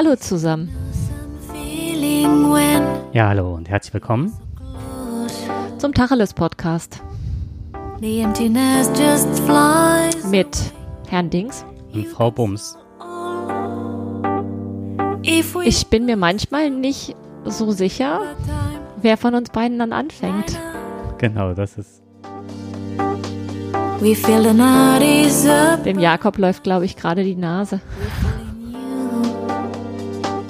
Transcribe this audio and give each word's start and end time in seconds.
Hallo 0.00 0.14
zusammen. 0.14 0.70
Ja, 3.12 3.26
hallo 3.30 3.56
und 3.56 3.68
herzlich 3.68 3.92
willkommen 3.94 4.32
zum 5.78 5.92
Tacheles 5.92 6.34
Podcast 6.34 7.02
mit 10.30 10.56
Herrn 11.08 11.30
Dings 11.30 11.64
und 11.92 12.06
Frau 12.06 12.30
Bums. 12.30 12.78
Ich 15.64 15.86
bin 15.88 16.06
mir 16.06 16.16
manchmal 16.16 16.70
nicht 16.70 17.16
so 17.44 17.72
sicher, 17.72 18.20
wer 19.02 19.16
von 19.16 19.34
uns 19.34 19.50
beiden 19.50 19.80
dann 19.80 19.92
anfängt. 19.92 20.56
Genau, 21.18 21.54
das 21.54 21.76
ist. 21.76 22.04
Dem 25.84 25.98
Jakob 25.98 26.38
läuft, 26.38 26.62
glaube 26.62 26.84
ich, 26.84 26.94
gerade 26.94 27.24
die 27.24 27.34
Nase. 27.34 27.80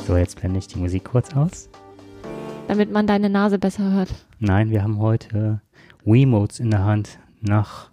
So, 0.08 0.16
jetzt 0.16 0.40
blende 0.40 0.58
ich 0.58 0.66
die 0.66 0.78
Musik 0.78 1.04
kurz 1.04 1.36
aus. 1.36 1.68
Damit 2.66 2.90
man 2.90 3.06
deine 3.06 3.28
Nase 3.28 3.58
besser 3.58 3.92
hört. 3.92 4.08
Nein, 4.38 4.70
wir 4.70 4.82
haben 4.82 5.00
heute 5.00 5.60
Wiimotes 6.02 6.60
in 6.60 6.70
der 6.70 6.82
Hand. 6.82 7.18
Nach 7.42 7.90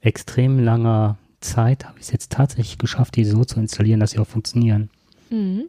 extrem 0.00 0.58
langer 0.58 1.18
Zeit 1.38 1.84
habe 1.84 2.00
ich 2.00 2.06
es 2.06 2.10
jetzt 2.10 2.32
tatsächlich 2.32 2.78
geschafft, 2.78 3.14
die 3.14 3.24
so 3.24 3.44
zu 3.44 3.60
installieren, 3.60 4.00
dass 4.00 4.10
sie 4.10 4.18
auch 4.18 4.26
funktionieren. 4.26 4.90
Mhm. 5.30 5.66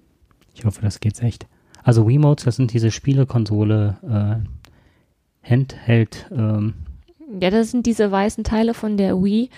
Ich 0.56 0.66
hoffe, 0.66 0.82
das 0.82 1.00
geht's 1.00 1.22
echt. 1.22 1.46
Also 1.84 2.08
Wiimotes, 2.08 2.46
das 2.46 2.56
sind 2.56 2.74
diese 2.74 2.90
Spielekonsole, 2.90 3.98
äh, 4.02 5.48
Handheld, 5.48 6.26
ähm, 6.36 6.74
ja, 7.40 7.52
das 7.52 7.70
sind 7.70 7.86
diese 7.86 8.10
weißen 8.10 8.44
Teile 8.44 8.74
von 8.74 8.98
der 8.98 9.24
Wii, 9.24 9.52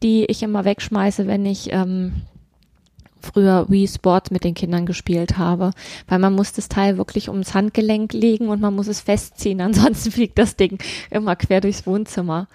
die 0.00 0.26
ich 0.26 0.44
immer 0.44 0.64
wegschmeiße, 0.64 1.26
wenn 1.26 1.44
ich 1.44 1.72
ähm, 1.72 2.22
früher 3.22 3.66
Wii 3.68 3.88
Sports 3.88 4.30
mit 4.30 4.44
den 4.44 4.54
Kindern 4.54 4.86
gespielt 4.86 5.38
habe, 5.38 5.70
weil 6.08 6.18
man 6.18 6.34
muss 6.34 6.52
das 6.52 6.68
Teil 6.68 6.98
wirklich 6.98 7.28
ums 7.28 7.54
Handgelenk 7.54 8.12
legen 8.12 8.48
und 8.48 8.60
man 8.60 8.74
muss 8.74 8.88
es 8.88 9.00
festziehen, 9.00 9.60
ansonsten 9.62 10.10
fliegt 10.10 10.38
das 10.38 10.56
Ding 10.56 10.78
immer 11.10 11.36
quer 11.36 11.60
durchs 11.60 11.86
Wohnzimmer. 11.86 12.48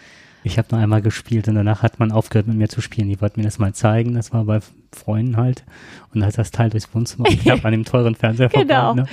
Ich 0.43 0.57
habe 0.57 0.69
noch 0.71 0.81
einmal 0.81 1.01
gespielt 1.01 1.47
und 1.49 1.55
danach 1.55 1.83
hat 1.83 1.99
man 1.99 2.11
aufgehört 2.11 2.47
mit 2.47 2.55
mir 2.55 2.69
zu 2.69 2.79
spielen. 2.79 3.09
Die 3.09 3.19
wollten 3.19 3.41
mir 3.41 3.45
das 3.45 3.59
mal 3.59 3.73
zeigen, 3.73 4.13
das 4.13 4.31
war 4.31 4.45
bei 4.45 4.59
Freunden 4.93 5.35
halt. 5.35 5.65
Und 6.13 6.21
da 6.21 6.27
hat 6.27 6.37
das 6.37 6.51
Teil 6.51 6.69
durchs 6.69 6.93
Wohnzimmer 6.93 7.27
ich 7.29 7.49
habe 7.49 7.65
an 7.65 7.71
dem 7.71 7.83
teuren 7.83 8.15
Fernseher 8.15 8.47
Genau. 8.47 8.93
Ne? 8.93 9.07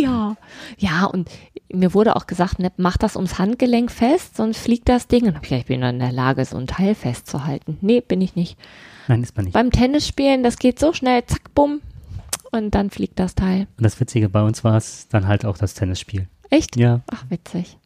Ja. 0.00 0.36
Ja, 0.78 1.04
und 1.04 1.28
mir 1.70 1.92
wurde 1.92 2.16
auch 2.16 2.26
gesagt, 2.26 2.58
ne, 2.58 2.72
mach 2.78 2.96
das 2.96 3.16
ums 3.16 3.38
Handgelenk 3.38 3.90
fest, 3.90 4.36
sonst 4.36 4.58
fliegt 4.58 4.88
das 4.88 5.08
Ding. 5.08 5.26
Und 5.26 5.34
hab 5.34 5.42
ich 5.42 5.50
gesagt, 5.50 5.60
ich 5.62 5.66
bin 5.66 5.82
in 5.82 5.98
der 5.98 6.12
Lage, 6.12 6.44
so 6.44 6.56
ein 6.56 6.66
Teil 6.66 6.94
festzuhalten. 6.94 7.76
Nee, 7.82 8.00
bin 8.00 8.20
ich 8.22 8.34
nicht. 8.34 8.56
Nein, 9.08 9.22
ist 9.22 9.36
man 9.36 9.46
nicht. 9.46 9.54
Beim 9.54 9.70
Tennisspielen, 9.70 10.42
das 10.42 10.58
geht 10.58 10.78
so 10.78 10.92
schnell, 10.92 11.24
zack, 11.26 11.54
bumm, 11.54 11.80
und 12.52 12.74
dann 12.74 12.90
fliegt 12.90 13.18
das 13.18 13.34
Teil. 13.34 13.66
Und 13.76 13.84
das 13.84 13.98
Witzige 13.98 14.28
bei 14.28 14.42
uns 14.42 14.62
war 14.62 14.76
es 14.76 15.08
dann 15.08 15.26
halt 15.26 15.44
auch 15.44 15.56
das 15.56 15.74
Tennisspiel. 15.74 16.28
Echt? 16.50 16.76
Ja. 16.76 17.00
Ach, 17.10 17.24
witzig. 17.28 17.78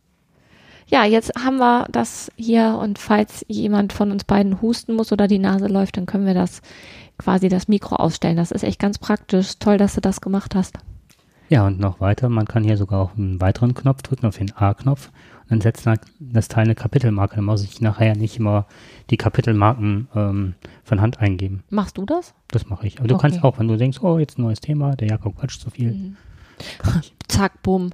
Ja, 0.88 1.04
jetzt 1.04 1.32
haben 1.36 1.58
wir 1.58 1.86
das 1.90 2.30
hier 2.36 2.78
und 2.80 2.98
falls 2.98 3.44
jemand 3.48 3.92
von 3.92 4.12
uns 4.12 4.24
beiden 4.24 4.62
husten 4.62 4.94
muss 4.94 5.10
oder 5.10 5.26
die 5.26 5.38
Nase 5.38 5.66
läuft, 5.66 5.96
dann 5.96 6.06
können 6.06 6.26
wir 6.26 6.34
das 6.34 6.62
quasi 7.18 7.48
das 7.48 7.66
Mikro 7.66 7.96
ausstellen. 7.96 8.36
Das 8.36 8.52
ist 8.52 8.62
echt 8.62 8.78
ganz 8.78 8.98
praktisch. 8.98 9.58
Toll, 9.58 9.78
dass 9.78 9.94
du 9.94 10.00
das 10.00 10.20
gemacht 10.20 10.54
hast. 10.54 10.78
Ja, 11.48 11.66
und 11.66 11.78
noch 11.78 12.00
weiter, 12.00 12.28
man 12.28 12.46
kann 12.46 12.64
hier 12.64 12.76
sogar 12.76 13.00
auch 13.00 13.16
einen 13.16 13.40
weiteren 13.40 13.74
Knopf 13.74 14.02
drücken, 14.02 14.26
auf 14.26 14.36
den 14.36 14.52
A-Knopf. 14.56 15.10
Dann 15.48 15.60
setzt 15.60 15.88
das 16.18 16.48
Teil 16.48 16.64
eine 16.64 16.74
Kapitelmarke. 16.74 17.36
Dann 17.36 17.44
muss 17.44 17.62
ich 17.62 17.80
nachher 17.80 18.16
nicht 18.16 18.38
immer 18.38 18.66
die 19.10 19.16
Kapitelmarken 19.16 20.08
ähm, 20.14 20.54
von 20.84 21.00
Hand 21.00 21.20
eingeben. 21.20 21.62
Machst 21.70 21.98
du 21.98 22.04
das? 22.04 22.34
Das 22.48 22.68
mache 22.68 22.86
ich. 22.86 22.98
Aber 22.98 23.08
du 23.08 23.14
okay. 23.14 23.22
kannst 23.22 23.44
auch, 23.44 23.58
wenn 23.58 23.68
du 23.68 23.76
denkst, 23.76 23.98
oh, 24.02 24.18
jetzt 24.18 24.38
ein 24.38 24.42
neues 24.42 24.60
Thema, 24.60 24.96
der 24.96 25.08
Jakob 25.08 25.36
quatscht 25.36 25.60
zu 25.60 25.70
viel. 25.70 25.92
Mhm. 25.92 26.16
Zack, 27.28 27.62
bumm. 27.62 27.90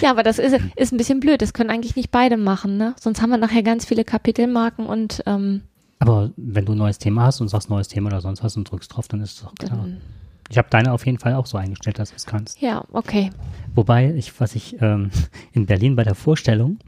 ja, 0.00 0.10
aber 0.10 0.22
das 0.22 0.38
ist, 0.38 0.58
ist 0.76 0.92
ein 0.92 0.98
bisschen 0.98 1.20
blöd. 1.20 1.40
Das 1.40 1.54
können 1.54 1.70
eigentlich 1.70 1.96
nicht 1.96 2.10
beide 2.10 2.36
machen, 2.36 2.76
ne? 2.76 2.94
Sonst 3.00 3.22
haben 3.22 3.30
wir 3.30 3.38
nachher 3.38 3.62
ganz 3.62 3.86
viele 3.86 4.04
Kapitelmarken 4.04 4.86
und 4.86 5.22
ähm, 5.26 5.62
aber 5.98 6.30
wenn 6.36 6.66
du 6.66 6.72
ein 6.72 6.78
neues 6.78 6.98
Thema 6.98 7.24
hast 7.24 7.40
und 7.40 7.48
sagst 7.48 7.70
neues 7.70 7.88
Thema 7.88 8.08
oder 8.08 8.20
sonst 8.20 8.44
was 8.44 8.56
und 8.56 8.70
drückst 8.70 8.94
drauf, 8.94 9.08
dann 9.08 9.22
ist 9.22 9.36
es 9.36 9.42
doch 9.42 9.54
klar. 9.54 9.78
Dann 9.78 10.00
ich 10.48 10.58
habe 10.58 10.68
deine 10.70 10.92
auf 10.92 11.06
jeden 11.06 11.18
Fall 11.18 11.34
auch 11.34 11.46
so 11.46 11.56
eingestellt, 11.56 11.98
dass 11.98 12.10
du 12.10 12.16
es 12.16 12.26
kannst. 12.26 12.60
Ja, 12.60 12.84
okay. 12.92 13.30
Wobei, 13.74 14.12
ich, 14.14 14.38
was 14.40 14.54
ich 14.54 14.80
ähm, 14.80 15.10
in 15.52 15.66
Berlin 15.66 15.96
bei 15.96 16.04
der 16.04 16.14
Vorstellung, 16.14 16.78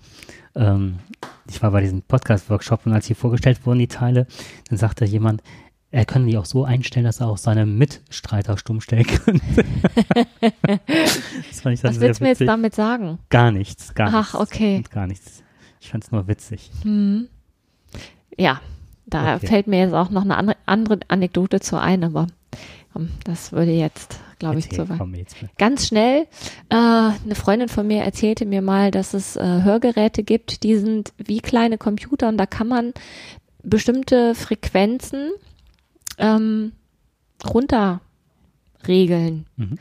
ähm, 0.55 0.99
ich 1.49 1.63
war 1.63 1.71
bei 1.71 1.81
diesem 1.81 2.03
Podcast-Workshop 2.03 2.87
und 2.87 2.93
als 2.93 3.07
hier 3.07 3.17
vorgestellt 3.17 3.65
wurden, 3.65 3.79
die 3.79 3.89
Teile, 3.89 4.27
dann 4.69 4.79
sagte 4.79 5.05
jemand, 5.05 5.43
er 5.91 6.05
könnte 6.05 6.29
die 6.29 6.37
auch 6.37 6.45
so 6.45 6.65
einstellen, 6.65 7.07
dass 7.07 7.21
er 7.21 7.29
auch 7.29 7.39
seine 7.39 7.65
Mitstreiter 7.65 8.59
stumm 8.59 8.81
stellen 8.81 9.07
könnte. 9.07 9.45
Was 11.83 12.01
willst 12.01 12.21
du 12.21 12.25
mir 12.25 12.31
jetzt 12.31 12.43
damit 12.43 12.75
sagen? 12.75 13.19
Gar 13.31 13.53
nichts, 13.53 13.95
gar 13.95 14.09
Ach, 14.09 14.13
nichts. 14.13 14.35
Ach, 14.35 14.41
okay. 14.41 14.83
Gar 14.91 15.07
nichts. 15.07 15.43
Ich 15.81 15.91
fand 15.91 16.05
es 16.05 16.11
nur 16.11 16.27
witzig. 16.29 16.71
Hm. 16.83 17.29
Ja, 18.37 18.61
da 19.07 19.37
okay. 19.37 19.47
fällt 19.47 19.67
mir 19.69 19.79
jetzt 19.79 19.95
auch 19.95 20.11
noch 20.11 20.23
eine 20.23 20.37
andere, 20.37 20.57
andere 20.67 21.01
Anekdote 21.09 21.61
zu 21.61 21.81
ein, 21.81 22.03
aber 22.05 22.27
das 23.25 23.53
würde 23.53 23.73
jetzt, 23.73 24.21
glaube 24.39 24.59
ich, 24.59 24.71
zu 24.71 24.89
weit. 24.89 25.01
Ganz 25.59 25.87
schnell, 25.87 26.27
äh, 26.69 26.75
eine 26.75 27.35
Freundin 27.35 27.69
von 27.69 27.87
mir 27.87 28.03
erzählte 28.03 28.47
mir 28.47 28.63
mal, 28.63 28.91
dass 28.91 29.15
es 29.15 29.37
äh, 29.37 29.63
Hörgeräte 29.63 30.23
gibt, 30.23 30.63
die 30.63 30.77
sind 30.77 31.13
wie 31.19 31.41
kleine 31.41 31.79
Computer 31.79 32.29
und 32.29 32.37
da 32.37 32.47
kann 32.47 32.69
man 32.69 32.93
bestimmte 33.63 34.35
Frequenzen 34.35 35.33
ähm, 36.19 36.73
runterregeln. 37.45 39.47
Mhm. 39.57 39.79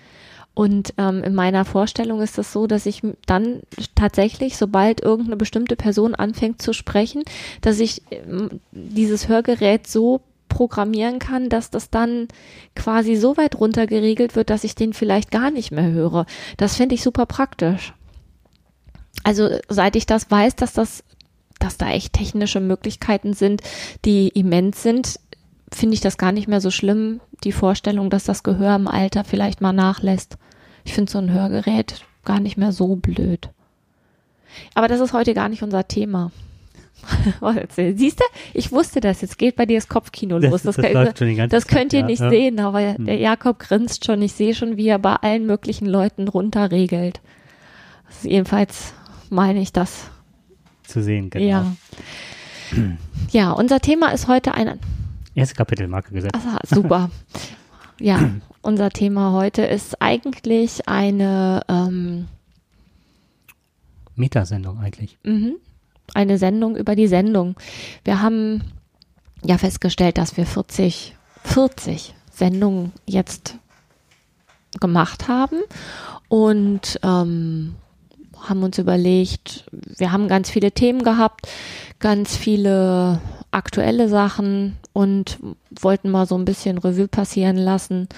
Und 0.56 0.94
ähm, 0.98 1.22
in 1.22 1.36
meiner 1.36 1.66
Vorstellung 1.66 2.22
ist 2.22 2.32
es 2.32 2.36
das 2.36 2.54
so, 2.54 2.66
dass 2.66 2.86
ich 2.86 3.02
dann 3.26 3.62
tatsächlich, 3.94 4.56
sobald 4.56 5.02
irgendeine 5.02 5.36
bestimmte 5.36 5.76
Person 5.76 6.16
anfängt 6.16 6.62
zu 6.62 6.72
sprechen, 6.72 7.24
dass 7.60 7.80
ich 7.80 8.02
ähm, 8.10 8.62
dieses 8.72 9.28
Hörgerät 9.28 9.86
so 9.86 10.22
programmieren 10.56 11.20
kann, 11.20 11.50
dass 11.50 11.70
das 11.70 11.90
dann 11.90 12.30
quasi 12.78 13.18
so 13.18 13.36
weit 13.36 13.60
runter 13.60 13.88
geregelt 13.88 14.38
wird, 14.38 14.50
dass 14.50 14.64
ich 14.64 14.74
den 14.74 14.94
vielleicht 14.94 15.30
gar 15.30 15.52
nicht 15.52 15.72
mehr 15.72 15.92
höre. 15.92 16.26
Das 16.56 16.78
finde 16.78 16.96
ich 16.96 17.04
super 17.04 17.26
praktisch. 17.26 17.94
Also 19.26 19.50
seit 19.68 19.98
ich 19.98 20.06
das 20.06 20.32
weiß, 20.32 20.56
dass 20.56 20.72
das, 20.72 21.04
dass 21.60 21.78
da 21.78 21.90
echt 21.90 22.14
technische 22.14 22.62
Möglichkeiten 22.62 23.34
sind, 23.34 23.64
die 24.06 24.30
immens 24.30 24.82
sind, 24.82 25.20
finde 25.74 25.96
ich 25.96 26.02
das 26.02 26.18
gar 26.18 26.32
nicht 26.32 26.48
mehr 26.48 26.62
so 26.62 26.72
schlimm, 26.72 27.20
die 27.44 27.52
Vorstellung, 27.52 28.10
dass 28.10 28.24
das 28.24 28.44
Gehör 28.44 28.78
im 28.78 28.88
Alter 28.88 29.26
vielleicht 29.26 29.60
mal 29.60 29.74
nachlässt. 29.74 30.38
Ich 30.86 30.94
finde 30.94 31.12
so 31.12 31.18
ein 31.18 31.34
Hörgerät 31.34 32.06
gar 32.24 32.40
nicht 32.40 32.56
mehr 32.56 32.72
so 32.72 32.96
blöd. 32.96 33.50
Aber 34.74 34.88
das 34.88 35.02
ist 35.02 35.12
heute 35.12 35.34
gar 35.34 35.50
nicht 35.50 35.64
unser 35.64 35.86
Thema. 35.86 36.32
Siehst 37.76 38.20
du, 38.20 38.24
ich 38.54 38.72
wusste 38.72 39.00
das. 39.00 39.22
Jetzt 39.22 39.38
geht 39.38 39.56
bei 39.56 39.66
dir 39.66 39.78
das 39.78 39.88
Kopfkino 39.88 40.38
los. 40.38 40.64
Das, 40.64 40.76
das, 40.76 40.92
das, 40.92 41.50
das 41.50 41.68
könnt 41.68 41.94
ihr 41.94 42.04
nicht 42.04 42.22
ja. 42.22 42.30
sehen, 42.30 42.60
aber 42.60 42.96
hm. 42.96 43.06
der 43.06 43.18
Jakob 43.18 43.60
grinst 43.60 44.06
schon. 44.06 44.22
Ich 44.22 44.34
sehe 44.34 44.54
schon, 44.54 44.78
wie 44.78 44.88
er 44.88 45.00
bei 45.00 45.16
allen 45.16 45.46
möglichen 45.46 45.86
Leuten 45.86 46.28
runterregelt. 46.28 47.22
Also 48.08 48.30
jedenfalls 48.30 48.94
meine 49.30 49.62
ich 49.62 49.74
das. 49.74 50.10
Zu 50.84 51.02
sehen, 51.02 51.30
genau. 51.30 51.46
Ja. 51.46 51.76
ja, 53.32 53.52
unser 53.52 53.80
Thema 53.80 54.10
ist 54.10 54.28
heute 54.28 54.54
ein. 54.54 54.80
Erste 55.34 55.56
Kapitelmarke 55.56 56.14
gesetzt. 56.14 56.36
Aha, 56.36 56.60
super. 56.64 57.10
ja, 58.00 58.30
unser 58.62 58.90
Thema 58.90 59.34
heute 59.34 59.64
ist 59.64 60.02
eigentlich 60.02 60.88
eine 60.88 61.62
ähm, 61.68 62.28
Metasendung 64.16 64.80
eigentlich. 64.80 65.18
Mhm 65.24 65.56
eine 66.14 66.38
Sendung 66.38 66.76
über 66.76 66.96
die 66.96 67.08
Sendung. 67.08 67.56
Wir 68.04 68.22
haben 68.22 68.64
ja 69.44 69.58
festgestellt, 69.58 70.18
dass 70.18 70.38
wir 70.38 70.46
40, 70.46 71.16
40 71.44 72.14
Sendungen 72.32 72.92
jetzt 73.06 73.58
gemacht 74.80 75.28
haben 75.28 75.62
und 76.28 77.00
ähm, 77.04 77.76
haben 78.42 78.64
uns 78.64 78.78
überlegt, 78.78 79.66
wir 79.72 80.12
haben 80.12 80.28
ganz 80.28 80.50
viele 80.50 80.72
Themen 80.72 81.04
gehabt, 81.04 81.48
ganz 82.00 82.36
viele 82.36 83.22
aktuelle 83.52 84.10
Sachen 84.10 84.78
und 84.94 85.40
wollten 85.80 86.12
mal 86.12 86.28
so 86.28 86.38
ein 86.38 86.46
bisschen 86.46 86.78
Revue 86.78 87.08
passieren 87.08 87.58
lassen, 87.58 88.10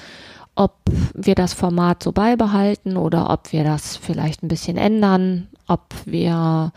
ob 0.56 0.74
wir 1.14 1.36
das 1.36 1.54
Format 1.54 2.02
so 2.02 2.12
beibehalten 2.12 2.98
oder 2.98 3.30
ob 3.30 3.52
wir 3.54 3.64
das 3.64 3.96
vielleicht 3.96 4.44
ein 4.44 4.48
bisschen 4.48 4.78
ändern, 4.78 5.48
ob 5.68 5.84
wir 6.06 6.74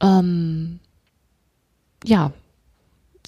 ähm, 0.00 0.80
ja, 2.04 2.32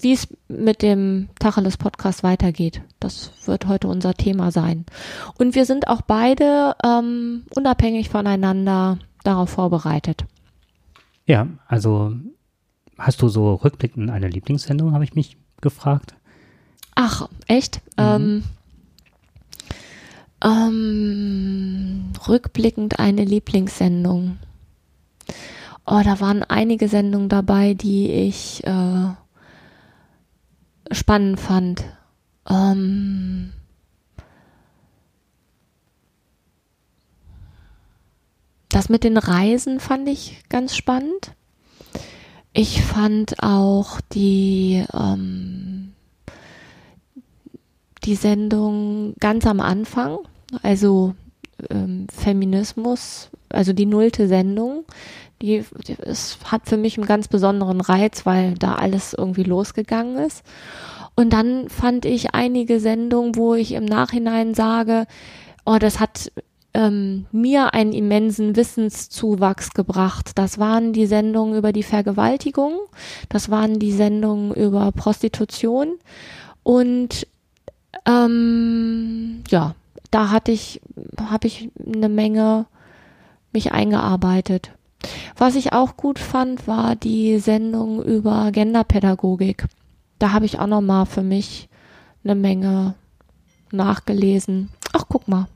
wie 0.00 0.12
es 0.12 0.28
mit 0.48 0.82
dem 0.82 1.28
Tacheles 1.40 1.76
Podcast 1.76 2.22
weitergeht. 2.22 2.82
Das 3.00 3.32
wird 3.46 3.66
heute 3.66 3.88
unser 3.88 4.14
Thema 4.14 4.52
sein. 4.52 4.86
Und 5.38 5.54
wir 5.54 5.64
sind 5.64 5.88
auch 5.88 6.02
beide 6.02 6.76
ähm, 6.84 7.44
unabhängig 7.56 8.08
voneinander 8.08 8.98
darauf 9.24 9.50
vorbereitet. 9.50 10.24
Ja, 11.26 11.48
also 11.66 12.14
hast 12.96 13.20
du 13.22 13.28
so 13.28 13.54
rückblickend 13.54 14.10
eine 14.10 14.28
Lieblingssendung, 14.28 14.92
habe 14.92 15.04
ich 15.04 15.14
mich 15.14 15.36
gefragt. 15.60 16.14
Ach, 16.94 17.28
echt? 17.46 17.80
Mhm. 17.96 18.04
Ähm, 18.04 18.42
Ähm, 20.40 22.12
rückblickend 22.28 23.00
eine 23.00 23.24
Lieblingssendung. 23.24 24.38
Oh, 25.90 26.02
da 26.04 26.20
waren 26.20 26.42
einige 26.42 26.86
Sendungen 26.86 27.30
dabei, 27.30 27.72
die 27.72 28.10
ich 28.10 28.62
äh, 28.66 29.08
spannend 30.90 31.40
fand. 31.40 31.82
Ähm, 32.46 33.54
das 38.68 38.90
mit 38.90 39.02
den 39.02 39.16
Reisen 39.16 39.80
fand 39.80 40.10
ich 40.10 40.42
ganz 40.50 40.76
spannend. 40.76 41.32
Ich 42.52 42.82
fand 42.82 43.42
auch 43.42 44.02
die, 44.12 44.84
ähm, 44.92 45.94
die 48.04 48.14
Sendung 48.14 49.14
ganz 49.20 49.46
am 49.46 49.60
Anfang, 49.60 50.18
also 50.62 51.14
ähm, 51.70 52.08
Feminismus, 52.12 53.30
also 53.48 53.72
die 53.72 53.86
nullte 53.86 54.28
Sendung, 54.28 54.84
die, 55.42 55.64
die 55.86 55.96
es 56.00 56.38
hat 56.44 56.68
für 56.68 56.76
mich 56.76 56.98
einen 56.98 57.06
ganz 57.06 57.28
besonderen 57.28 57.80
Reiz, 57.80 58.26
weil 58.26 58.54
da 58.54 58.74
alles 58.74 59.14
irgendwie 59.14 59.44
losgegangen 59.44 60.18
ist. 60.18 60.42
Und 61.14 61.32
dann 61.32 61.68
fand 61.68 62.04
ich 62.04 62.34
einige 62.34 62.80
Sendungen, 62.80 63.36
wo 63.36 63.54
ich 63.54 63.72
im 63.72 63.84
Nachhinein 63.84 64.54
sage, 64.54 65.06
oh, 65.64 65.78
das 65.78 65.98
hat 66.00 66.30
ähm, 66.74 67.26
mir 67.32 67.74
einen 67.74 67.92
immensen 67.92 68.54
Wissenszuwachs 68.54 69.70
gebracht. 69.70 70.32
Das 70.36 70.58
waren 70.58 70.92
die 70.92 71.06
Sendungen 71.06 71.56
über 71.56 71.72
die 71.72 71.82
Vergewaltigung, 71.82 72.74
das 73.28 73.50
waren 73.50 73.78
die 73.78 73.92
Sendungen 73.92 74.54
über 74.54 74.92
Prostitution 74.92 75.94
und 76.62 77.26
ähm, 78.06 79.42
ja, 79.48 79.74
da 80.10 80.30
hatte 80.30 80.52
ich, 80.52 80.80
habe 81.20 81.46
ich 81.46 81.70
eine 81.84 82.08
Menge 82.08 82.66
mich 83.52 83.72
eingearbeitet. 83.72 84.70
Was 85.36 85.54
ich 85.54 85.72
auch 85.72 85.96
gut 85.96 86.18
fand, 86.18 86.66
war 86.66 86.96
die 86.96 87.38
Sendung 87.38 88.02
über 88.02 88.50
Genderpädagogik. 88.52 89.66
Da 90.18 90.32
habe 90.32 90.46
ich 90.46 90.58
auch 90.58 90.66
noch 90.66 90.80
mal 90.80 91.04
für 91.04 91.22
mich 91.22 91.68
eine 92.24 92.34
Menge 92.34 92.94
nachgelesen. 93.70 94.70
Ach, 94.92 95.04
guck 95.08 95.28
mal. 95.28 95.46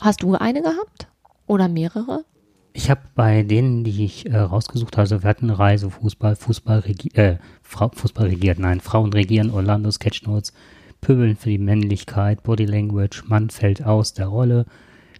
Hast 0.00 0.22
du 0.22 0.34
eine 0.34 0.62
gehabt? 0.62 1.08
Oder 1.46 1.68
mehrere? 1.68 2.24
Ich 2.72 2.90
habe 2.90 3.00
bei 3.16 3.42
denen, 3.42 3.82
die 3.82 4.04
ich 4.04 4.26
äh, 4.26 4.36
rausgesucht 4.36 4.96
habe, 4.96 5.02
also 5.02 5.22
wir 5.22 5.28
hatten 5.28 5.46
eine 5.46 5.58
Reise, 5.58 5.90
Fußball, 5.90 6.36
Fußball, 6.36 6.80
regi 6.80 7.08
äh, 7.14 7.38
Frau, 7.62 7.90
Fußball 7.92 8.28
regiert, 8.28 8.60
nein, 8.60 8.80
Frauen 8.80 9.12
regieren, 9.12 9.50
Orlando 9.50 9.90
Sketchnotes, 9.90 10.52
Pöbeln 11.00 11.34
für 11.34 11.48
die 11.48 11.58
Männlichkeit, 11.58 12.44
Body 12.44 12.66
Language, 12.66 13.24
Mann 13.26 13.50
fällt 13.50 13.84
aus 13.84 14.12
der 14.12 14.28
Rolle, 14.28 14.66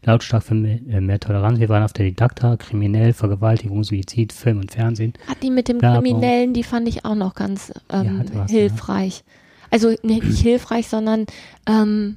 lautstark 0.05 0.43
für 0.43 0.55
mehr, 0.55 0.79
äh, 0.89 1.01
mehr 1.01 1.21
Toleranz. 1.21 1.59
Wir 1.59 1.69
waren 1.69 1.83
auf 1.83 1.93
der 1.93 2.07
Didakta, 2.07 2.57
kriminell, 2.57 3.13
Vergewaltigung, 3.13 3.85
Suizid, 3.85 4.33
Film 4.33 4.61
und 4.61 4.73
Fernsehen. 4.73 5.15
Hat 5.27 5.43
die 5.43 5.51
mit 5.51 5.69
dem 5.69 5.79
Kriminellen, 5.79 6.55
die 6.55 6.65
fand 6.65 6.89
ich 6.89 7.05
auch 7.05 7.15
noch 7.15 7.35
ganz 7.35 7.73
ähm, 7.91 8.25
ja, 8.33 8.41
was, 8.41 8.51
hilfreich. 8.51 9.25
Ja. 9.27 9.33
Also 9.71 9.95
nicht 10.03 10.39
hilfreich, 10.39 10.89
sondern 10.89 11.27
ähm, 11.67 12.17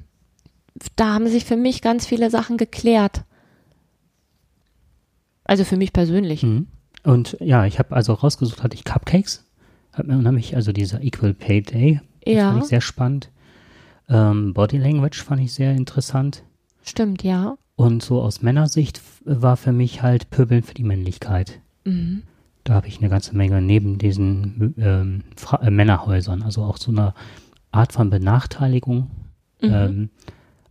da 0.96 1.14
haben 1.14 1.28
sich 1.28 1.44
für 1.44 1.56
mich 1.56 1.82
ganz 1.82 2.06
viele 2.06 2.30
Sachen 2.30 2.56
geklärt. 2.56 3.24
Also 5.44 5.64
für 5.64 5.76
mich 5.76 5.92
persönlich. 5.92 6.42
Mhm. 6.42 6.68
Und 7.04 7.36
ja, 7.40 7.66
ich 7.66 7.78
habe 7.78 7.94
also 7.94 8.12
rausgesucht, 8.12 8.62
hatte 8.62 8.74
ich 8.76 8.84
Cupcakes. 8.84 9.44
Hat 9.92 10.06
mir 10.06 10.16
unheimlich, 10.16 10.56
also 10.56 10.72
dieser 10.72 11.02
Equal 11.02 11.34
Pay 11.34 11.62
Day. 11.62 12.00
Ja. 12.24 12.52
Fand 12.52 12.62
ich 12.62 12.68
sehr 12.68 12.80
spannend. 12.80 13.30
Ähm, 14.08 14.54
Body 14.54 14.78
Language 14.78 15.22
fand 15.22 15.42
ich 15.42 15.52
sehr 15.52 15.72
interessant. 15.72 16.44
Stimmt, 16.82 17.22
ja. 17.22 17.56
Und 17.82 18.02
so 18.02 18.22
aus 18.22 18.42
Männersicht 18.42 19.00
war 19.24 19.56
für 19.56 19.72
mich 19.72 20.02
halt 20.02 20.30
Pöbeln 20.30 20.62
für 20.62 20.74
die 20.74 20.84
Männlichkeit. 20.84 21.60
Mhm. 21.84 22.22
Da 22.64 22.74
habe 22.74 22.86
ich 22.86 22.98
eine 22.98 23.08
ganze 23.08 23.36
Menge 23.36 23.60
neben 23.60 23.98
diesen 23.98 24.74
ähm, 24.78 25.22
äh, 25.60 25.70
Männerhäusern, 25.70 26.42
also 26.42 26.62
auch 26.62 26.76
so 26.76 26.92
eine 26.92 27.12
Art 27.72 27.92
von 27.92 28.08
Benachteiligung. 28.08 29.10
Mhm. 29.60 29.70
Ähm, 29.72 30.10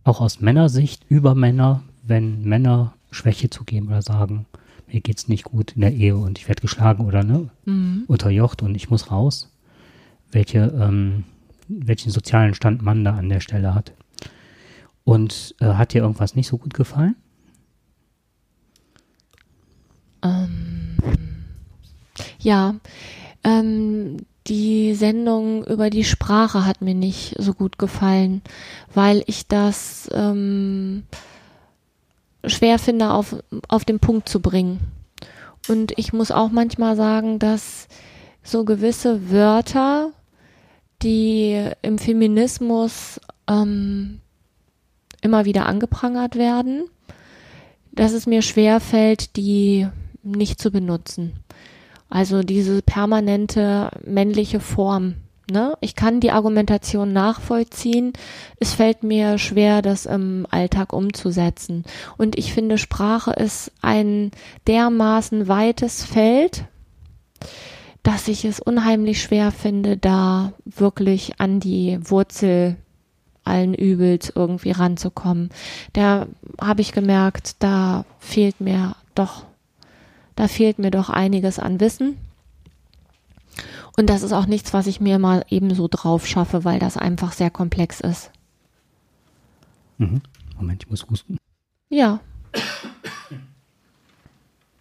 auch 0.04 0.22
aus 0.22 0.40
Männersicht 0.40 1.04
über 1.08 1.34
Männer, 1.34 1.82
wenn 2.02 2.44
Männer 2.44 2.94
Schwäche 3.10 3.50
zugeben 3.50 3.88
oder 3.88 4.00
sagen, 4.00 4.46
mir 4.90 5.02
geht's 5.02 5.28
nicht 5.28 5.44
gut 5.44 5.72
in 5.72 5.82
der 5.82 5.92
Ehe 5.92 6.16
und 6.16 6.38
ich 6.38 6.48
werde 6.48 6.62
geschlagen 6.62 7.04
oder 7.04 7.24
ne, 7.24 7.50
mhm. 7.66 8.04
unterjocht 8.06 8.62
und 8.62 8.74
ich 8.74 8.88
muss 8.88 9.10
raus, 9.10 9.50
welche, 10.30 10.72
ähm, 10.80 11.24
welchen 11.68 12.10
sozialen 12.10 12.54
Stand 12.54 12.80
man 12.80 13.04
da 13.04 13.16
an 13.16 13.28
der 13.28 13.40
Stelle 13.40 13.74
hat. 13.74 13.92
Und 15.04 15.54
äh, 15.60 15.66
hat 15.66 15.92
dir 15.92 16.02
irgendwas 16.02 16.36
nicht 16.36 16.48
so 16.48 16.58
gut 16.58 16.74
gefallen? 16.74 17.16
Ähm, 20.22 20.96
ja, 22.38 22.76
ähm, 23.42 24.18
die 24.46 24.94
Sendung 24.94 25.64
über 25.66 25.90
die 25.90 26.04
Sprache 26.04 26.64
hat 26.64 26.82
mir 26.82 26.94
nicht 26.94 27.34
so 27.38 27.54
gut 27.54 27.78
gefallen, 27.78 28.42
weil 28.94 29.22
ich 29.26 29.46
das 29.46 30.08
ähm, 30.12 31.04
schwer 32.44 32.78
finde, 32.78 33.10
auf, 33.10 33.36
auf 33.68 33.84
den 33.84 34.00
Punkt 34.00 34.28
zu 34.28 34.40
bringen. 34.40 34.80
Und 35.68 35.96
ich 35.96 36.12
muss 36.12 36.30
auch 36.32 36.50
manchmal 36.50 36.96
sagen, 36.96 37.38
dass 37.38 37.86
so 38.42 38.64
gewisse 38.64 39.30
Wörter, 39.30 40.10
die 41.02 41.70
im 41.82 41.98
Feminismus 41.98 43.20
ähm, 43.48 44.20
immer 45.22 45.46
wieder 45.46 45.66
angeprangert 45.66 46.36
werden, 46.36 46.84
dass 47.92 48.12
es 48.12 48.26
mir 48.26 48.42
schwer 48.42 48.80
fällt, 48.80 49.36
die 49.36 49.88
nicht 50.22 50.60
zu 50.60 50.70
benutzen. 50.70 51.32
Also 52.10 52.42
diese 52.42 52.82
permanente 52.82 53.90
männliche 54.04 54.60
Form. 54.60 55.14
Ne? 55.50 55.74
Ich 55.80 55.94
kann 55.96 56.20
die 56.20 56.30
Argumentation 56.30 57.12
nachvollziehen. 57.12 58.12
Es 58.60 58.74
fällt 58.74 59.02
mir 59.02 59.38
schwer, 59.38 59.82
das 59.82 60.06
im 60.06 60.46
Alltag 60.50 60.92
umzusetzen. 60.92 61.84
Und 62.18 62.38
ich 62.38 62.52
finde, 62.52 62.78
Sprache 62.78 63.32
ist 63.32 63.72
ein 63.80 64.30
dermaßen 64.66 65.48
weites 65.48 66.04
Feld, 66.04 66.64
dass 68.02 68.28
ich 68.28 68.44
es 68.44 68.60
unheimlich 68.60 69.22
schwer 69.22 69.52
finde, 69.52 69.96
da 69.96 70.52
wirklich 70.64 71.40
an 71.40 71.60
die 71.60 71.98
Wurzel 72.02 72.76
allen 73.44 73.74
Übels 73.74 74.32
irgendwie 74.34 74.70
ranzukommen. 74.70 75.50
Da 75.92 76.26
habe 76.60 76.80
ich 76.80 76.92
gemerkt, 76.92 77.56
da 77.58 78.04
fehlt 78.18 78.60
mir 78.60 78.96
doch 79.14 79.44
da 80.36 80.48
fehlt 80.48 80.78
mir 80.78 80.90
doch 80.90 81.10
einiges 81.10 81.58
an 81.58 81.80
Wissen. 81.80 82.16
Und 83.96 84.08
das 84.08 84.22
ist 84.22 84.32
auch 84.32 84.46
nichts, 84.46 84.72
was 84.72 84.86
ich 84.86 85.00
mir 85.00 85.18
mal 85.18 85.44
eben 85.50 85.74
so 85.74 85.88
drauf 85.90 86.26
schaffe, 86.26 86.64
weil 86.64 86.78
das 86.78 86.96
einfach 86.96 87.32
sehr 87.32 87.50
komplex 87.50 88.00
ist. 88.00 88.30
Mhm. 89.98 90.22
Moment, 90.56 90.84
ich 90.84 90.90
muss 90.90 91.06
husten. 91.08 91.36
Ja. 91.90 92.20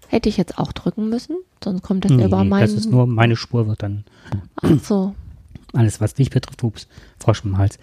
Hätte 0.07 0.29
ich 0.29 0.37
jetzt 0.37 0.57
auch 0.57 0.71
drücken 0.71 1.09
müssen, 1.09 1.35
sonst 1.63 1.81
kommt 1.81 2.05
das 2.05 2.11
nee, 2.11 2.25
über 2.25 2.43
meinen. 2.43 2.61
Das 2.61 2.73
ist 2.73 2.89
nur 2.89 3.05
meine 3.07 3.35
Spur 3.35 3.67
wird 3.67 3.83
dann. 3.83 4.05
Ach 4.61 4.79
so. 4.81 5.15
Alles, 5.73 6.01
was 6.01 6.13
dich 6.13 6.29
betrifft, 6.29 6.63
ups, 6.63 6.87
Frosch 7.17 7.43
im 7.45 7.57
Hals. 7.57 7.79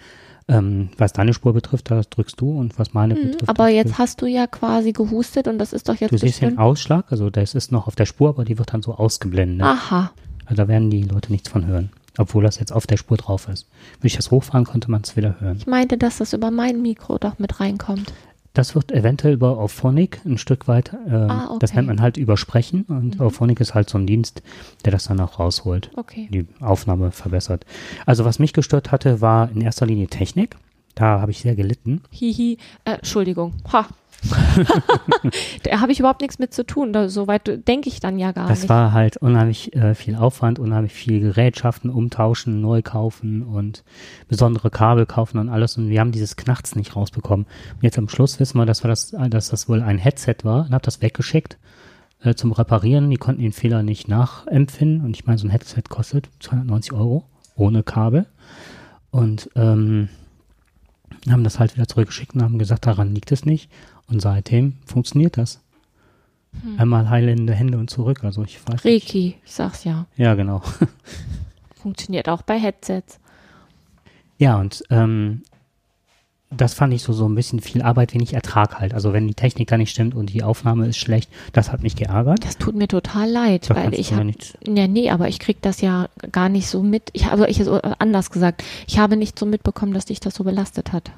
Ähm, 0.49 0.89
was 0.97 1.13
deine 1.13 1.33
Spur 1.33 1.53
betrifft, 1.53 1.91
das 1.91 2.09
drückst 2.09 2.41
du 2.41 2.57
und 2.59 2.79
was 2.79 2.93
meine 2.93 3.13
mhm, 3.13 3.31
betrifft. 3.31 3.49
Aber 3.49 3.67
jetzt 3.67 3.99
hast 3.99 4.21
du 4.21 4.25
ja 4.25 4.47
quasi 4.47 4.93
gehustet 4.93 5.47
und 5.47 5.59
das 5.59 5.73
ist 5.73 5.87
doch 5.87 5.95
jetzt. 5.95 6.11
Du 6.11 6.17
siehst 6.17 6.41
den 6.41 6.57
Ausschlag, 6.57 7.05
also 7.11 7.29
das 7.29 7.53
ist 7.53 7.71
noch 7.71 7.87
auf 7.87 7.95
der 7.95 8.05
Spur, 8.05 8.29
aber 8.29 8.45
die 8.45 8.57
wird 8.57 8.73
dann 8.73 8.81
so 8.81 8.95
ausgeblendet. 8.95 9.65
Aha. 9.65 10.11
Also 10.45 10.63
da 10.63 10.67
werden 10.67 10.89
die 10.89 11.03
Leute 11.03 11.31
nichts 11.31 11.49
von 11.49 11.67
hören. 11.67 11.91
Obwohl 12.17 12.43
das 12.43 12.59
jetzt 12.59 12.73
auf 12.73 12.87
der 12.87 12.97
Spur 12.97 13.17
drauf 13.17 13.47
ist. 13.47 13.67
Wenn 14.01 14.07
ich 14.07 14.15
das 14.15 14.31
hochfahren, 14.31 14.65
konnte 14.65 14.89
man 14.89 15.01
es 15.03 15.15
wieder 15.15 15.39
hören. 15.39 15.57
Ich 15.57 15.67
meinte, 15.67 15.97
dass 15.97 16.17
das 16.17 16.33
über 16.33 16.49
mein 16.49 16.81
Mikro 16.81 17.19
doch 17.19 17.37
mit 17.37 17.59
reinkommt. 17.59 18.11
Das 18.53 18.75
wird 18.75 18.91
eventuell 18.91 19.33
über 19.33 19.57
Auphonic 19.57 20.21
ein 20.25 20.37
Stück 20.37 20.67
weit, 20.67 20.93
äh, 21.07 21.13
ah, 21.13 21.49
okay. 21.49 21.57
das 21.59 21.73
nennt 21.73 21.87
man 21.87 22.01
halt 22.01 22.17
Übersprechen 22.17 22.83
und 22.83 23.15
mhm. 23.15 23.21
Auphonic 23.21 23.59
ist 23.59 23.75
halt 23.75 23.89
so 23.89 23.97
ein 23.97 24.07
Dienst, 24.07 24.41
der 24.85 24.91
das 24.91 25.05
dann 25.05 25.19
auch 25.19 25.39
rausholt, 25.39 25.91
okay. 25.95 26.27
die 26.31 26.47
Aufnahme 26.59 27.11
verbessert. 27.11 27.65
Also 28.05 28.25
was 28.25 28.39
mich 28.39 28.53
gestört 28.53 28.91
hatte, 28.91 29.21
war 29.21 29.51
in 29.51 29.61
erster 29.61 29.85
Linie 29.85 30.07
Technik. 30.07 30.57
Da 30.95 31.21
habe 31.21 31.31
ich 31.31 31.39
sehr 31.39 31.55
gelitten. 31.55 32.01
Hihi, 32.11 32.57
äh, 32.83 32.93
Entschuldigung. 32.93 33.53
Ha. 33.71 33.87
da 35.63 35.81
habe 35.81 35.91
ich 35.91 35.99
überhaupt 35.99 36.21
nichts 36.21 36.39
mit 36.39 36.53
zu 36.53 36.65
tun. 36.65 36.93
Da, 36.93 37.09
Soweit 37.09 37.67
denke 37.67 37.89
ich 37.89 37.99
dann 37.99 38.19
ja 38.19 38.31
gar 38.31 38.47
das 38.47 38.59
nicht. 38.59 38.69
Das 38.69 38.75
war 38.75 38.93
halt 38.93 39.17
unheimlich 39.17 39.75
äh, 39.75 39.95
viel 39.95 40.15
Aufwand, 40.15 40.59
unheimlich 40.59 40.93
viel 40.93 41.19
Gerätschaften 41.19 41.89
umtauschen, 41.89 42.61
neu 42.61 42.81
kaufen 42.81 43.43
und 43.43 43.83
besondere 44.27 44.69
Kabel 44.69 45.05
kaufen 45.05 45.37
und 45.39 45.49
alles. 45.49 45.77
Und 45.77 45.89
wir 45.89 45.99
haben 45.99 46.11
dieses 46.11 46.35
Knachts 46.35 46.75
nicht 46.75 46.95
rausbekommen. 46.95 47.45
Und 47.75 47.83
jetzt 47.83 47.97
am 47.97 48.09
Schluss 48.09 48.39
wissen 48.39 48.57
wir, 48.57 48.65
dass, 48.65 48.83
wir 48.83 48.89
das, 48.89 49.15
dass 49.29 49.49
das 49.49 49.69
wohl 49.69 49.81
ein 49.81 49.97
Headset 49.97 50.37
war 50.43 50.65
und 50.65 50.73
habe 50.73 50.83
das 50.83 51.01
weggeschickt 51.01 51.57
äh, 52.23 52.33
zum 52.35 52.51
Reparieren. 52.51 53.09
Die 53.09 53.17
konnten 53.17 53.41
den 53.41 53.53
Fehler 53.53 53.83
nicht 53.83 54.07
nachempfinden. 54.07 55.05
Und 55.05 55.15
ich 55.15 55.25
meine, 55.25 55.37
so 55.37 55.47
ein 55.47 55.51
Headset 55.51 55.83
kostet 55.89 56.29
290 56.39 56.93
Euro 56.93 57.23
ohne 57.55 57.83
Kabel. 57.83 58.25
Und 59.11 59.49
ähm, 59.55 60.09
Haben 61.29 61.43
das 61.43 61.59
halt 61.59 61.75
wieder 61.75 61.87
zurückgeschickt 61.87 62.35
und 62.35 62.43
haben 62.43 62.59
gesagt, 62.59 62.85
daran 62.85 63.13
liegt 63.15 63.31
es 63.31 63.45
nicht. 63.45 63.69
Und 64.09 64.21
seitdem 64.21 64.73
funktioniert 64.85 65.37
das. 65.37 65.61
Hm. 66.63 66.79
Einmal 66.79 67.09
heilende 67.09 67.53
Hände 67.53 67.77
und 67.77 67.89
zurück. 67.89 68.23
Also 68.23 68.43
ich 68.43 68.59
weiß 68.67 68.85
Reiki, 68.85 69.19
nicht. 69.19 69.37
ich 69.45 69.51
sag's 69.51 69.83
ja. 69.83 70.07
Ja, 70.17 70.33
genau. 70.35 70.61
Funktioniert 71.75 72.27
auch 72.27 72.41
bei 72.41 72.59
Headsets. 72.59 73.19
Ja, 74.37 74.57
und 74.57 74.83
ähm, 74.89 75.43
das 76.51 76.73
fand 76.73 76.93
ich 76.93 77.03
so, 77.03 77.13
so 77.13 77.27
ein 77.27 77.35
bisschen 77.35 77.59
viel 77.59 77.83
Arbeit, 77.83 78.13
wenig 78.13 78.33
Ertrag 78.33 78.79
halt. 78.79 78.93
Also 78.93 79.13
wenn 79.13 79.27
die 79.27 79.35
Technik 79.35 79.67
da 79.67 79.77
nicht 79.77 79.91
stimmt 79.91 80.15
und 80.15 80.33
die 80.33 80.41
Aufnahme 80.41 80.87
ist 80.87 80.97
schlecht, 80.97 81.29
das 81.53 81.71
hat 81.71 81.83
mich 81.83 81.95
geärgert. 81.95 82.43
Das 82.43 82.57
tut 82.57 82.75
mir 82.75 82.87
total 82.87 83.29
leid, 83.29 83.69
da 83.69 83.75
weil 83.75 83.93
ich 83.93 84.13
habe, 84.13 84.33
ja 84.65 84.87
nee, 84.87 85.11
aber 85.11 85.27
ich 85.27 85.39
krieg 85.39 85.61
das 85.61 85.81
ja 85.81 86.09
gar 86.31 86.49
nicht 86.49 86.67
so 86.67 86.81
mit. 86.81 87.09
Ich 87.13 87.27
habe, 87.27 87.47
ich 87.47 87.63
so 87.63 87.79
anders 87.99 88.31
gesagt, 88.31 88.63
ich 88.87 88.97
habe 88.97 89.15
nicht 89.15 89.37
so 89.37 89.45
mitbekommen, 89.45 89.93
dass 89.93 90.05
dich 90.05 90.19
das 90.19 90.33
so 90.33 90.43
belastet 90.43 90.91
hat. 90.91 91.11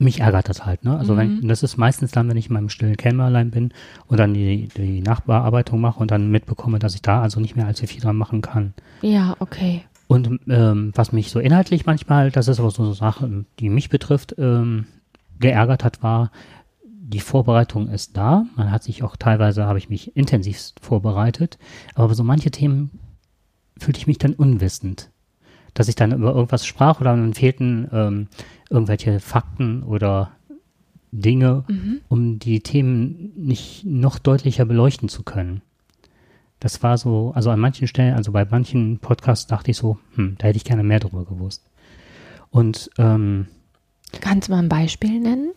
Mich 0.00 0.20
ärgert 0.20 0.48
das 0.48 0.64
halt, 0.64 0.84
ne? 0.84 0.96
Also 0.96 1.14
mhm. 1.14 1.18
wenn, 1.18 1.48
das 1.48 1.62
ist 1.62 1.76
meistens 1.76 2.12
dann, 2.12 2.28
wenn 2.28 2.36
ich 2.36 2.46
in 2.48 2.54
meinem 2.54 2.68
stillen 2.68 2.96
Kämmerlein 2.96 3.50
bin 3.50 3.72
und 4.06 4.18
dann 4.18 4.32
die, 4.32 4.68
die 4.76 5.00
Nachbearbeitung 5.00 5.80
mache 5.80 5.98
und 5.98 6.10
dann 6.10 6.30
mitbekomme, 6.30 6.78
dass 6.78 6.94
ich 6.94 7.02
da 7.02 7.20
also 7.20 7.40
nicht 7.40 7.56
mehr 7.56 7.66
allzu 7.66 7.86
viel 7.86 8.00
dran 8.00 8.16
machen 8.16 8.40
kann. 8.40 8.74
Ja, 9.02 9.34
okay. 9.40 9.82
Und 10.06 10.40
ähm, 10.48 10.92
was 10.94 11.12
mich 11.12 11.30
so 11.30 11.40
inhaltlich 11.40 11.84
manchmal, 11.84 12.30
das 12.30 12.48
ist 12.48 12.60
aber 12.60 12.70
so 12.70 12.84
eine 12.84 12.94
Sache, 12.94 13.44
die 13.58 13.68
mich 13.68 13.90
betrifft, 13.90 14.36
ähm, 14.38 14.86
geärgert 15.38 15.84
hat, 15.84 16.02
war, 16.02 16.30
die 17.08 17.20
Vorbereitung 17.20 17.88
ist 17.88 18.16
da. 18.16 18.44
Man 18.56 18.70
hat 18.70 18.82
sich 18.82 19.02
auch 19.02 19.16
teilweise, 19.16 19.64
habe 19.64 19.78
ich 19.78 19.88
mich 19.88 20.16
intensiv 20.16 20.72
vorbereitet. 20.80 21.58
Aber 21.94 22.14
so 22.14 22.22
manche 22.22 22.50
Themen 22.50 22.90
fühlte 23.78 23.98
ich 23.98 24.06
mich 24.06 24.18
dann 24.18 24.34
unwissend. 24.34 25.10
Dass 25.78 25.88
ich 25.88 25.94
dann 25.94 26.12
über 26.12 26.34
irgendwas 26.34 26.66
sprach 26.66 27.00
oder 27.00 27.10
dann 27.10 27.34
fehlten 27.34 27.88
ähm, 27.92 28.28
irgendwelche 28.68 29.20
Fakten 29.20 29.82
oder 29.82 30.32
Dinge, 31.12 31.64
mhm. 31.68 32.00
um 32.08 32.38
die 32.38 32.60
Themen 32.60 33.32
nicht 33.36 33.84
noch 33.84 34.18
deutlicher 34.18 34.64
beleuchten 34.64 35.08
zu 35.08 35.22
können 35.22 35.62
das 36.60 36.82
war 36.82 36.98
so, 36.98 37.32
also 37.34 37.50
an 37.50 37.60
manchen 37.60 37.86
Stellen, 37.86 38.14
also 38.14 38.32
bei 38.32 38.44
manchen 38.44 38.98
Podcasts 38.98 39.46
dachte 39.46 39.70
ich 39.70 39.76
so, 39.76 39.98
hm, 40.14 40.36
da 40.38 40.48
hätte 40.48 40.56
ich 40.56 40.64
gerne 40.64 40.82
mehr 40.82 41.00
drüber 41.00 41.24
gewusst. 41.24 41.64
Und 42.50 42.90
ähm, 42.98 43.46
kannst 44.20 44.48
du 44.48 44.52
mal 44.52 44.58
ein 44.58 44.68
Beispiel 44.68 45.20
nennen? 45.20 45.52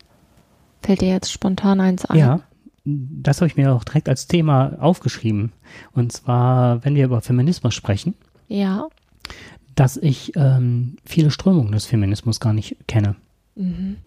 Fällt 0.82 1.02
dir 1.02 1.10
jetzt 1.10 1.32
spontan 1.32 1.80
eins 1.80 2.06
ein? 2.06 2.18
Ja, 2.18 2.42
das 2.84 3.38
habe 3.38 3.48
ich 3.48 3.58
mir 3.58 3.74
auch 3.74 3.84
direkt 3.84 4.10
als 4.10 4.28
Thema 4.28 4.78
aufgeschrieben. 4.80 5.52
Und 5.92 6.12
zwar, 6.12 6.84
wenn 6.84 6.96
wir 6.96 7.06
über 7.06 7.22
Feminismus 7.22 7.74
sprechen. 7.74 8.16
Ja. 8.48 8.88
Dass 9.76 9.98
ich 9.98 10.34
ähm, 10.36 10.98
viele 11.06 11.32
Strömungen 11.32 11.72
des 11.72 11.86
Feminismus 11.86 12.40
gar 12.40 12.54
nicht 12.54 12.76
kenne. 12.88 13.16
Mhm. 13.56 13.98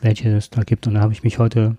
Welche 0.00 0.36
es 0.36 0.50
da 0.50 0.62
gibt. 0.62 0.86
Und 0.86 0.94
da 0.94 1.00
habe 1.00 1.12
ich 1.12 1.22
mich 1.22 1.38
heute 1.38 1.76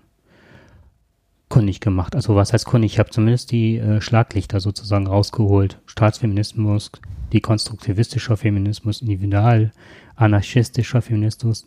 kundig 1.48 1.80
gemacht. 1.80 2.14
Also 2.14 2.34
was 2.34 2.52
heißt 2.52 2.66
kundig? 2.66 2.92
Ich 2.92 2.98
habe 2.98 3.10
zumindest 3.10 3.52
die 3.52 3.78
äh, 3.78 4.00
Schlaglichter 4.00 4.60
sozusagen 4.60 5.06
rausgeholt. 5.06 5.78
Staatsfeminismus, 5.86 6.90
dekonstruktivistischer 7.32 8.36
Feminismus, 8.36 9.00
individual, 9.00 9.72
anarchistischer 10.16 11.00
Feminismus, 11.00 11.66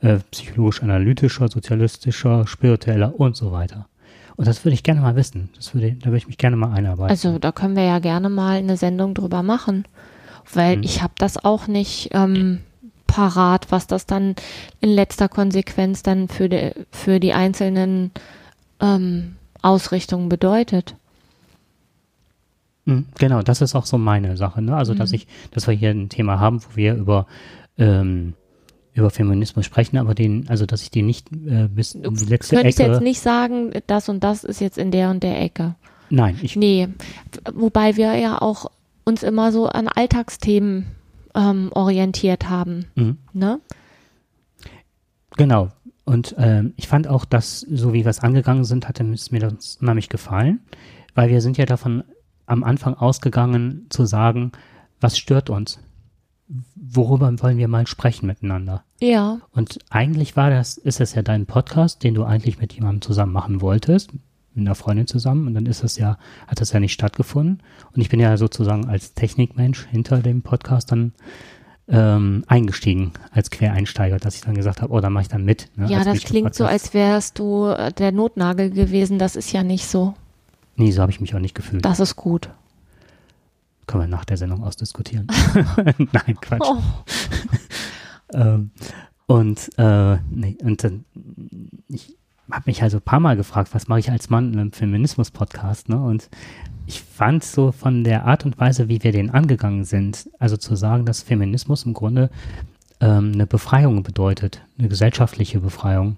äh, 0.00 0.18
psychologisch-analytischer, 0.30 1.48
sozialistischer, 1.48 2.46
spiritueller 2.46 3.18
und 3.18 3.36
so 3.36 3.52
weiter. 3.52 3.86
Und 4.36 4.46
das 4.46 4.64
würde 4.64 4.74
ich 4.74 4.84
gerne 4.84 5.00
mal 5.00 5.16
wissen. 5.16 5.50
Das 5.56 5.74
würde, 5.74 5.92
da 5.92 6.06
würde 6.06 6.18
ich 6.18 6.28
mich 6.28 6.38
gerne 6.38 6.56
mal 6.56 6.72
einarbeiten. 6.72 7.10
Also 7.10 7.38
da 7.38 7.50
können 7.52 7.74
wir 7.74 7.82
ja 7.82 7.98
gerne 7.98 8.28
mal 8.28 8.58
eine 8.58 8.76
Sendung 8.76 9.14
drüber 9.14 9.42
machen, 9.42 9.84
weil 10.52 10.76
hm. 10.76 10.82
ich 10.82 11.02
habe 11.02 11.14
das 11.18 11.42
auch 11.42 11.66
nicht 11.66 12.10
ähm, 12.12 12.60
parat, 13.06 13.70
was 13.70 13.86
das 13.86 14.06
dann 14.06 14.36
in 14.80 14.90
letzter 14.90 15.28
Konsequenz 15.28 16.02
dann 16.02 16.28
für 16.28 16.48
die, 16.48 16.72
für 16.90 17.20
die 17.20 17.32
einzelnen 17.32 18.12
ähm, 18.80 19.36
Ausrichtung 19.62 20.28
bedeutet. 20.28 20.94
Hm, 22.86 23.06
genau, 23.18 23.42
das 23.42 23.60
ist 23.60 23.74
auch 23.74 23.86
so 23.86 23.98
meine 23.98 24.36
Sache. 24.36 24.62
Ne? 24.62 24.76
Also, 24.76 24.94
mhm. 24.94 24.98
dass 24.98 25.12
ich, 25.12 25.26
dass 25.50 25.66
wir 25.66 25.74
hier 25.74 25.90
ein 25.90 26.08
Thema 26.08 26.38
haben, 26.38 26.62
wo 26.62 26.76
wir 26.76 26.94
über 26.94 27.26
ähm, 27.76 28.34
über 28.94 29.10
Feminismus 29.10 29.64
sprechen, 29.64 29.96
aber 29.96 30.14
den, 30.14 30.48
also 30.48 30.66
dass 30.66 30.82
ich 30.82 30.90
den 30.90 31.06
nicht 31.06 31.30
äh, 31.32 31.68
bis 31.68 31.94
in 31.94 32.14
die 32.14 32.24
letzte 32.24 32.56
du 32.56 32.62
Ecke. 32.62 32.82
jetzt 32.82 33.00
nicht 33.00 33.20
sagen, 33.20 33.70
das 33.86 34.08
und 34.08 34.24
das 34.24 34.44
ist 34.44 34.60
jetzt 34.60 34.76
in 34.76 34.90
der 34.90 35.10
und 35.10 35.22
der 35.22 35.40
Ecke. 35.40 35.76
Nein, 36.10 36.38
ich. 36.42 36.56
Nee, 36.56 36.88
wobei 37.54 37.96
wir 37.96 38.16
ja 38.16 38.40
auch 38.40 38.70
uns 39.08 39.22
immer 39.22 39.52
so 39.52 39.66
an 39.66 39.88
Alltagsthemen 39.88 40.86
ähm, 41.34 41.70
orientiert 41.72 42.50
haben. 42.50 42.86
Mhm. 42.94 43.18
Ne? 43.32 43.60
Genau, 45.36 45.70
und 46.04 46.34
ähm, 46.38 46.72
ich 46.76 46.88
fand 46.88 47.06
auch, 47.06 47.24
dass, 47.24 47.60
so 47.60 47.92
wie 47.92 48.04
wir 48.04 48.10
es 48.10 48.20
angegangen 48.20 48.64
sind, 48.64 48.88
hatte 48.88 49.04
es 49.12 49.30
mir 49.30 49.40
das 49.40 49.76
unheimlich 49.80 50.08
gefallen, 50.08 50.60
weil 51.14 51.28
wir 51.28 51.40
sind 51.40 51.58
ja 51.58 51.66
davon 51.66 52.02
am 52.46 52.64
Anfang 52.64 52.94
ausgegangen 52.94 53.86
zu 53.90 54.06
sagen, 54.06 54.52
was 55.00 55.18
stört 55.18 55.50
uns? 55.50 55.78
Worüber 56.74 57.30
wollen 57.42 57.58
wir 57.58 57.68
mal 57.68 57.86
sprechen 57.86 58.26
miteinander? 58.26 58.84
Ja. 59.00 59.40
Und 59.52 59.78
eigentlich 59.90 60.34
war 60.34 60.48
das, 60.48 60.78
ist 60.78 61.00
es 61.00 61.14
ja 61.14 61.20
dein 61.20 61.44
Podcast, 61.44 62.02
den 62.02 62.14
du 62.14 62.24
eigentlich 62.24 62.58
mit 62.58 62.72
jemandem 62.72 63.02
zusammen 63.02 63.32
machen 63.32 63.60
wolltest, 63.60 64.12
mit 64.58 64.66
einer 64.66 64.74
Freundin 64.74 65.06
zusammen, 65.06 65.46
und 65.46 65.54
dann 65.54 65.66
ist 65.66 65.82
das 65.82 65.96
ja, 65.96 66.18
hat 66.46 66.60
das 66.60 66.72
ja 66.72 66.80
nicht 66.80 66.92
stattgefunden. 66.92 67.62
Und 67.94 68.00
ich 68.00 68.08
bin 68.08 68.20
ja 68.20 68.36
sozusagen 68.36 68.88
als 68.88 69.14
Technikmensch 69.14 69.86
hinter 69.86 70.18
dem 70.18 70.42
Podcast 70.42 70.92
dann 70.92 71.12
ähm, 71.88 72.44
eingestiegen 72.46 73.12
als 73.32 73.50
Quereinsteiger, 73.50 74.18
dass 74.18 74.34
ich 74.34 74.42
dann 74.42 74.54
gesagt 74.54 74.82
habe, 74.82 74.92
oh, 74.92 75.00
da 75.00 75.08
mache 75.08 75.22
ich 75.22 75.28
dann 75.28 75.44
mit. 75.44 75.70
Ne, 75.76 75.88
ja, 75.88 76.04
das 76.04 76.20
klingt 76.20 76.54
so, 76.54 76.66
als 76.66 76.92
wärst 76.92 77.38
du 77.38 77.66
äh, 77.66 77.92
der 77.92 78.12
Notnagel 78.12 78.70
gewesen. 78.70 79.18
Das 79.18 79.36
ist 79.36 79.52
ja 79.52 79.62
nicht 79.62 79.86
so. 79.86 80.14
Nee, 80.76 80.90
so 80.90 81.00
habe 81.00 81.10
ich 81.10 81.20
mich 81.20 81.34
auch 81.34 81.40
nicht 81.40 81.54
gefühlt. 81.54 81.84
Das 81.84 82.00
ist 82.00 82.16
gut. 82.16 82.50
Können 83.86 84.04
wir 84.04 84.08
nach 84.08 84.26
der 84.26 84.36
Sendung 84.36 84.62
ausdiskutieren. 84.62 85.28
Nein, 86.12 86.36
Quatsch. 86.40 86.60
Oh. 86.62 86.82
ähm, 88.34 88.70
und 89.26 89.70
äh, 89.78 90.16
nee, 90.30 90.56
und 90.62 90.84
dann, 90.84 91.04
ich 91.88 92.16
habe 92.50 92.64
mich 92.66 92.82
also 92.82 92.98
ein 92.98 93.02
paar 93.02 93.20
Mal 93.20 93.36
gefragt, 93.36 93.70
was 93.74 93.88
mache 93.88 94.00
ich 94.00 94.10
als 94.10 94.30
Mann 94.30 94.52
in 94.52 94.58
einem 94.58 94.72
Feminismus-Podcast, 94.72 95.88
ne? 95.88 96.02
Und 96.02 96.28
ich 96.86 97.02
fand 97.02 97.44
so 97.44 97.70
von 97.70 98.02
der 98.02 98.24
Art 98.24 98.46
und 98.46 98.58
Weise, 98.58 98.88
wie 98.88 99.02
wir 99.02 99.12
den 99.12 99.30
angegangen 99.30 99.84
sind, 99.84 100.30
also 100.38 100.56
zu 100.56 100.74
sagen, 100.74 101.04
dass 101.04 101.22
Feminismus 101.22 101.84
im 101.84 101.92
Grunde 101.92 102.30
ähm, 103.00 103.32
eine 103.34 103.46
Befreiung 103.46 104.02
bedeutet, 104.02 104.62
eine 104.78 104.88
gesellschaftliche 104.88 105.60
Befreiung 105.60 106.16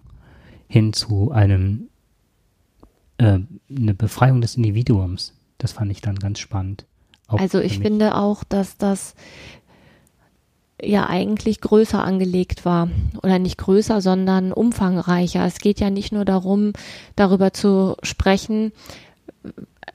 hin 0.68 0.92
zu 0.92 1.32
einem, 1.32 1.88
äh, 3.18 3.40
eine 3.68 3.94
Befreiung 3.94 4.40
des 4.40 4.56
Individuums. 4.56 5.34
Das 5.58 5.72
fand 5.72 5.90
ich 5.90 6.00
dann 6.00 6.16
ganz 6.16 6.38
spannend. 6.38 6.86
also 7.26 7.58
ich 7.58 7.80
finde 7.80 8.14
auch, 8.14 8.44
dass 8.44 8.76
das 8.76 9.14
ja 10.82 11.08
eigentlich 11.08 11.60
größer 11.60 12.02
angelegt 12.02 12.64
war. 12.64 12.88
Oder 13.22 13.38
nicht 13.38 13.58
größer, 13.58 14.00
sondern 14.00 14.52
umfangreicher. 14.52 15.44
Es 15.44 15.58
geht 15.58 15.80
ja 15.80 15.90
nicht 15.90 16.12
nur 16.12 16.24
darum, 16.24 16.72
darüber 17.16 17.52
zu 17.52 17.96
sprechen, 18.02 18.72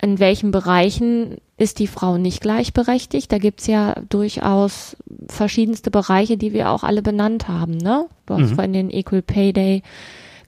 in 0.01 0.19
welchen 0.19 0.51
Bereichen 0.51 1.37
ist 1.57 1.79
die 1.79 1.87
Frau 1.87 2.17
nicht 2.17 2.41
gleichberechtigt. 2.41 3.31
Da 3.31 3.37
gibt's 3.37 3.67
ja 3.67 3.95
durchaus 4.09 4.97
verschiedenste 5.27 5.89
Bereiche, 5.89 6.37
die 6.37 6.53
wir 6.53 6.69
auch 6.69 6.83
alle 6.83 7.01
benannt 7.01 7.47
haben. 7.47 7.77
Ne? 7.77 8.05
Du 8.25 8.33
hast 8.33 8.51
mhm. 8.51 8.55
vorhin 8.55 8.73
den 8.73 8.89
Equal 8.89 9.21
Pay 9.21 9.53
Day 9.53 9.83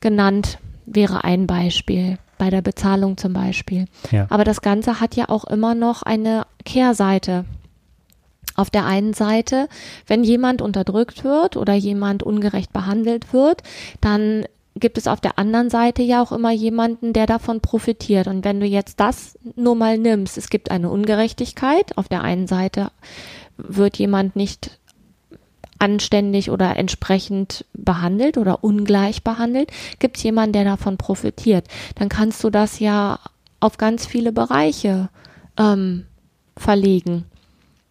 genannt, 0.01 0.59
wäre 0.85 1.23
ein 1.23 1.47
Beispiel 1.47 2.17
bei 2.37 2.49
der 2.49 2.61
Bezahlung 2.61 3.17
zum 3.17 3.33
Beispiel. 3.33 3.85
Ja. 4.11 4.27
Aber 4.29 4.43
das 4.43 4.61
Ganze 4.61 4.99
hat 4.99 5.15
ja 5.15 5.29
auch 5.29 5.45
immer 5.45 5.75
noch 5.75 6.03
eine 6.03 6.45
Kehrseite. 6.65 7.45
Auf 8.57 8.69
der 8.69 8.85
einen 8.85 9.13
Seite, 9.13 9.69
wenn 10.07 10.23
jemand 10.23 10.61
unterdrückt 10.61 11.23
wird 11.23 11.55
oder 11.55 11.73
jemand 11.73 12.23
ungerecht 12.23 12.73
behandelt 12.73 13.31
wird, 13.31 13.63
dann 14.01 14.45
gibt 14.79 14.97
es 14.97 15.07
auf 15.07 15.21
der 15.21 15.39
anderen 15.39 15.69
Seite 15.69 16.01
ja 16.01 16.21
auch 16.21 16.31
immer 16.31 16.51
jemanden, 16.51 17.13
der 17.13 17.25
davon 17.25 17.61
profitiert. 17.61 18.27
Und 18.27 18.43
wenn 18.43 18.59
du 18.59 18.65
jetzt 18.65 18.99
das 18.99 19.37
nur 19.55 19.75
mal 19.75 19.97
nimmst, 19.97 20.37
es 20.37 20.49
gibt 20.49 20.71
eine 20.71 20.89
Ungerechtigkeit. 20.89 21.97
Auf 21.97 22.07
der 22.07 22.23
einen 22.23 22.47
Seite 22.47 22.91
wird 23.57 23.97
jemand 23.97 24.35
nicht 24.35 24.79
anständig 25.79 26.49
oder 26.49 26.75
entsprechend 26.77 27.65
behandelt 27.73 28.37
oder 28.37 28.63
ungleich 28.63 29.23
behandelt, 29.23 29.71
gibt 29.99 30.17
es 30.17 30.23
jemanden, 30.23 30.53
der 30.53 30.63
davon 30.63 30.97
profitiert. 30.97 31.67
Dann 31.95 32.09
kannst 32.09 32.43
du 32.43 32.49
das 32.49 32.79
ja 32.79 33.19
auf 33.59 33.77
ganz 33.77 34.05
viele 34.05 34.31
Bereiche 34.31 35.09
ähm, 35.57 36.05
verlegen. 36.55 37.25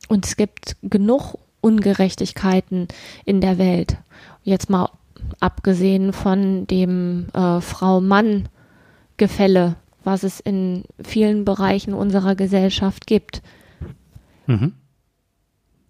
Und 0.08 0.26
es 0.26 0.36
gibt 0.36 0.76
genug 0.82 1.38
Ungerechtigkeiten 1.60 2.88
in 3.24 3.40
der 3.40 3.58
Welt. 3.58 3.96
Jetzt 4.42 4.70
mal 4.70 4.90
abgesehen 5.40 6.12
von 6.12 6.66
dem 6.66 7.26
äh, 7.32 7.60
Frau-Mann-Gefälle, 7.60 9.76
was 10.04 10.22
es 10.22 10.40
in 10.40 10.84
vielen 11.02 11.44
Bereichen 11.44 11.94
unserer 11.94 12.36
Gesellschaft 12.36 13.06
gibt. 13.06 13.42
Mhm. 14.46 14.74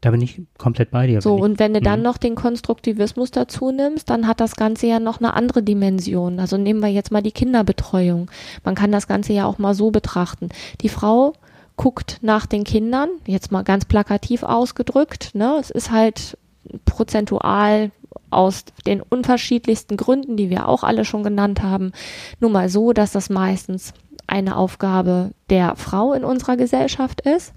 Da 0.00 0.10
bin 0.10 0.20
ich 0.20 0.42
komplett 0.58 0.90
bei 0.90 1.06
dir. 1.06 1.20
So, 1.20 1.34
und 1.34 1.58
wenn 1.58 1.74
du 1.74 1.80
dann 1.80 2.00
mhm. 2.00 2.04
noch 2.04 2.16
den 2.16 2.36
Konstruktivismus 2.36 3.30
dazu 3.30 3.72
nimmst, 3.72 4.08
dann 4.08 4.26
hat 4.26 4.40
das 4.40 4.56
Ganze 4.56 4.86
ja 4.86 5.00
noch 5.00 5.20
eine 5.20 5.34
andere 5.34 5.62
Dimension. 5.62 6.38
Also 6.38 6.56
nehmen 6.56 6.80
wir 6.80 6.88
jetzt 6.88 7.10
mal 7.10 7.22
die 7.22 7.32
Kinderbetreuung. 7.32 8.30
Man 8.62 8.74
kann 8.74 8.92
das 8.92 9.08
Ganze 9.08 9.32
ja 9.32 9.46
auch 9.46 9.58
mal 9.58 9.74
so 9.74 9.90
betrachten. 9.90 10.48
Die 10.80 10.88
Frau 10.88 11.34
guckt 11.76 12.18
nach 12.22 12.46
den 12.46 12.64
Kindern, 12.64 13.08
jetzt 13.26 13.52
mal 13.52 13.62
ganz 13.62 13.84
plakativ 13.84 14.42
ausgedrückt, 14.42 15.34
ne? 15.34 15.56
Es 15.60 15.70
ist 15.70 15.90
halt 15.90 16.38
prozentual 16.84 17.90
aus 18.30 18.64
den 18.86 19.02
unterschiedlichsten 19.02 19.96
Gründen, 19.96 20.36
die 20.36 20.50
wir 20.50 20.68
auch 20.68 20.82
alle 20.82 21.04
schon 21.04 21.22
genannt 21.22 21.62
haben, 21.62 21.92
nun 22.40 22.52
mal 22.52 22.68
so, 22.68 22.92
dass 22.92 23.12
das 23.12 23.30
meistens 23.30 23.92
eine 24.26 24.56
Aufgabe 24.56 25.30
der 25.50 25.76
Frau 25.76 26.12
in 26.12 26.24
unserer 26.24 26.56
Gesellschaft 26.56 27.20
ist. 27.20 27.52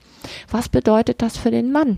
Was 0.52 0.70
bedeutet 0.70 1.22
das 1.22 1.38
für 1.38 1.52
den 1.52 1.72
Mann? 1.72 1.98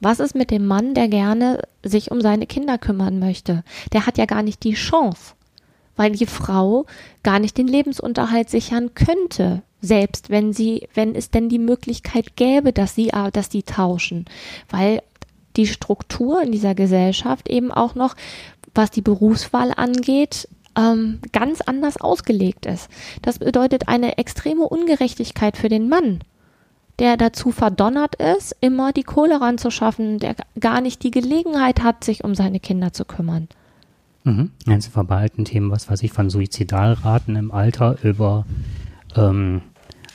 Was 0.00 0.18
ist 0.18 0.34
mit 0.34 0.50
dem 0.50 0.66
Mann, 0.66 0.94
der 0.94 1.08
gerne 1.08 1.62
sich 1.84 2.10
um 2.10 2.20
seine 2.20 2.46
Kinder 2.46 2.78
kümmern 2.78 3.18
möchte? 3.18 3.62
Der 3.92 4.06
hat 4.06 4.18
ja 4.18 4.26
gar 4.26 4.42
nicht 4.42 4.64
die 4.64 4.74
Chance, 4.74 5.34
weil 5.96 6.12
die 6.12 6.26
Frau 6.26 6.86
gar 7.22 7.38
nicht 7.38 7.56
den 7.58 7.68
Lebensunterhalt 7.68 8.50
sichern 8.50 8.94
könnte, 8.94 9.62
selbst 9.82 10.30
wenn 10.30 10.52
sie, 10.52 10.88
wenn 10.94 11.14
es 11.14 11.30
denn 11.30 11.48
die 11.48 11.58
Möglichkeit 11.58 12.36
gäbe, 12.36 12.72
dass 12.72 12.94
sie, 12.94 13.10
dass 13.32 13.48
die 13.48 13.64
tauschen, 13.64 14.24
weil 14.70 15.02
die 15.56 15.66
Struktur 15.66 16.40
in 16.40 16.52
dieser 16.52 16.74
Gesellschaft 16.74 17.50
eben 17.50 17.70
auch 17.70 17.94
noch, 17.94 18.14
was 18.74 18.90
die 18.90 19.02
Berufswahl 19.02 19.72
angeht, 19.76 20.48
ähm, 20.78 21.18
ganz 21.32 21.60
anders 21.60 22.00
ausgelegt 22.00 22.64
ist. 22.64 22.88
Das 23.20 23.38
bedeutet 23.38 23.88
eine 23.88 24.16
extreme 24.16 24.66
Ungerechtigkeit 24.66 25.58
für 25.58 25.68
den 25.68 25.88
Mann, 25.88 26.20
der 26.98 27.16
dazu 27.16 27.50
verdonnert 27.50 28.14
ist, 28.14 28.56
immer 28.60 28.92
die 28.92 29.02
Kohle 29.02 29.40
ranzuschaffen, 29.40 30.18
der 30.18 30.36
gar 30.58 30.80
nicht 30.80 31.02
die 31.02 31.10
Gelegenheit 31.10 31.82
hat, 31.82 32.04
sich 32.04 32.24
um 32.24 32.34
seine 32.34 32.60
Kinder 32.60 32.92
zu 32.92 33.04
kümmern. 33.04 33.48
Mhm. 34.24 34.52
Eins 34.66 34.86
verbalten 34.86 35.44
Themen, 35.44 35.70
was 35.70 35.90
weiß 35.90 36.02
ich, 36.04 36.12
von 36.12 36.30
Suizidalraten 36.30 37.36
im 37.36 37.50
Alter 37.50 37.96
über 38.02 38.46
ähm, 39.16 39.62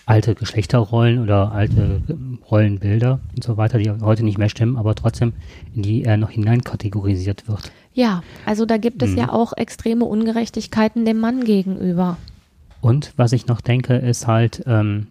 alte 0.07 0.35
Geschlechterrollen 0.35 1.19
oder 1.19 1.51
alte 1.51 2.01
Rollenbilder 2.49 3.19
und 3.35 3.43
so 3.43 3.57
weiter, 3.57 3.77
die 3.77 3.91
heute 3.91 4.23
nicht 4.23 4.37
mehr 4.37 4.49
stimmen, 4.49 4.77
aber 4.77 4.95
trotzdem 4.95 5.33
in 5.75 5.83
die 5.83 6.03
er 6.05 6.15
noch 6.15 6.31
hineinkategorisiert 6.31 7.47
wird. 7.47 7.71
Ja, 7.93 8.23
also 8.45 8.65
da 8.65 8.77
gibt 8.77 9.03
es 9.03 9.11
mhm. 9.11 9.17
ja 9.17 9.33
auch 9.33 9.51
extreme 9.53 10.05
Ungerechtigkeiten 10.05 11.03
dem 11.03 11.19
Mann 11.19 11.43
gegenüber. 11.43 12.17
Und 12.79 13.13
was 13.17 13.33
ich 13.33 13.47
noch 13.47 13.59
denke, 13.59 13.95
ist 13.95 14.27
halt, 14.27 14.63
ähm, 14.65 15.07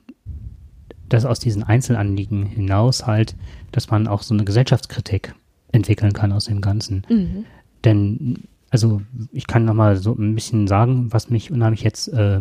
dass 1.11 1.27
aus 1.27 1.41
diesen 1.41 1.63
Einzelanliegen 1.63 2.47
hinaus 2.47 3.07
halt, 3.07 3.37
dass 3.73 3.91
man 3.91 4.09
auch 4.09 4.23
so 4.23 4.33
eine 4.33 4.45
Gesellschaftskritik 4.45 5.35
entwickeln 5.73 6.15
kann 6.15 6.33
aus 6.33 6.47
dem 6.47 6.63
Ganzen. 6.63 7.03
Mhm. 7.11 7.45
Denn 7.85 8.45
also 8.71 9.03
ich 9.33 9.47
kann 9.47 9.65
nochmal 9.65 9.97
so 9.97 10.15
ein 10.15 10.35
bisschen 10.35 10.67
sagen, 10.67 11.13
was 11.13 11.31
mich 11.31 11.51
unheimlich 11.51 11.83
jetzt 11.83 12.09
äh, 12.09 12.41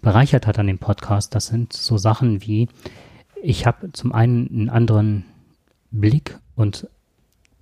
bereichert 0.00 0.46
hat 0.46 0.58
an 0.58 0.66
dem 0.66 0.78
Podcast. 0.78 1.34
Das 1.34 1.46
sind 1.46 1.72
so 1.72 1.98
Sachen 1.98 2.42
wie, 2.42 2.68
ich 3.42 3.66
habe 3.66 3.92
zum 3.92 4.12
einen 4.12 4.48
einen 4.48 4.70
anderen 4.70 5.24
Blick 5.90 6.38
und 6.54 6.88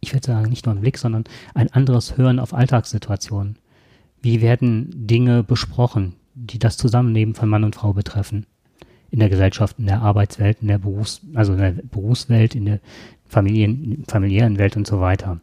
ich 0.00 0.12
würde 0.12 0.26
sagen, 0.26 0.50
nicht 0.50 0.66
nur 0.66 0.72
einen 0.72 0.82
Blick, 0.82 0.98
sondern 0.98 1.24
ein 1.54 1.72
anderes 1.72 2.16
Hören 2.16 2.38
auf 2.38 2.54
Alltagssituationen. 2.54 3.56
Wie 4.20 4.40
werden 4.40 4.90
Dinge 5.06 5.42
besprochen, 5.42 6.14
die 6.34 6.58
das 6.58 6.76
Zusammenleben 6.76 7.34
von 7.34 7.48
Mann 7.48 7.64
und 7.64 7.76
Frau 7.76 7.92
betreffen? 7.92 8.46
In 9.10 9.20
der 9.20 9.28
Gesellschaft, 9.28 9.78
in 9.78 9.86
der 9.86 10.02
Arbeitswelt, 10.02 10.58
in 10.60 10.68
der 10.68 10.78
Berufs-, 10.78 11.22
also 11.34 11.52
in 11.52 11.58
der 11.58 11.70
Berufswelt, 11.70 12.54
in 12.54 12.64
der 12.64 12.80
Familien, 13.26 14.04
familiären 14.08 14.58
Welt 14.58 14.76
und 14.76 14.86
so 14.86 15.00
weiter. 15.00 15.40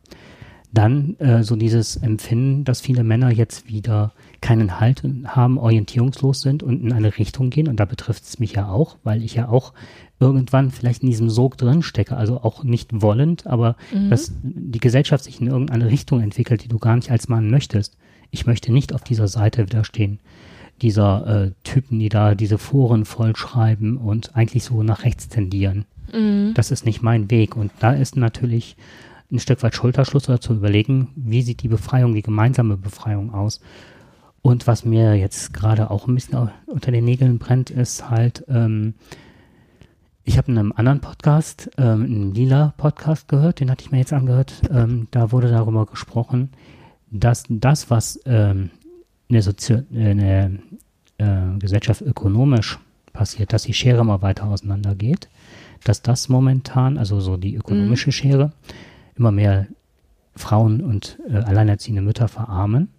Dann 0.72 1.18
äh, 1.20 1.44
so 1.44 1.56
dieses 1.56 1.96
Empfinden, 1.96 2.64
dass 2.64 2.82
viele 2.82 3.04
Männer 3.04 3.32
jetzt 3.32 3.68
wieder 3.68 4.14
keinen 4.40 4.80
Halt 4.80 5.04
haben, 5.26 5.58
orientierungslos 5.58 6.42
sind 6.42 6.62
und 6.62 6.82
in 6.82 6.94
eine 6.94 7.18
Richtung 7.18 7.50
gehen. 7.50 7.68
Und 7.68 7.80
da 7.80 7.86
betrifft 7.86 8.24
es 8.24 8.40
mich 8.40 8.54
ja 8.54 8.70
auch, 8.70 8.98
weil 9.04 9.24
ich 9.24 9.34
ja 9.34 9.50
auch 9.50 9.74
irgendwann 10.20 10.70
vielleicht 10.70 11.02
in 11.02 11.10
diesem 11.10 11.30
Sog 11.30 11.58
drin 11.58 11.82
stecke, 11.82 12.18
also 12.18 12.42
auch 12.42 12.64
nicht 12.64 13.02
wollend, 13.02 13.48
aber 13.48 13.78
mhm. 13.94 14.10
dass 14.10 14.34
die 14.44 14.80
Gesellschaft 14.80 15.24
sich 15.24 15.42
in 15.42 15.48
irgendeine 15.48 15.90
Richtung 15.90 16.22
entwickelt, 16.22 16.64
die 16.64 16.68
du 16.68 16.78
gar 16.78 16.96
nicht 16.96 17.10
als 17.10 17.30
Mann 17.30 17.50
möchtest. 17.50 17.98
Ich 18.30 18.46
möchte 18.46 18.72
nicht 18.72 18.94
auf 18.94 19.04
dieser 19.04 19.28
Seite 19.28 19.64
widerstehen. 19.64 20.20
Dieser 20.82 21.46
äh, 21.46 21.52
Typen, 21.64 22.00
die 22.00 22.10
da 22.10 22.36
diese 22.36 22.58
Foren 22.58 23.06
vollschreiben 23.06 23.98
und 23.98 24.36
eigentlich 24.36 24.64
so 24.64 24.84
nach 24.84 25.04
rechts 25.04 25.30
tendieren. 25.30 25.86
Mhm. 26.14 26.54
Das 26.54 26.72
ist 26.72 26.86
nicht 26.86 27.02
mein 27.02 27.32
Weg. 27.32 27.56
Und 27.56 27.72
da 27.80 27.94
ist 27.94 28.16
natürlich 28.16 28.76
ein 29.32 29.40
Stück 29.40 29.62
weit 29.64 29.76
Schulterschluss 29.76 30.28
oder 30.28 30.42
zu 30.42 30.54
überlegen, 30.54 31.10
wie 31.16 31.42
sieht 31.42 31.62
die 31.62 31.68
Befreiung, 31.68 32.14
die 32.14 32.22
gemeinsame 32.22 32.78
Befreiung 32.78 33.34
aus. 33.34 33.62
Und 34.42 34.68
was 34.68 34.86
mir 34.86 35.16
jetzt 35.16 35.54
gerade 35.54 35.92
auch 35.92 36.08
ein 36.08 36.16
bisschen 36.16 36.50
unter 36.66 36.92
den 36.92 37.06
Nägeln 37.06 37.40
brennt, 37.40 37.70
ist 37.70 38.10
halt, 38.10 38.46
ähm, 38.48 38.94
ich 40.24 40.38
habe 40.38 40.52
in 40.52 40.58
einem 40.58 40.74
anderen 40.76 41.02
Podcast, 41.02 41.70
ähm, 41.78 42.04
einen 42.04 42.34
Lila-Podcast 42.34 43.28
gehört, 43.28 43.60
den 43.60 43.70
hatte 43.70 43.84
ich 43.84 43.92
mir 43.92 44.00
jetzt 44.00 44.14
angehört, 44.14 44.62
ähm, 44.72 45.08
da 45.12 45.32
wurde 45.32 45.50
darüber 45.50 45.86
gesprochen, 45.86 46.50
dass 47.12 47.44
das, 47.50 47.90
was 47.90 48.20
ähm, 48.26 48.70
in 49.28 49.34
der, 49.34 49.42
Sozi 49.44 49.84
in 49.92 50.18
der 50.18 50.52
äh, 51.18 51.58
Gesellschaft 51.60 52.02
ökonomisch 52.02 52.80
passiert, 53.14 53.54
dass 53.54 53.64
die 53.64 53.74
Schere 53.74 54.02
immer 54.02 54.22
weiter 54.22 54.46
auseinander 54.46 54.96
geht, 54.96 55.30
dass 55.84 56.02
das 56.02 56.30
momentan, 56.30 56.98
also 56.98 57.20
so 57.20 57.38
die 57.38 57.56
ökonomische 57.56 58.10
mhm. 58.10 58.14
Schere, 58.14 58.54
immer 59.20 59.32
mehr 59.32 59.68
Frauen 60.36 60.82
und 60.82 61.20
äh, 61.30 61.36
alleinerziehende 61.36 62.02
Mütter 62.02 62.28
verarmen, 62.28 62.90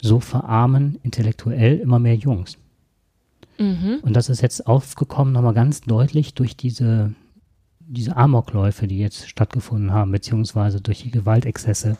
so 0.00 0.20
verarmen 0.20 0.98
intellektuell 1.02 1.78
immer 1.78 1.98
mehr 1.98 2.14
Jungs. 2.14 2.58
Mhm. 3.58 4.00
Und 4.02 4.14
das 4.14 4.28
ist 4.28 4.42
jetzt 4.42 4.66
aufgekommen 4.66 5.32
nochmal 5.32 5.54
ganz 5.54 5.80
deutlich 5.80 6.34
durch 6.34 6.56
diese, 6.56 7.14
diese 7.80 8.16
Amokläufe, 8.16 8.86
die 8.86 8.98
jetzt 8.98 9.28
stattgefunden 9.28 9.92
haben, 9.92 10.12
beziehungsweise 10.12 10.80
durch 10.80 11.02
die 11.02 11.10
Gewaltexzesse. 11.10 11.96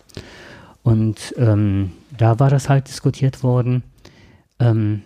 Und 0.82 1.35
ähm, 1.38 1.92
da 2.16 2.38
war 2.38 2.50
das 2.50 2.68
halt 2.68 2.88
diskutiert 2.88 3.42
worden, 3.42 3.82
ähm, 4.58 5.02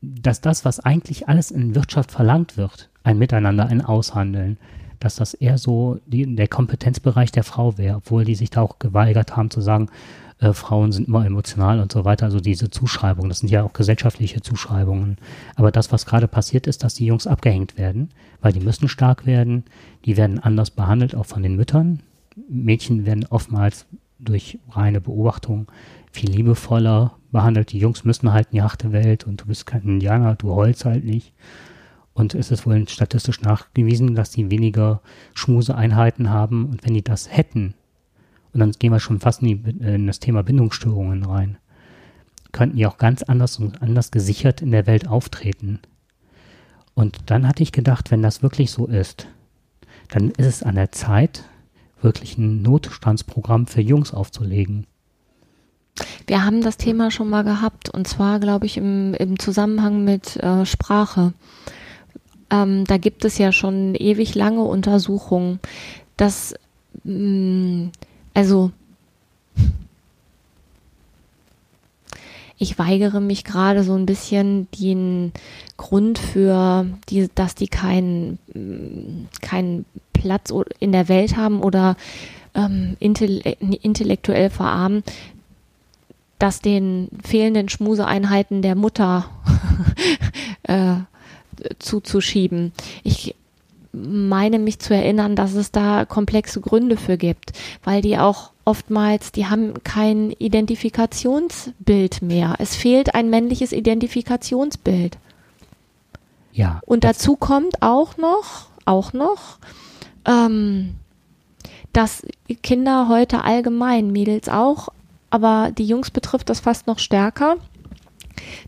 dass 0.00 0.40
das, 0.40 0.64
was 0.64 0.80
eigentlich 0.80 1.28
alles 1.28 1.50
in 1.50 1.74
Wirtschaft 1.74 2.10
verlangt 2.10 2.56
wird, 2.56 2.90
ein 3.04 3.18
Miteinander, 3.18 3.66
ein 3.66 3.82
Aushandeln, 3.84 4.58
dass 5.04 5.16
das 5.16 5.34
eher 5.34 5.58
so 5.58 5.98
die, 6.06 6.34
der 6.36 6.48
Kompetenzbereich 6.48 7.32
der 7.32 7.44
Frau 7.44 7.78
wäre, 7.78 7.96
obwohl 7.96 8.24
die 8.24 8.34
sich 8.34 8.50
da 8.50 8.62
auch 8.62 8.78
geweigert 8.78 9.36
haben 9.36 9.50
zu 9.50 9.60
sagen, 9.60 9.88
äh, 10.42 10.52
Frauen 10.52 10.92
sind 10.92 11.08
immer 11.08 11.24
emotional 11.24 11.80
und 11.80 11.92
so 11.92 12.04
weiter. 12.04 12.26
Also 12.26 12.40
diese 12.40 12.70
Zuschreibungen, 12.70 13.28
das 13.28 13.38
sind 13.38 13.50
ja 13.50 13.62
auch 13.62 13.72
gesellschaftliche 13.72 14.40
Zuschreibungen. 14.42 15.16
Aber 15.54 15.70
das, 15.70 15.92
was 15.92 16.06
gerade 16.06 16.28
passiert 16.28 16.66
ist, 16.66 16.84
dass 16.84 16.94
die 16.94 17.06
Jungs 17.06 17.26
abgehängt 17.26 17.78
werden, 17.78 18.10
weil 18.40 18.52
die 18.52 18.60
müssen 18.60 18.88
stark 18.88 19.26
werden, 19.26 19.64
die 20.04 20.16
werden 20.16 20.38
anders 20.38 20.70
behandelt, 20.70 21.14
auch 21.14 21.26
von 21.26 21.42
den 21.42 21.56
Müttern. 21.56 22.00
Mädchen 22.48 23.06
werden 23.06 23.26
oftmals 23.30 23.86
durch 24.18 24.58
reine 24.70 25.00
Beobachtung 25.00 25.70
viel 26.10 26.30
liebevoller 26.30 27.12
behandelt. 27.30 27.72
Die 27.72 27.78
Jungs 27.78 28.04
müssen 28.04 28.32
halt 28.32 28.48
in 28.50 28.56
die 28.56 28.62
harte 28.62 28.92
Welt 28.92 29.24
und 29.26 29.40
du 29.40 29.46
bist 29.46 29.66
kein 29.66 29.82
Indianer, 29.82 30.34
du 30.34 30.54
heulst 30.54 30.84
halt 30.84 31.04
nicht. 31.04 31.32
Und 32.14 32.34
es 32.34 32.50
ist 32.50 32.66
wohl 32.66 32.88
statistisch 32.88 33.40
nachgewiesen, 33.40 34.14
dass 34.14 34.30
die 34.30 34.50
weniger 34.50 35.00
Schmuseeinheiten 35.34 36.30
haben. 36.30 36.66
Und 36.66 36.84
wenn 36.84 36.94
die 36.94 37.02
das 37.02 37.30
hätten, 37.30 37.74
und 38.52 38.60
dann 38.60 38.72
gehen 38.72 38.92
wir 38.92 39.00
schon 39.00 39.20
fast 39.20 39.42
in, 39.42 39.48
die, 39.48 39.84
in 39.84 40.06
das 40.06 40.20
Thema 40.20 40.42
Bindungsstörungen 40.42 41.24
rein, 41.24 41.56
könnten 42.52 42.76
die 42.76 42.86
auch 42.86 42.98
ganz 42.98 43.22
anders 43.22 43.58
und 43.58 43.80
anders 43.80 44.10
gesichert 44.10 44.60
in 44.60 44.72
der 44.72 44.86
Welt 44.86 45.08
auftreten. 45.08 45.80
Und 46.94 47.30
dann 47.30 47.48
hatte 47.48 47.62
ich 47.62 47.72
gedacht, 47.72 48.10
wenn 48.10 48.20
das 48.20 48.42
wirklich 48.42 48.70
so 48.70 48.86
ist, 48.86 49.26
dann 50.10 50.30
ist 50.32 50.46
es 50.46 50.62
an 50.62 50.74
der 50.74 50.92
Zeit, 50.92 51.44
wirklich 52.02 52.36
ein 52.36 52.60
Notstandsprogramm 52.60 53.66
für 53.66 53.80
Jungs 53.80 54.12
aufzulegen. 54.12 54.86
Wir 56.26 56.44
haben 56.44 56.62
das 56.62 56.76
Thema 56.76 57.10
schon 57.10 57.30
mal 57.30 57.44
gehabt 57.44 57.88
und 57.90 58.06
zwar, 58.06 58.40
glaube 58.40 58.66
ich, 58.66 58.76
im, 58.76 59.14
im 59.14 59.38
Zusammenhang 59.38 60.04
mit 60.04 60.36
äh, 60.36 60.66
Sprache. 60.66 61.32
Ähm, 62.52 62.84
da 62.84 62.98
gibt 62.98 63.24
es 63.24 63.38
ja 63.38 63.50
schon 63.50 63.94
ewig 63.94 64.34
lange 64.34 64.62
Untersuchungen, 64.62 65.58
dass, 66.18 66.54
mh, 67.02 67.14
mm, 67.14 67.90
also, 68.34 68.70
ich 72.58 72.78
weigere 72.78 73.20
mich 73.20 73.44
gerade 73.44 73.82
so 73.82 73.94
ein 73.94 74.06
bisschen 74.06 74.68
den 74.78 75.32
Grund 75.78 76.18
für 76.18 76.86
die, 77.08 77.28
dass 77.34 77.54
die 77.54 77.68
keinen 77.68 78.38
mm, 78.54 79.28
keinen 79.40 79.86
Platz 80.12 80.52
in 80.78 80.92
der 80.92 81.08
Welt 81.08 81.36
haben 81.36 81.62
oder 81.62 81.96
ähm, 82.54 82.96
intellektuell 83.00 84.50
verarmen, 84.50 85.02
dass 86.38 86.60
den 86.60 87.08
fehlenden 87.24 87.70
Schmuseeinheiten 87.70 88.62
der 88.62 88.74
Mutter 88.74 89.24
äh, 90.64 90.96
zuzuschieben. 91.78 92.72
Ich 93.02 93.34
meine 93.92 94.58
mich 94.58 94.78
zu 94.78 94.94
erinnern, 94.94 95.36
dass 95.36 95.54
es 95.54 95.70
da 95.70 96.04
komplexe 96.06 96.60
Gründe 96.60 96.96
für 96.96 97.18
gibt, 97.18 97.52
weil 97.84 98.00
die 98.00 98.16
auch 98.16 98.50
oftmals, 98.64 99.32
die 99.32 99.46
haben 99.46 99.74
kein 99.84 100.30
Identifikationsbild 100.30 102.22
mehr. 102.22 102.56
Es 102.58 102.74
fehlt 102.74 103.14
ein 103.14 103.28
männliches 103.28 103.72
Identifikationsbild. 103.72 105.18
Ja. 106.52 106.80
Und 106.86 107.04
dazu 107.04 107.36
kommt 107.36 107.82
auch 107.82 108.16
noch, 108.16 108.68
auch 108.84 109.12
noch, 109.12 109.58
ähm, 110.24 110.94
dass 111.92 112.24
Kinder 112.62 113.08
heute 113.08 113.44
allgemein, 113.44 114.10
Mädels 114.10 114.48
auch, 114.48 114.88
aber 115.30 115.70
die 115.76 115.86
Jungs 115.86 116.10
betrifft 116.10 116.48
das 116.50 116.60
fast 116.60 116.86
noch 116.86 116.98
stärker, 116.98 117.56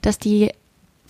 dass 0.02 0.18
die 0.18 0.50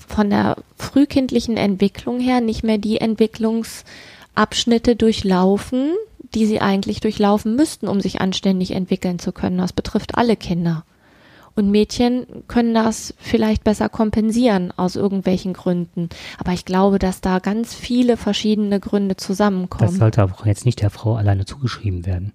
von 0.06 0.30
der 0.30 0.56
frühkindlichen 0.76 1.56
Entwicklung 1.56 2.20
her 2.20 2.40
nicht 2.40 2.64
mehr 2.64 2.78
die 2.78 3.00
Entwicklungsabschnitte 3.00 4.96
durchlaufen, 4.96 5.92
die 6.34 6.46
sie 6.46 6.60
eigentlich 6.60 7.00
durchlaufen 7.00 7.56
müssten, 7.56 7.88
um 7.88 8.00
sich 8.00 8.20
anständig 8.20 8.72
entwickeln 8.72 9.18
zu 9.18 9.32
können. 9.32 9.58
Das 9.58 9.72
betrifft 9.72 10.16
alle 10.16 10.36
Kinder. 10.36 10.84
Und 11.56 11.70
Mädchen 11.70 12.26
können 12.48 12.74
das 12.74 13.14
vielleicht 13.18 13.62
besser 13.62 13.88
kompensieren 13.88 14.72
aus 14.76 14.96
irgendwelchen 14.96 15.52
Gründen. 15.52 16.08
Aber 16.38 16.52
ich 16.52 16.64
glaube, 16.64 16.98
dass 16.98 17.20
da 17.20 17.38
ganz 17.38 17.74
viele 17.74 18.16
verschiedene 18.16 18.80
Gründe 18.80 19.16
zusammenkommen. 19.16 19.90
Das 19.90 19.98
sollte 19.98 20.24
auch 20.24 20.46
jetzt 20.46 20.66
nicht 20.66 20.82
der 20.82 20.90
Frau 20.90 21.14
alleine 21.14 21.44
zugeschrieben 21.44 22.06
werden. 22.06 22.32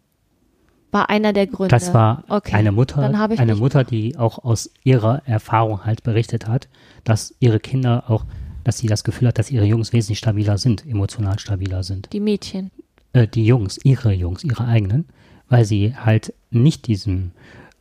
War 0.91 1.09
einer 1.09 1.33
der 1.33 1.47
Gründe. 1.47 1.69
Das 1.69 1.93
war 1.93 2.23
okay. 2.29 2.55
eine 2.55 2.71
Mutter, 2.71 3.29
eine 3.37 3.55
Mutter, 3.55 3.83
die 3.83 4.17
auch 4.17 4.43
aus 4.43 4.71
ihrer 4.83 5.21
Erfahrung 5.25 5.85
halt 5.85 6.03
berichtet 6.03 6.47
hat, 6.47 6.67
dass 7.03 7.35
ihre 7.39 7.59
Kinder 7.59 8.05
auch, 8.07 8.25
dass 8.63 8.79
sie 8.79 8.87
das 8.87 9.03
Gefühl 9.03 9.27
hat, 9.27 9.37
dass 9.37 9.51
ihre 9.51 9.65
Jungs 9.65 9.93
wesentlich 9.93 10.17
stabiler 10.17 10.57
sind, 10.57 10.85
emotional 10.85 11.37
stabiler 11.37 11.83
sind. 11.83 12.11
Die 12.11 12.19
Mädchen. 12.19 12.71
Äh, 13.13 13.27
die 13.27 13.45
Jungs, 13.45 13.79
ihre 13.83 14.13
Jungs, 14.13 14.43
ihre 14.43 14.65
eigenen, 14.65 15.05
weil 15.47 15.65
sie 15.65 15.95
halt 15.95 16.33
nicht 16.49 16.87
diesem 16.87 17.31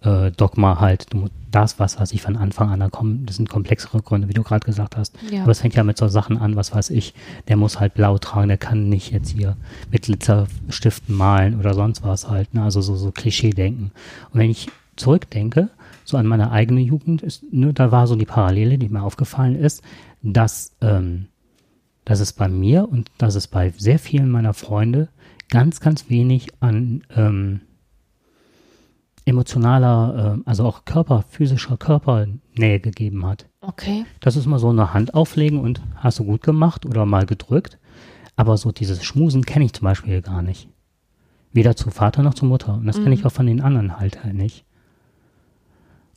äh, 0.02 0.30
Dogma 0.30 0.80
halt, 0.80 1.12
du, 1.12 1.28
das, 1.50 1.78
was 1.78 1.98
weiß 1.98 2.12
ich 2.12 2.22
von 2.22 2.36
Anfang 2.36 2.70
an 2.70 2.80
da 2.80 2.88
kommen, 2.88 3.24
das 3.26 3.36
sind 3.36 3.48
komplexere 3.48 4.02
Gründe, 4.02 4.28
wie 4.28 4.34
du 4.34 4.42
gerade 4.42 4.64
gesagt 4.64 4.96
hast. 4.96 5.16
Ja. 5.30 5.42
Aber 5.42 5.50
es 5.50 5.60
fängt 5.60 5.74
ja 5.74 5.82
mit 5.82 5.96
so 5.96 6.08
Sachen 6.08 6.38
an, 6.38 6.56
was 6.56 6.74
weiß 6.74 6.90
ich, 6.90 7.14
der 7.48 7.56
muss 7.56 7.80
halt 7.80 7.94
blau 7.94 8.18
tragen, 8.18 8.48
der 8.48 8.58
kann 8.58 8.88
nicht 8.88 9.12
jetzt 9.12 9.30
hier 9.30 9.56
mit 9.90 10.02
Glitzerstiften 10.02 11.14
malen 11.14 11.58
oder 11.58 11.74
sonst 11.74 12.02
was 12.02 12.28
halt, 12.28 12.54
ne? 12.54 12.62
also 12.62 12.80
so, 12.80 12.96
so 12.96 13.10
Klischee-Denken. 13.10 13.92
Und 14.32 14.40
wenn 14.40 14.50
ich 14.50 14.68
zurückdenke, 14.96 15.70
so 16.04 16.16
an 16.16 16.26
meine 16.26 16.50
eigene 16.50 16.80
Jugend, 16.80 17.22
ist, 17.22 17.44
ne, 17.52 17.72
da 17.72 17.92
war 17.92 18.06
so 18.06 18.16
die 18.16 18.24
Parallele, 18.24 18.78
die 18.78 18.88
mir 18.88 19.02
aufgefallen 19.02 19.56
ist, 19.56 19.82
dass, 20.22 20.72
ähm, 20.80 21.26
dass 22.04 22.20
es 22.20 22.32
bei 22.32 22.48
mir 22.48 22.88
und 22.88 23.10
dass 23.18 23.34
es 23.34 23.46
bei 23.46 23.72
sehr 23.76 23.98
vielen 23.98 24.30
meiner 24.30 24.54
Freunde 24.54 25.08
ganz, 25.50 25.80
ganz 25.80 26.08
wenig 26.08 26.48
an 26.60 27.02
ähm, 27.14 27.60
emotionaler, 29.28 30.38
äh, 30.38 30.48
also 30.48 30.64
auch 30.64 30.84
Körper, 30.84 31.24
physischer 31.28 31.76
Körpernähe 31.76 32.80
gegeben 32.80 33.26
hat. 33.26 33.46
Okay. 33.60 34.04
Das 34.20 34.36
ist 34.36 34.46
mal 34.46 34.58
so 34.58 34.70
eine 34.70 34.94
Hand 34.94 35.14
auflegen 35.14 35.60
und 35.60 35.82
hast 35.96 36.18
du 36.18 36.24
gut 36.24 36.42
gemacht 36.42 36.86
oder 36.86 37.06
mal 37.06 37.26
gedrückt. 37.26 37.78
Aber 38.36 38.56
so 38.56 38.72
dieses 38.72 39.04
Schmusen 39.04 39.44
kenne 39.44 39.64
ich 39.64 39.72
zum 39.72 39.84
Beispiel 39.84 40.22
gar 40.22 40.42
nicht. 40.42 40.68
Weder 41.52 41.76
zu 41.76 41.90
Vater 41.90 42.22
noch 42.22 42.34
zu 42.34 42.44
Mutter. 42.44 42.74
Und 42.74 42.86
das 42.86 42.98
mhm. 42.98 43.04
kenne 43.04 43.14
ich 43.14 43.26
auch 43.26 43.32
von 43.32 43.46
den 43.46 43.60
anderen 43.60 43.98
halt, 43.98 44.22
halt 44.24 44.34
nicht. 44.34 44.64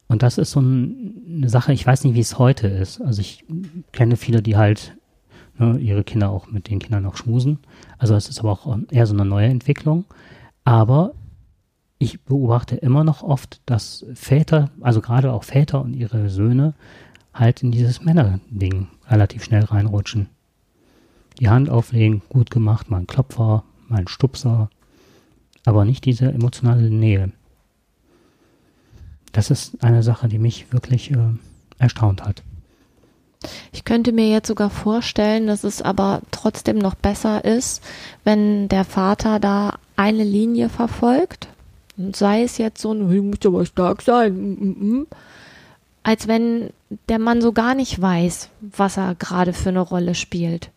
Und 0.07 0.23
das 0.23 0.37
ist 0.37 0.51
so 0.51 0.59
ein, 0.59 1.23
eine 1.37 1.49
Sache, 1.49 1.73
ich 1.73 1.87
weiß 1.87 2.03
nicht, 2.03 2.15
wie 2.15 2.19
es 2.19 2.37
heute 2.37 2.67
ist. 2.67 3.01
Also 3.01 3.21
ich 3.21 3.45
kenne 3.91 4.17
viele, 4.17 4.41
die 4.41 4.57
halt 4.57 4.97
ne, 5.57 5.77
ihre 5.79 6.03
Kinder 6.03 6.29
auch 6.29 6.47
mit 6.47 6.69
den 6.69 6.79
Kindern 6.79 7.05
auch 7.05 7.15
schmusen. 7.15 7.59
Also 7.97 8.15
es 8.15 8.29
ist 8.29 8.39
aber 8.39 8.51
auch 8.51 8.77
eher 8.91 9.07
so 9.07 9.13
eine 9.13 9.25
neue 9.25 9.47
Entwicklung. 9.47 10.05
Aber 10.63 11.13
ich 12.01 12.23
beobachte 12.23 12.75
immer 12.75 13.03
noch 13.03 13.21
oft, 13.21 13.61
dass 13.67 14.05
Väter, 14.15 14.71
also 14.81 15.01
gerade 15.01 15.31
auch 15.31 15.43
Väter 15.43 15.81
und 15.81 15.93
ihre 15.93 16.29
Söhne, 16.29 16.73
halt 17.31 17.61
in 17.61 17.71
dieses 17.71 18.01
Männerding 18.01 18.87
relativ 19.07 19.43
schnell 19.43 19.63
reinrutschen. 19.63 20.27
Die 21.39 21.49
Hand 21.49 21.69
auflegen, 21.69 22.23
gut 22.27 22.49
gemacht, 22.49 22.89
mal 22.89 23.01
ein 23.01 23.07
Klopfer, 23.07 23.63
mal 23.87 23.99
ein 23.99 24.07
Stupser, 24.07 24.71
aber 25.63 25.85
nicht 25.85 26.03
diese 26.05 26.31
emotionale 26.31 26.89
Nähe. 26.89 27.31
Das 29.31 29.51
ist 29.51 29.83
eine 29.83 30.01
Sache, 30.01 30.27
die 30.27 30.39
mich 30.39 30.73
wirklich 30.73 31.11
äh, 31.11 31.17
erstaunt 31.77 32.23
hat. 32.23 32.41
Ich 33.71 33.85
könnte 33.85 34.11
mir 34.11 34.27
jetzt 34.27 34.47
sogar 34.47 34.71
vorstellen, 34.71 35.45
dass 35.45 35.63
es 35.63 35.83
aber 35.83 36.21
trotzdem 36.31 36.79
noch 36.79 36.95
besser 36.95 37.45
ist, 37.45 37.83
wenn 38.23 38.69
der 38.69 38.85
Vater 38.85 39.39
da 39.39 39.77
eine 39.95 40.23
Linie 40.23 40.67
verfolgt 40.67 41.47
sei 42.13 42.43
es 42.43 42.57
jetzt 42.57 42.81
so 42.81 42.93
ein, 42.93 43.11
ich 43.11 43.21
muss 43.21 43.45
aber 43.45 43.65
stark 43.65 44.01
sein, 44.01 44.33
mm, 44.33 44.63
mm, 44.63 44.99
mm, 44.99 45.07
als 46.03 46.27
wenn 46.27 46.71
der 47.09 47.19
Mann 47.19 47.41
so 47.41 47.51
gar 47.51 47.75
nicht 47.75 48.01
weiß, 48.01 48.49
was 48.61 48.97
er 48.97 49.15
gerade 49.15 49.53
für 49.53 49.69
eine 49.69 49.81
Rolle 49.81 50.15
spielt. 50.15 50.71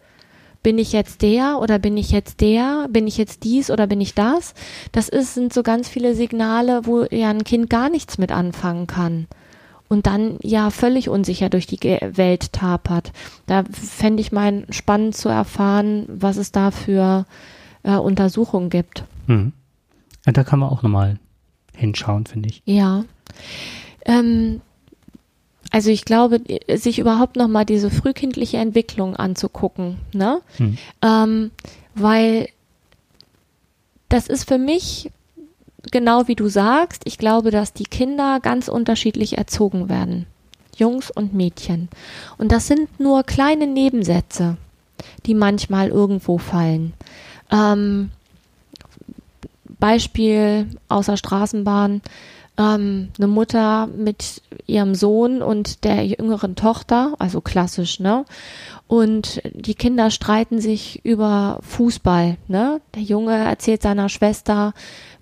Bin 0.63 0.79
ich 0.79 0.93
jetzt 0.93 1.23
der 1.23 1.59
oder 1.61 1.79
bin 1.79 1.97
ich 1.97 2.11
jetzt 2.11 2.41
der? 2.41 2.87
Bin 2.89 3.07
ich 3.07 3.19
jetzt 3.19 3.45
dies 3.45 3.71
oder 3.71 3.87
bin 3.87 4.01
ich 4.01 4.15
das? 4.15 4.55
Das 4.93 5.11
ist, 5.11 5.35
sind 5.35 5.53
so 5.53 5.63
ganz 5.63 5.89
viele 5.89 6.15
Signale, 6.15 6.83
wo 6.85 7.05
ja 7.11 7.29
ein 7.29 7.45
Kind 7.45 7.69
gar 7.69 7.91
nichts 7.91 8.17
mit 8.17 8.33
anfangen 8.33 8.87
kann 8.87 9.27
und 9.89 10.07
dann 10.07 10.39
ja 10.43 10.71
völlig 10.71 11.09
unsicher 11.09 11.49
durch 11.49 11.67
die 11.67 11.79
Welt 11.81 12.53
tapert. 12.53 13.13
Da 13.47 13.65
fände 13.71 14.21
ich 14.21 14.33
mal 14.33 14.65
spannend 14.71 15.17
zu 15.17 15.29
erfahren, 15.29 16.07
was 16.09 16.37
es 16.37 16.53
da 16.53 16.71
für 16.71 17.27
äh, 17.83 17.97
Untersuchungen 17.97 18.71
gibt. 18.71 19.05
Mhm. 19.27 19.53
Ja, 20.27 20.33
da 20.33 20.45
kann 20.45 20.59
man 20.59 20.71
auch 20.71 20.83
nochmal 20.83 21.19
hinschauen, 21.75 22.27
finde 22.27 22.49
ich. 22.49 22.63
Ja. 22.65 23.05
Ähm, 24.05 24.61
also 25.71 25.91
ich 25.91 26.05
glaube, 26.05 26.41
sich 26.75 26.99
überhaupt 26.99 27.37
nochmal 27.37 27.65
diese 27.65 27.91
frühkindliche 27.91 28.59
Entwicklung 28.59 29.17
anzugucken, 29.17 29.99
ne? 30.13 30.41
Hm. 30.57 30.79
Ähm, 31.03 31.51
weil 31.95 32.49
das 34.09 34.29
ist 34.29 34.47
für 34.47 34.59
mich 34.59 35.11
genau 35.91 36.29
wie 36.29 36.37
du 36.37 36.49
sagst. 36.49 37.03
Ich 37.07 37.19
glaube, 37.19 37.51
dass 37.51 37.73
die 37.73 37.85
Kinder 37.85 38.41
ganz 38.41 38.69
unterschiedlich 38.69 39.37
erzogen 39.39 39.89
werden. 39.89 40.27
Jungs 40.77 41.11
und 41.11 41.35
Mädchen. 41.35 41.89
Und 42.39 42.53
das 42.53 42.67
sind 42.67 43.01
nur 43.01 43.23
kleine 43.23 43.67
Nebensätze, 43.67 44.57
die 45.27 45.35
manchmal 45.35 45.89
irgendwo 45.89 46.39
fallen. 46.39 46.95
Ähm, 47.51 48.11
Beispiel 49.85 50.67
außer 50.89 51.19
Straßenbahn, 51.19 52.01
ähm, 52.57 53.11
eine 53.19 53.27
Mutter 53.27 53.87
mit 53.87 54.41
ihrem 54.67 54.95
Sohn 54.95 55.43
und 55.43 55.85
der 55.85 56.07
jüngeren 56.07 56.57
Tochter, 56.57 57.13
also 57.19 57.43
klassisch, 57.43 58.01
ne? 58.01 58.25
Und 58.87 59.43
die 59.53 59.75
Kinder 59.75 60.11
streiten 60.11 60.59
sich 60.59 61.05
über 61.05 61.59
Fußball, 61.61 62.39
ne? 62.49 62.81
Der 62.95 63.03
Junge 63.03 63.35
erzählt 63.35 63.83
seiner 63.83 64.09
Schwester, 64.09 64.73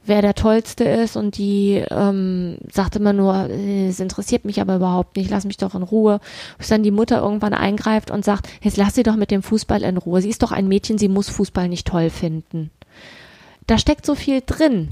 wer 0.07 0.23
der 0.23 0.37
Tollste 0.37 0.85
ist 0.85 1.17
und 1.17 1.39
die 1.39 1.85
ähm, 1.91 2.59
sagt 2.73 2.95
immer 2.95 3.13
nur, 3.13 3.51
es 3.51 3.99
interessiert 3.99 4.45
mich 4.45 4.61
aber 4.61 4.77
überhaupt 4.77 5.17
nicht, 5.17 5.29
lass 5.29 5.45
mich 5.45 5.57
doch 5.57 5.75
in 5.75 5.83
Ruhe. 5.83 6.21
Bis 6.59 6.69
dann 6.69 6.85
die 6.85 6.93
Mutter 6.93 7.21
irgendwann 7.21 7.53
eingreift 7.55 8.13
und 8.13 8.25
sagt, 8.25 8.49
jetzt 8.61 8.77
lass 8.77 8.95
sie 8.95 9.03
doch 9.03 9.17
mit 9.17 9.33
dem 9.33 9.43
Fußball 9.43 9.83
in 9.83 9.97
Ruhe. 9.97 10.23
Sie 10.23 10.31
ist 10.31 10.45
doch 10.45 10.53
ein 10.53 10.69
Mädchen, 10.69 10.99
sie 10.99 11.09
muss 11.09 11.29
Fußball 11.31 11.69
nicht 11.69 11.89
toll 11.89 12.11
finden. 12.11 12.71
Da 13.67 13.79
steckt 13.79 14.07
so 14.07 14.15
viel 14.15 14.43
drin. 14.45 14.91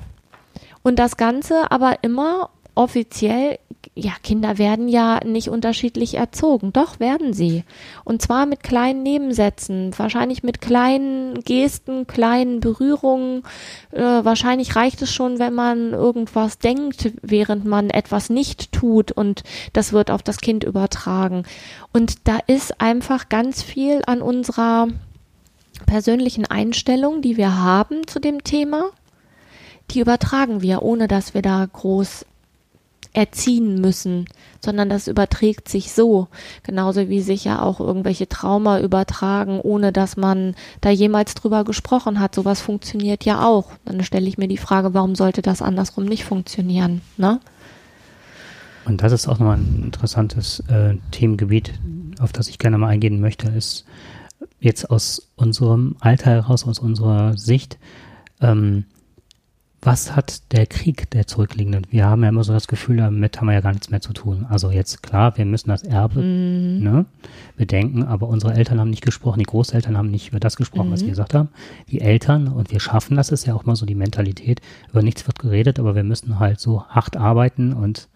Und 0.82 0.98
das 0.98 1.16
Ganze 1.16 1.70
aber 1.70 2.02
immer 2.02 2.50
offiziell, 2.74 3.58
ja, 3.94 4.12
Kinder 4.22 4.58
werden 4.58 4.88
ja 4.88 5.20
nicht 5.24 5.48
unterschiedlich 5.48 6.14
erzogen. 6.14 6.72
Doch 6.72 7.00
werden 7.00 7.32
sie. 7.32 7.64
Und 8.04 8.22
zwar 8.22 8.46
mit 8.46 8.62
kleinen 8.62 9.02
Nebensätzen, 9.02 9.92
wahrscheinlich 9.98 10.42
mit 10.42 10.60
kleinen 10.60 11.34
Gesten, 11.42 12.06
kleinen 12.06 12.60
Berührungen. 12.60 13.42
Äh, 13.90 14.00
wahrscheinlich 14.00 14.76
reicht 14.76 15.02
es 15.02 15.12
schon, 15.12 15.38
wenn 15.38 15.54
man 15.54 15.92
irgendwas 15.92 16.58
denkt, 16.58 17.12
während 17.22 17.64
man 17.64 17.90
etwas 17.90 18.30
nicht 18.30 18.72
tut 18.72 19.12
und 19.12 19.42
das 19.72 19.92
wird 19.92 20.10
auf 20.10 20.22
das 20.22 20.38
Kind 20.38 20.64
übertragen. 20.64 21.44
Und 21.92 22.28
da 22.28 22.38
ist 22.46 22.80
einfach 22.80 23.28
ganz 23.28 23.62
viel 23.62 24.02
an 24.06 24.22
unserer 24.22 24.88
persönlichen 25.90 26.46
Einstellungen, 26.46 27.20
die 27.20 27.36
wir 27.36 27.60
haben 27.60 28.06
zu 28.06 28.20
dem 28.20 28.44
Thema, 28.44 28.90
die 29.90 29.98
übertragen 29.98 30.62
wir, 30.62 30.82
ohne 30.82 31.08
dass 31.08 31.34
wir 31.34 31.42
da 31.42 31.66
groß 31.66 32.24
erziehen 33.12 33.80
müssen, 33.80 34.26
sondern 34.64 34.88
das 34.88 35.08
überträgt 35.08 35.68
sich 35.68 35.90
so, 35.92 36.28
genauso 36.62 37.08
wie 37.08 37.22
sich 37.22 37.44
ja 37.44 37.60
auch 37.60 37.80
irgendwelche 37.80 38.28
Trauma 38.28 38.78
übertragen, 38.78 39.60
ohne 39.60 39.92
dass 39.92 40.16
man 40.16 40.54
da 40.80 40.90
jemals 40.90 41.34
drüber 41.34 41.64
gesprochen 41.64 42.20
hat. 42.20 42.36
Sowas 42.36 42.60
funktioniert 42.60 43.24
ja 43.24 43.44
auch. 43.44 43.72
Dann 43.84 44.04
stelle 44.04 44.28
ich 44.28 44.38
mir 44.38 44.46
die 44.46 44.58
Frage, 44.58 44.94
warum 44.94 45.16
sollte 45.16 45.42
das 45.42 45.60
andersrum 45.60 46.04
nicht 46.04 46.24
funktionieren, 46.24 47.00
ne? 47.16 47.40
Und 48.84 49.02
das 49.02 49.10
ist 49.10 49.26
auch 49.26 49.40
nochmal 49.40 49.56
ein 49.56 49.82
interessantes 49.86 50.60
äh, 50.68 50.94
Themengebiet, 51.10 51.72
auf 52.20 52.32
das 52.32 52.46
ich 52.46 52.58
gerne 52.58 52.78
mal 52.78 52.88
eingehen 52.88 53.20
möchte, 53.20 53.48
ist 53.48 53.84
jetzt 54.60 54.90
aus 54.90 55.30
unserem 55.36 55.96
Alter 56.00 56.30
heraus, 56.30 56.66
aus 56.66 56.78
unserer 56.78 57.36
Sicht, 57.36 57.78
ähm, 58.40 58.84
was 59.82 60.14
hat 60.14 60.52
der 60.52 60.66
Krieg 60.66 61.10
der 61.10 61.26
Zurückliegenden? 61.26 61.86
Wir 61.90 62.04
haben 62.04 62.22
ja 62.22 62.28
immer 62.28 62.44
so 62.44 62.52
das 62.52 62.68
Gefühl, 62.68 62.98
damit 62.98 63.40
haben 63.40 63.46
wir 63.46 63.54
ja 63.54 63.62
gar 63.62 63.72
nichts 63.72 63.88
mehr 63.88 64.02
zu 64.02 64.12
tun. 64.12 64.46
Also 64.48 64.70
jetzt 64.70 65.02
klar, 65.02 65.38
wir 65.38 65.46
müssen 65.46 65.70
das 65.70 65.82
Erbe 65.82 66.20
mhm. 66.20 66.82
ne, 66.82 67.06
bedenken, 67.56 68.02
aber 68.02 68.28
unsere 68.28 68.52
Eltern 68.52 68.78
haben 68.78 68.90
nicht 68.90 69.04
gesprochen, 69.04 69.38
die 69.38 69.46
Großeltern 69.46 69.96
haben 69.96 70.10
nicht 70.10 70.28
über 70.28 70.40
das 70.40 70.56
gesprochen, 70.56 70.88
mhm. 70.88 70.92
was 70.92 71.00
wir 71.00 71.08
gesagt 71.08 71.32
haben. 71.32 71.48
Die 71.88 72.02
Eltern 72.02 72.48
und 72.48 72.70
wir 72.70 72.80
schaffen 72.80 73.16
das, 73.16 73.30
ist 73.30 73.46
ja 73.46 73.54
auch 73.54 73.64
mal 73.64 73.76
so 73.76 73.86
die 73.86 73.94
Mentalität. 73.94 74.60
Über 74.90 75.02
nichts 75.02 75.26
wird 75.26 75.38
geredet, 75.38 75.78
aber 75.78 75.94
wir 75.94 76.04
müssen 76.04 76.38
halt 76.38 76.60
so 76.60 76.84
hart 76.84 77.16
arbeiten 77.16 77.72
und 77.72 78.08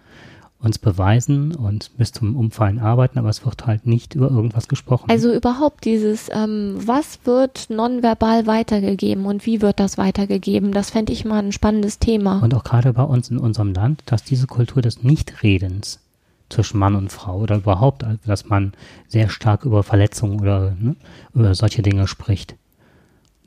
uns 0.64 0.79
beweisen 0.79 1.55
und 1.55 1.96
bis 1.96 2.12
zum 2.12 2.37
Umfallen 2.37 2.79
arbeiten, 2.79 3.18
aber 3.18 3.29
es 3.29 3.44
wird 3.44 3.66
halt 3.66 3.87
nicht 3.87 4.14
über 4.14 4.31
irgendwas 4.31 4.68
gesprochen. 4.68 5.11
Also 5.11 5.33
überhaupt 5.33 5.85
dieses, 5.85 6.29
ähm, 6.33 6.77
was 6.79 7.20
wird 7.24 7.68
nonverbal 7.70 8.46
weitergegeben 8.46 9.27
und 9.27 9.46
wie 9.46 9.61
wird 9.61 9.79
das 9.79 9.98
weitergegeben, 9.98 10.72
das 10.72 10.90
fände 10.90 11.12
ich 11.12 11.24
mal 11.24 11.38
ein 11.38 11.53
spannendes 11.53 11.98
Thema. 11.98 12.40
Und 12.40 12.55
auch 12.55 12.64
gerade 12.64 12.92
bei 12.92 13.03
uns 13.03 13.31
in 13.31 13.38
unserem 13.38 13.72
Land, 13.74 14.03
dass 14.07 14.24
diese 14.24 14.46
Kultur 14.46 14.83
des 14.83 15.03
Nichtredens 15.03 16.00
zwischen 16.48 16.79
Mann 16.79 16.94
und 16.94 17.11
Frau 17.12 17.38
oder 17.38 17.57
überhaupt, 17.57 18.05
dass 18.27 18.48
man 18.48 18.72
sehr 19.09 19.29
stark 19.29 19.64
über 19.64 19.83
Verletzungen 19.83 20.40
oder 20.40 20.77
ne, 20.79 20.96
über 21.35 21.55
solche 21.55 21.83
Dinge 21.83 22.07
spricht, 22.07 22.57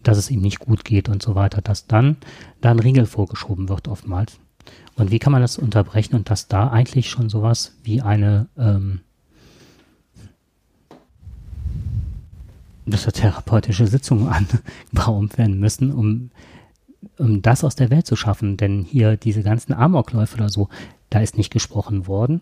dass 0.04 0.18
es 0.18 0.30
ihm 0.30 0.42
nicht 0.42 0.60
gut 0.60 0.84
geht 0.84 1.10
und 1.10 1.22
so 1.22 1.36
weiter, 1.36 1.62
dass 1.62 1.88
dann 1.88 2.18
da 2.62 2.72
ein 2.72 2.80
Riegel 2.80 3.06
vorgeschoben 3.06 3.70
wird 3.70 3.88
oftmals. 3.88 4.40
Und 4.98 5.12
wie 5.12 5.20
kann 5.20 5.32
man 5.32 5.42
das 5.42 5.58
unterbrechen 5.58 6.16
und 6.16 6.30
dass 6.30 6.48
da 6.48 6.70
eigentlich 6.70 7.10
schon 7.10 7.30
sowas 7.30 7.74
wie 7.84 8.02
eine 8.02 8.48
ähm, 8.58 9.02
dass 12.88 13.04
da 13.04 13.12
therapeutische 13.12 13.86
Sitzungen 13.86 14.28
anberaumt 14.92 15.38
werden 15.38 15.60
müssen, 15.60 15.92
um, 15.92 16.32
um 17.18 17.42
das 17.42 17.64
aus 17.64 17.76
der 17.76 17.90
Welt 17.90 18.08
zu 18.08 18.16
schaffen. 18.16 18.58
Denn 18.58 18.84
hier 18.84 19.18
diese 19.18 19.44
ganzen 19.44 19.74
Amokläufe 19.74 20.36
oder 20.36 20.50
so, 20.50 20.70
da 21.10 21.20
ist 21.20 21.38
nicht 21.38 21.52
gesprochen 21.52 22.08
worden. 22.08 22.42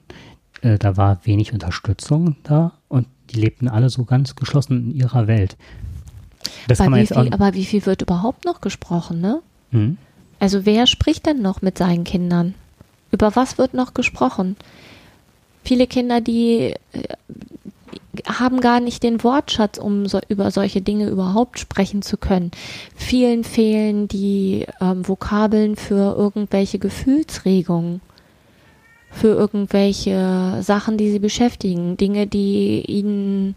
Äh, 0.61 0.77
da 0.77 0.97
war 0.97 1.25
wenig 1.25 1.51
Unterstützung 1.51 2.37
da 2.43 2.73
und 2.87 3.07
die 3.31 3.39
lebten 3.39 3.67
alle 3.67 3.89
so 3.89 4.05
ganz 4.05 4.35
geschlossen 4.35 4.91
in 4.91 4.95
ihrer 4.95 5.27
Welt. 5.27 5.57
Das 6.67 6.79
aber, 6.79 6.97
wie 6.97 7.07
viel, 7.07 7.33
aber 7.33 7.53
wie 7.53 7.65
viel 7.65 7.85
wird 7.85 8.03
überhaupt 8.03 8.45
noch 8.45 8.61
gesprochen, 8.61 9.19
ne? 9.19 9.41
Hm? 9.71 9.97
Also 10.45 10.63
wer 10.67 10.85
spricht 10.85 11.25
denn 11.25 11.41
noch 11.41 11.63
mit 11.63 11.79
seinen 11.79 12.03
Kindern? 12.03 12.53
Über 13.09 13.35
was 13.35 13.57
wird 13.57 13.73
noch 13.73 13.95
gesprochen? 13.95 14.57
Viele 15.63 15.87
Kinder, 15.87 16.21
die 16.21 16.75
äh, 16.93 17.01
haben 18.27 18.61
gar 18.61 18.79
nicht 18.79 19.01
den 19.01 19.23
Wortschatz, 19.23 19.79
um 19.79 20.05
so, 20.05 20.19
über 20.27 20.51
solche 20.51 20.81
Dinge 20.81 21.09
überhaupt 21.09 21.57
sprechen 21.57 22.03
zu 22.03 22.17
können. 22.17 22.51
Vielen 22.95 23.43
fehlen 23.43 24.07
die 24.07 24.67
ähm, 24.79 25.07
Vokabeln 25.07 25.77
für 25.77 26.15
irgendwelche 26.15 26.77
Gefühlsregungen, 26.77 28.01
für 29.09 29.29
irgendwelche 29.29 30.59
Sachen, 30.61 30.99
die 30.99 31.09
sie 31.09 31.17
beschäftigen, 31.17 31.97
Dinge, 31.97 32.27
die 32.27 32.85
ihnen 32.85 33.55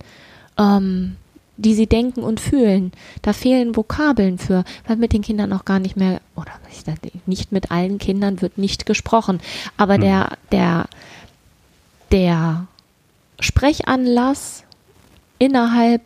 ähm, 0.57 1.17
die 1.59 1.75
sie 1.75 1.87
denken 1.87 2.23
und 2.23 2.41
fühlen. 2.41 2.93
Da 3.21 3.33
fehlen 3.33 3.77
Vokabeln 3.77 4.39
für, 4.39 4.65
weil 4.87 4.97
mit 4.97 5.13
den 5.13 5.23
Kindern 5.23 5.53
auch 5.53 5.65
gar 5.65 5.81
nicht 5.81 5.97
mehr, 5.97 6.21
oder 6.37 6.53
nicht 7.27 7.53
mit 7.53 7.71
allen 7.71 7.99
Kindern 7.99 8.41
wird 8.41 8.57
nicht 8.57 8.87
gesprochen. 8.87 9.41
Aber 9.77 9.95
hm. 9.95 10.01
der, 10.01 10.39
der, 10.53 10.89
der 12.13 12.67
Sprechanlass 13.41 14.65
innerhalb 15.39 16.03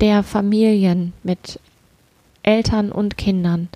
der 0.00 0.22
Familien 0.22 1.12
mit 1.22 1.60
Eltern 2.42 2.90
und 2.90 3.16
Kindern 3.16 3.68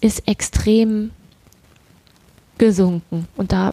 ist 0.00 0.26
extrem 0.26 1.12
gesunken. 2.58 3.28
Und 3.36 3.52
da 3.52 3.72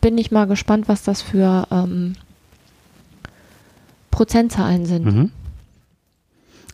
bin 0.00 0.18
ich 0.18 0.30
mal 0.30 0.46
gespannt, 0.46 0.86
was 0.86 1.02
das 1.02 1.22
für 1.22 1.66
ähm, 1.70 2.14
Prozentzahlen 4.10 4.86
sind. 4.86 5.04
Mhm. 5.04 5.32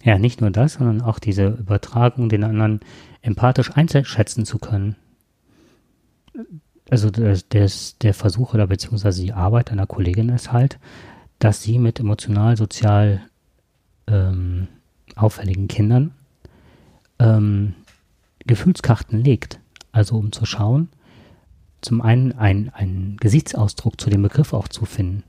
Ja, 0.03 0.19
nicht 0.19 0.41
nur 0.41 0.51
das, 0.51 0.75
sondern 0.75 1.03
auch 1.03 1.19
diese 1.19 1.47
Übertragung, 1.47 2.29
den 2.29 2.45
anderen 2.45 2.81
empathisch 3.23 3.71
einschätzen 3.73 4.47
zu 4.47 4.59
können. 4.59 4.97
Also 6.89 7.11
das, 7.11 7.49
das, 7.49 7.99
der 7.99 8.15
Versuch 8.15 8.55
oder 8.55 8.67
beziehungsweise 8.67 9.23
die 9.23 9.33
Arbeit 9.33 9.71
einer 9.71 9.87
Kollegin 9.87 10.31
ist 10.31 10.53
halt, 10.53 10.79
dass 11.39 11.63
sie 11.63 11.79
mit 11.79 12.01
emotional, 12.01 12.57
sozial 12.57 13.23
ähm, 14.07 14.69
auffälligen 15.17 15.69
Kindern 15.69 16.13
ähm, 17.19 17.75
Gefühlskarten 18.47 19.23
legt. 19.23 19.61
Also 19.93 20.17
um 20.17 20.33
zu 20.33 20.47
schauen, 20.47 20.89
zum 21.81 22.01
einen 22.01 22.33
einen 22.33 23.17
Gesichtsausdruck 23.19 24.01
zu 24.01 24.11
dem 24.11 24.23
Begriff 24.23 24.53
auch 24.53 24.69
zu 24.69 24.85
finden. 24.85 25.25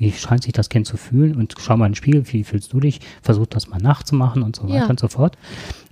Wie 0.00 0.10
scheint 0.12 0.42
sich 0.42 0.54
das 0.54 0.70
Kind 0.70 0.86
zu 0.86 0.96
fühlen? 0.96 1.36
Und 1.36 1.54
schau 1.60 1.76
mal 1.76 1.86
in 1.86 1.92
den 1.92 1.96
Spiegel, 1.96 2.24
wie 2.32 2.42
fühlst 2.42 2.72
du 2.72 2.80
dich? 2.80 3.00
Versuch 3.20 3.46
das 3.46 3.68
mal 3.68 3.78
nachzumachen 3.78 4.42
und 4.42 4.56
so 4.56 4.64
weiter 4.64 4.74
ja. 4.74 4.86
und 4.86 4.98
so 4.98 5.08
fort. 5.08 5.36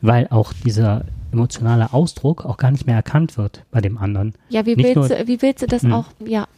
Weil 0.01 0.27
auch 0.31 0.55
dieser 0.65 1.05
emotionale 1.31 1.93
Ausdruck 1.93 2.47
auch 2.47 2.57
gar 2.57 2.71
nicht 2.71 2.87
mehr 2.87 2.97
erkannt 2.97 3.37
wird 3.37 3.65
bei 3.71 3.83
dem 3.83 3.99
anderen. 3.99 4.33
Ja, 4.49 4.65
wie, 4.65 4.79
willst, 4.79 4.97
nur, 4.97 5.09
du, 5.09 5.29
wie 5.29 5.43
willst 5.43 5.61
du 5.61 5.67
das 5.67 5.83
mh. 5.83 5.91
Hm. 5.91 5.95
auch, 5.95 6.07
ja, 6.27 6.49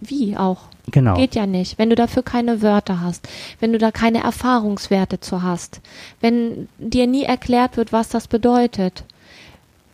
wie 0.00 0.38
auch? 0.38 0.62
Genau. 0.90 1.16
Geht 1.16 1.34
ja 1.34 1.46
nicht. 1.46 1.78
Wenn 1.78 1.90
du 1.90 1.96
dafür 1.96 2.22
keine 2.22 2.62
Wörter 2.62 3.02
hast, 3.02 3.28
wenn 3.60 3.72
du 3.72 3.78
da 3.78 3.90
keine 3.90 4.22
Erfahrungswerte 4.22 5.20
zu 5.20 5.42
hast, 5.42 5.82
wenn 6.22 6.66
dir 6.78 7.06
nie 7.06 7.24
erklärt 7.24 7.76
wird, 7.76 7.92
was 7.92 8.08
das 8.08 8.26
bedeutet. 8.26 9.04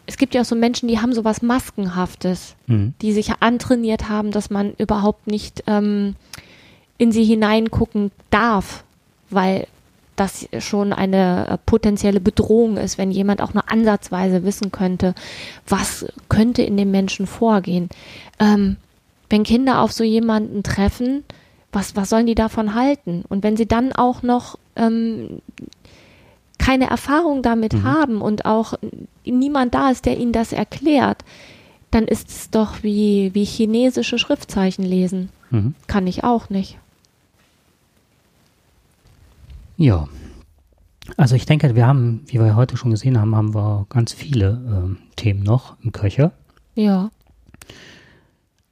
Es 0.06 0.18
gibt 0.18 0.34
ja 0.34 0.42
auch 0.42 0.46
so 0.46 0.54
Menschen, 0.54 0.88
die 0.88 1.00
haben 1.00 1.12
so 1.12 1.24
was 1.24 1.42
Maskenhaftes, 1.42 2.54
mhm. 2.68 2.94
die 3.02 3.12
sich 3.12 3.32
antrainiert 3.40 4.08
haben, 4.08 4.30
dass 4.30 4.50
man 4.50 4.74
überhaupt 4.74 5.26
nicht 5.26 5.64
ähm, 5.66 6.14
in 6.98 7.12
sie 7.12 7.24
hineingucken 7.24 8.10
darf, 8.30 8.84
weil 9.30 9.66
das 10.16 10.48
schon 10.58 10.92
eine 10.92 11.48
äh, 11.48 11.58
potenzielle 11.64 12.20
Bedrohung 12.20 12.76
ist, 12.76 12.98
wenn 12.98 13.10
jemand 13.10 13.40
auch 13.40 13.54
nur 13.54 13.70
ansatzweise 13.70 14.44
wissen 14.44 14.70
könnte, 14.70 15.14
was 15.66 16.06
könnte 16.28 16.62
in 16.62 16.76
dem 16.76 16.90
Menschen 16.90 17.26
vorgehen. 17.26 17.88
Ähm, 18.38 18.76
wenn 19.30 19.44
Kinder 19.44 19.80
auf 19.80 19.92
so 19.92 20.04
jemanden 20.04 20.62
treffen, 20.62 21.24
was, 21.72 21.96
was 21.96 22.10
sollen 22.10 22.26
die 22.26 22.34
davon 22.34 22.74
halten? 22.74 23.24
Und 23.28 23.42
wenn 23.42 23.56
sie 23.56 23.66
dann 23.66 23.92
auch 23.92 24.22
noch 24.22 24.58
ähm, 24.76 25.40
keine 26.58 26.90
Erfahrung 26.90 27.42
damit 27.42 27.72
mhm. 27.72 27.84
haben 27.84 28.22
und 28.22 28.44
auch 28.44 28.74
niemand 29.24 29.74
da 29.74 29.90
ist, 29.90 30.04
der 30.04 30.18
ihnen 30.18 30.32
das 30.32 30.52
erklärt, 30.52 31.24
dann 31.90 32.06
ist 32.06 32.28
es 32.28 32.50
doch 32.50 32.82
wie, 32.82 33.30
wie 33.34 33.44
chinesische 33.44 34.18
Schriftzeichen 34.18 34.84
lesen. 34.84 35.30
Mhm. 35.52 35.74
Kann 35.86 36.06
ich 36.06 36.24
auch 36.24 36.50
nicht. 36.50 36.78
Ja. 39.76 40.08
Also 41.16 41.34
ich 41.34 41.46
denke, 41.46 41.74
wir 41.74 41.86
haben, 41.86 42.22
wie 42.26 42.40
wir 42.40 42.56
heute 42.56 42.76
schon 42.76 42.90
gesehen 42.90 43.20
haben, 43.20 43.36
haben 43.36 43.54
wir 43.54 43.86
ganz 43.88 44.12
viele 44.12 44.96
äh, 44.96 45.14
Themen 45.16 45.42
noch 45.42 45.76
im 45.82 45.92
Köcher. 45.92 46.32
Ja. 46.74 47.10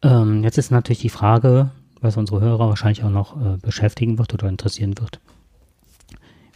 Ähm, 0.02 0.42
jetzt 0.42 0.56
ist 0.56 0.70
natürlich 0.70 1.00
die 1.00 1.10
Frage, 1.10 1.70
was 2.00 2.16
unsere 2.16 2.40
Hörer 2.40 2.68
wahrscheinlich 2.68 3.04
auch 3.04 3.10
noch 3.10 3.36
äh, 3.36 3.56
beschäftigen 3.58 4.18
wird 4.18 4.32
oder 4.32 4.48
interessieren 4.48 4.98
wird. 4.98 5.20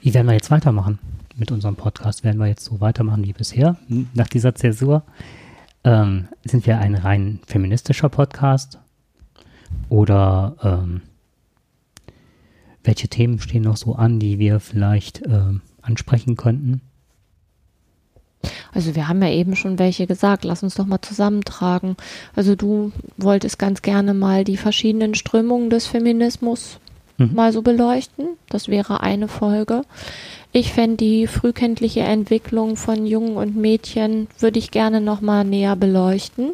Wie 0.00 0.14
werden 0.14 0.26
wir 0.26 0.34
jetzt 0.34 0.50
weitermachen 0.50 0.98
mit 1.36 1.50
unserem 1.50 1.76
Podcast? 1.76 2.24
Werden 2.24 2.38
wir 2.38 2.46
jetzt 2.46 2.64
so 2.64 2.80
weitermachen 2.80 3.24
wie 3.24 3.32
bisher 3.32 3.76
nach 4.14 4.28
dieser 4.28 4.54
Zäsur? 4.54 5.02
Ähm, 5.82 6.28
sind 6.44 6.66
wir 6.66 6.78
ein 6.78 6.94
rein 6.94 7.40
feministischer 7.46 8.08
Podcast? 8.08 8.78
Oder 9.88 10.56
ähm, 10.62 11.02
welche 12.82 13.08
Themen 13.08 13.40
stehen 13.40 13.62
noch 13.62 13.76
so 13.76 13.94
an, 13.94 14.18
die 14.18 14.38
wir 14.38 14.60
vielleicht 14.60 15.22
äh, 15.22 15.54
ansprechen 15.82 16.36
könnten? 16.36 16.80
Also 18.72 18.94
wir 18.94 19.08
haben 19.08 19.22
ja 19.22 19.30
eben 19.30 19.56
schon 19.56 19.78
welche 19.78 20.06
gesagt, 20.06 20.44
lass 20.44 20.62
uns 20.62 20.74
doch 20.74 20.86
mal 20.86 21.00
zusammentragen. 21.00 21.96
Also 22.34 22.56
du 22.56 22.92
wolltest 23.16 23.58
ganz 23.58 23.82
gerne 23.82 24.14
mal 24.14 24.44
die 24.44 24.56
verschiedenen 24.56 25.14
Strömungen 25.14 25.70
des 25.70 25.86
Feminismus 25.86 26.78
mhm. 27.16 27.34
mal 27.34 27.52
so 27.52 27.62
beleuchten. 27.62 28.26
Das 28.48 28.68
wäre 28.68 29.00
eine 29.00 29.28
Folge. 29.28 29.82
Ich 30.52 30.72
fände 30.72 30.98
die 30.98 31.26
frühkindliche 31.26 32.00
Entwicklung 32.00 32.76
von 32.76 33.06
Jungen 33.06 33.36
und 33.36 33.56
Mädchen, 33.56 34.28
würde 34.38 34.58
ich 34.58 34.70
gerne 34.70 35.00
noch 35.00 35.20
mal 35.20 35.44
näher 35.44 35.76
beleuchten. 35.76 36.50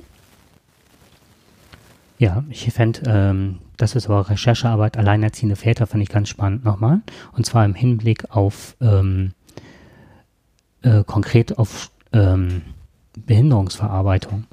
Ja, 2.20 2.44
ich 2.50 2.70
fände 2.70 3.00
ähm, 3.06 3.60
das 3.78 3.94
ist 3.94 4.04
aber 4.04 4.28
Recherchearbeit, 4.28 4.98
alleinerziehende 4.98 5.56
Väter, 5.56 5.86
fand 5.86 6.02
ich 6.02 6.10
ganz 6.10 6.28
spannend 6.28 6.66
nochmal. 6.66 7.00
Und 7.32 7.46
zwar 7.46 7.64
im 7.64 7.74
Hinblick 7.74 8.30
auf 8.30 8.76
ähm, 8.82 9.32
äh, 10.82 11.02
konkret 11.02 11.56
auf 11.58 11.90
ähm, 12.12 12.60
Behinderungsverarbeitung. 13.16 14.44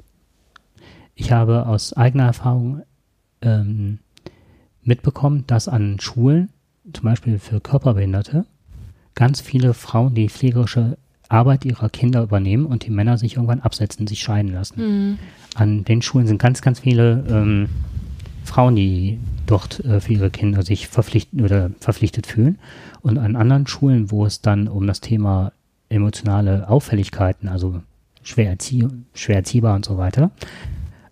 Ich 1.14 1.30
habe 1.30 1.66
aus 1.66 1.92
eigener 1.92 2.24
Erfahrung 2.24 2.84
ähm, 3.42 3.98
mitbekommen, 4.82 5.44
dass 5.46 5.68
an 5.68 6.00
Schulen, 6.00 6.48
zum 6.94 7.04
Beispiel 7.04 7.38
für 7.38 7.60
Körperbehinderte, 7.60 8.46
ganz 9.14 9.42
viele 9.42 9.74
Frauen 9.74 10.14
die 10.14 10.30
pflegerische 10.30 10.96
Arbeit 11.28 11.64
ihrer 11.64 11.88
Kinder 11.88 12.22
übernehmen 12.22 12.66
und 12.66 12.86
die 12.86 12.90
Männer 12.90 13.18
sich 13.18 13.34
irgendwann 13.34 13.60
absetzen, 13.60 14.06
sich 14.06 14.20
scheiden 14.20 14.52
lassen. 14.52 14.80
Mhm. 14.80 15.18
An 15.54 15.84
den 15.84 16.02
Schulen 16.02 16.26
sind 16.26 16.40
ganz, 16.40 16.62
ganz 16.62 16.80
viele 16.80 17.24
ähm, 17.28 17.68
Frauen, 18.44 18.76
die 18.76 19.18
dort 19.46 19.84
äh, 19.84 20.00
für 20.00 20.12
ihre 20.14 20.30
Kinder 20.30 20.62
sich 20.62 20.88
verpflichtet 20.88 21.42
oder 21.42 21.70
verpflichtet 21.80 22.26
fühlen. 22.26 22.58
Und 23.02 23.18
an 23.18 23.36
anderen 23.36 23.66
Schulen, 23.66 24.10
wo 24.10 24.24
es 24.24 24.40
dann 24.40 24.68
um 24.68 24.86
das 24.86 25.00
Thema 25.00 25.52
emotionale 25.90 26.68
Auffälligkeiten, 26.68 27.48
also 27.48 27.80
schwer, 28.22 28.50
erzie 28.50 28.88
schwer 29.14 29.36
erziehbar 29.36 29.74
und 29.74 29.84
so 29.84 29.98
weiter, 29.98 30.30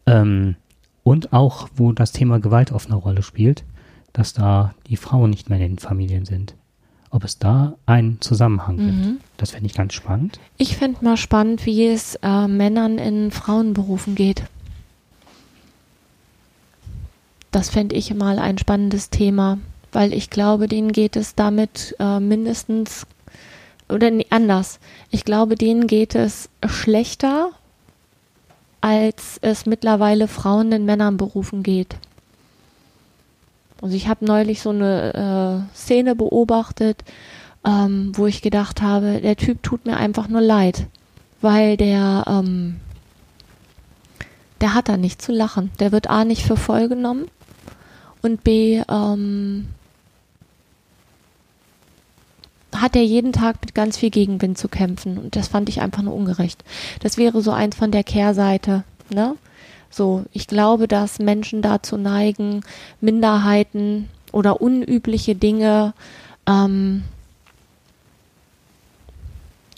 ähm, 0.07 0.57
und 1.03 1.33
auch 1.33 1.69
wo 1.77 1.93
das 1.93 2.13
Thema 2.13 2.41
Gewalt 2.41 2.73
auf 2.73 2.87
eine 2.87 2.97
Rolle 2.97 3.23
spielt, 3.23 3.65
dass 4.13 4.33
da 4.33 4.75
die 4.89 4.97
Frauen 4.97 5.31
nicht 5.31 5.51
mehr 5.51 5.59
in 5.59 5.75
den 5.75 5.79
Familien 5.79 6.25
sind 6.25 6.57
ob 7.11 7.25
es 7.25 7.39
da 7.39 7.75
einen 7.87 8.21
Zusammenhang 8.21 8.77
mhm. 8.77 9.03
gibt. 9.03 9.25
Das 9.37 9.53
fände 9.53 9.67
ich 9.67 9.75
ganz 9.75 9.95
spannend. 9.95 10.39
Ich 10.57 10.77
fände 10.77 11.05
mal 11.05 11.17
spannend, 11.17 11.67
wie 11.67 11.87
es 11.87 12.17
äh, 12.23 12.49
Männern 12.49 12.99
in 12.99 13.31
Frauenberufen 13.31 14.15
geht. 14.15 14.45
Das 17.51 17.71
fände 17.71 17.97
ich 17.97 18.13
mal 18.15 18.39
ein 18.39 18.59
spannendes 18.59 19.11
Thema, 19.11 19.59
weil 19.93 20.13
ich 20.13 20.31
glaube, 20.31 20.69
denen 20.69 20.93
geht 20.93 21.17
es 21.17 21.35
damit 21.35 21.97
äh, 21.99 22.21
mindestens 22.21 23.07
oder 23.89 24.11
nee, 24.11 24.27
anders. 24.31 24.81
Ich 25.11 25.25
glaube, 25.25 25.55
denen 25.55 25.87
geht 25.87 26.15
es 26.15 26.49
schlechter, 26.67 27.51
als 28.81 29.39
es 29.43 29.67
mittlerweile 29.67 30.29
Frauen 30.29 30.73
in 30.73 30.85
Männernberufen 30.85 31.63
geht. 31.63 31.97
Also 33.83 33.95
ich 33.95 34.09
habe 34.09 34.25
neulich 34.25 34.63
so 34.63 34.71
eine 34.71 35.67
äh, 35.73 35.77
Szene 35.77 36.15
beobachtet, 36.15 37.05
ähm, 37.65 38.13
wo 38.15 38.27
ich 38.27 38.43
gedacht 38.43 38.81
habe, 38.81 39.21
der 39.21 39.37
Typ 39.37 39.63
tut 39.63 39.85
mir 39.87 39.97
einfach 39.97 40.29
nur 40.29 40.41
leid, 40.41 40.87
weil 41.41 41.77
der, 41.77 42.25
ähm, 42.27 42.77
der 44.61 44.75
hat 44.75 44.89
da 44.89 44.97
nicht 44.97 45.21
zu 45.21 45.33
lachen. 45.33 45.71
Der 45.79 45.93
wird 45.93 46.09
A 46.09 46.25
nicht 46.25 46.43
für 46.43 46.57
voll 46.57 46.89
genommen 46.89 47.27
und 48.23 48.45
B, 48.45 48.83
ähm, 48.89 49.69
hat 52.81 52.97
er 52.97 53.05
jeden 53.05 53.33
Tag 53.33 53.57
mit 53.61 53.75
ganz 53.75 53.97
viel 53.97 54.11
Gegenwind 54.11 54.59
zu 54.59 54.69
kämpfen 54.69 55.19
und 55.19 55.37
das 55.37 55.49
fand 55.49 55.69
ich 55.69 55.81
einfach 55.81 56.03
nur 56.03 56.15
ungerecht. 56.15 56.63
Das 57.01 57.17
wäre 57.17 57.43
so 57.43 57.51
eins 57.51 57.77
von 57.77 57.91
der 57.91 58.05
Kehrseite, 58.05 58.85
ne? 59.11 59.37
So, 59.91 60.25
ich 60.33 60.47
glaube, 60.47 60.89
dass 60.89 61.19
Menschen 61.19 61.63
dazu 61.63 61.97
neigen, 61.97 62.63
Minderheiten 63.01 64.09
oder 64.33 64.61
unübliche 64.61 65.35
Dinge 65.35 65.95
ähm, 66.47 67.05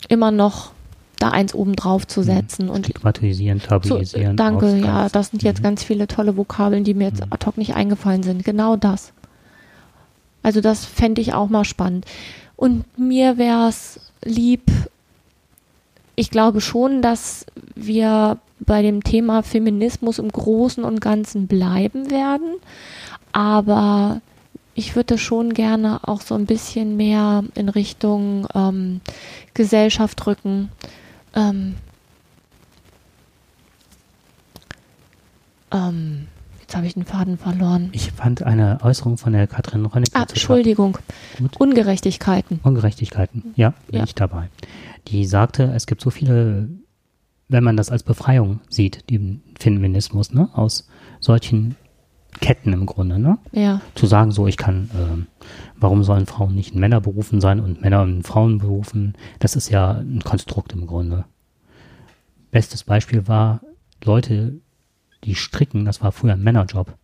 immer 0.07 0.31
noch 0.31 0.71
da 1.19 1.29
eins 1.29 1.53
oben 1.53 1.75
drauf 1.75 2.07
zu 2.07 2.21
mhm. 2.21 2.25
setzen 2.25 2.65
mhm. 2.65 2.71
und 2.71 2.85
stigmatisieren, 2.85 3.61
tabuisieren. 3.61 4.31
Zu, 4.31 4.35
danke, 4.35 4.77
ja, 4.77 5.09
das 5.09 5.29
sind 5.29 5.43
jetzt 5.43 5.59
mhm. 5.59 5.63
ganz 5.63 5.83
viele 5.83 6.07
tolle 6.07 6.37
Vokabeln, 6.37 6.83
die 6.83 6.93
mir 6.93 7.09
jetzt 7.09 7.25
mhm. 7.25 7.33
ad 7.33 7.45
hoc 7.45 7.57
nicht 7.57 7.75
eingefallen 7.75 8.23
sind. 8.23 8.43
Genau 8.43 8.75
das. 8.75 9.11
Also 10.41 10.61
das 10.61 10.85
fände 10.85 11.21
ich 11.21 11.33
auch 11.33 11.49
mal 11.49 11.65
spannend. 11.65 12.05
Und 12.55 12.85
mir 12.97 13.37
wäre 13.37 13.67
es 13.69 13.99
lieb, 14.23 14.63
ich 16.15 16.31
glaube 16.31 16.61
schon, 16.61 17.01
dass 17.01 17.45
wir 17.75 18.37
bei 18.59 18.81
dem 18.81 19.03
Thema 19.03 19.43
Feminismus 19.43 20.19
im 20.19 20.29
Großen 20.29 20.83
und 20.83 21.01
Ganzen 21.01 21.47
bleiben 21.47 22.11
werden. 22.11 22.55
Aber 23.31 24.21
ich 24.75 24.95
würde 24.95 25.17
schon 25.17 25.53
gerne 25.53 25.99
auch 26.07 26.21
so 26.21 26.35
ein 26.35 26.45
bisschen 26.45 26.95
mehr 26.97 27.43
in 27.55 27.69
Richtung 27.69 28.47
ähm, 28.55 29.01
Gesellschaft 29.53 30.25
rücken. 30.25 30.69
Ähm, 31.35 31.75
ähm, 35.71 36.27
jetzt 36.61 36.75
habe 36.75 36.87
ich 36.87 36.93
den 36.93 37.05
Faden 37.05 37.37
verloren. 37.37 37.89
Ich 37.91 38.11
fand 38.11 38.43
eine 38.43 38.79
Äußerung 38.81 39.17
von 39.17 39.33
der 39.33 39.47
Katrin 39.47 39.85
Rönnig. 39.85 40.09
Ah, 40.13 40.21
Entschuldigung. 40.21 40.97
Gut. 41.37 41.59
Ungerechtigkeiten. 41.59 42.59
Ungerechtigkeiten, 42.63 43.53
ja, 43.55 43.73
bin 43.87 43.99
ja. 43.99 44.03
ich 44.05 44.15
dabei. 44.15 44.49
Die 45.07 45.25
sagte, 45.25 45.71
es 45.75 45.87
gibt 45.87 46.01
so 46.01 46.09
viele 46.09 46.69
wenn 47.49 47.63
man 47.63 47.75
das 47.75 47.89
als 47.89 48.03
Befreiung 48.03 48.61
sieht, 48.69 49.09
den 49.09 49.41
Feminismus, 49.59 50.31
ne, 50.31 50.49
aus 50.53 50.87
solchen 51.19 51.75
Ketten 52.39 52.73
im 52.73 52.85
Grunde, 52.85 53.17
ne? 53.17 53.39
Ja. 53.51 53.81
Zu 53.95 54.05
sagen, 54.05 54.31
so, 54.31 54.47
ich 54.47 54.55
kann, 54.55 54.89
äh, 54.93 55.47
warum 55.75 56.03
sollen 56.03 56.27
Frauen 56.27 56.53
nicht 56.55 56.73
in 56.73 56.79
Männerberufen 56.79 57.41
sein 57.41 57.59
und 57.59 57.81
Männer 57.81 58.03
in 58.03 58.21
Frauenberufen? 58.21 59.17
Das 59.39 59.55
ist 59.55 59.69
ja 59.69 59.93
ein 59.93 60.21
Konstrukt 60.23 60.71
im 60.73 60.85
Grunde. 60.85 61.25
Bestes 62.51 62.83
Beispiel 62.83 63.27
war 63.27 63.61
Leute, 64.03 64.61
die 65.23 65.35
stricken, 65.35 65.85
das 65.85 66.01
war 66.01 66.11
früher 66.11 66.33
ein 66.33 66.43
Männerjob. 66.43 66.95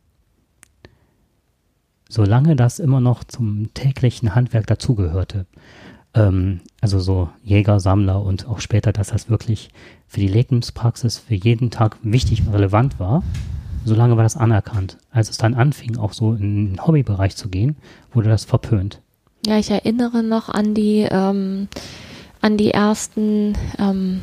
Solange 2.07 2.55
das 2.55 2.77
immer 2.79 3.01
noch 3.01 3.23
zum 3.23 3.73
täglichen 3.73 4.35
Handwerk 4.35 4.67
dazugehörte, 4.67 5.47
ähm, 6.15 6.61
also 6.81 6.99
so 6.99 7.29
Jäger, 7.43 7.79
Sammler 7.79 8.21
und 8.21 8.47
auch 8.47 8.59
später, 8.59 8.91
dass 8.91 9.09
das 9.09 9.29
wirklich 9.29 9.69
für 10.07 10.19
die 10.19 10.27
Lebenspraxis 10.27 11.17
für 11.19 11.35
jeden 11.35 11.69
Tag 11.69 11.97
wichtig 12.01 12.45
und 12.45 12.53
relevant 12.53 12.99
war, 12.99 13.23
solange 13.83 14.15
war 14.15 14.23
das 14.23 14.37
anerkannt. 14.37 14.97
Als 15.11 15.29
es 15.29 15.37
dann 15.37 15.53
anfing, 15.53 15.97
auch 15.97 16.13
so 16.13 16.33
in 16.33 16.73
den 16.73 16.87
Hobbybereich 16.87 17.35
zu 17.35 17.49
gehen, 17.49 17.75
wurde 18.13 18.29
das 18.29 18.45
verpönt. 18.45 19.01
Ja, 19.45 19.59
ich 19.59 19.69
erinnere 19.69 20.23
noch 20.23 20.49
an 20.49 20.73
die, 20.73 21.07
ähm, 21.09 21.67
an 22.41 22.57
die 22.57 22.71
ersten 22.71 23.53
ähm, 23.77 24.21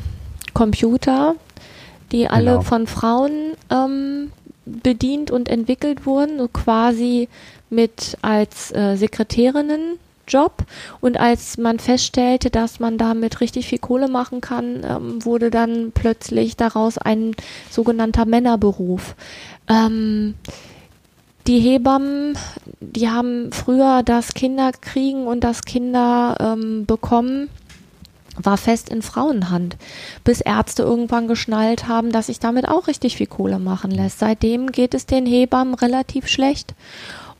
Computer, 0.53 1.35
die 2.11 2.27
alle 2.27 2.51
genau. 2.51 2.61
von 2.61 2.87
Frauen 2.87 3.53
ähm, 3.69 4.31
bedient 4.65 5.31
und 5.31 5.47
entwickelt 5.49 6.05
wurden, 6.05 6.39
so 6.39 6.47
quasi 6.47 7.29
mit 7.69 8.17
als 8.21 8.73
äh, 8.73 8.95
Sekretärinnen 8.95 9.97
Job. 10.27 10.63
Und 11.01 11.19
als 11.19 11.57
man 11.57 11.79
feststellte, 11.79 12.49
dass 12.49 12.79
man 12.79 12.97
damit 12.97 13.41
richtig 13.41 13.67
viel 13.67 13.79
Kohle 13.79 14.07
machen 14.07 14.41
kann, 14.41 14.81
ähm, 14.83 15.25
wurde 15.25 15.51
dann 15.51 15.91
plötzlich 15.93 16.55
daraus 16.57 16.97
ein 16.97 17.35
sogenannter 17.69 18.25
Männerberuf. 18.25 19.15
Ähm, 19.69 20.35
die 21.47 21.59
Hebammen, 21.59 22.37
die 22.79 23.09
haben 23.09 23.51
früher 23.51 24.01
das 24.03 24.33
Kinderkriegen 24.33 25.27
und 25.27 25.43
das 25.43 25.63
Kinder 25.63 26.37
ähm, 26.39 26.85
bekommen 26.85 27.49
war 28.41 28.57
fest 28.57 28.89
in 28.89 29.01
Frauenhand, 29.01 29.77
bis 30.23 30.41
Ärzte 30.41 30.83
irgendwann 30.83 31.27
geschnallt 31.27 31.87
haben, 31.87 32.11
dass 32.11 32.27
sich 32.27 32.39
damit 32.39 32.67
auch 32.67 32.87
richtig 32.87 33.17
viel 33.17 33.27
Kohle 33.27 33.59
machen 33.59 33.91
lässt. 33.91 34.19
Seitdem 34.19 34.71
geht 34.71 34.93
es 34.93 35.05
den 35.05 35.25
Hebammen 35.25 35.75
relativ 35.75 36.27
schlecht. 36.27 36.73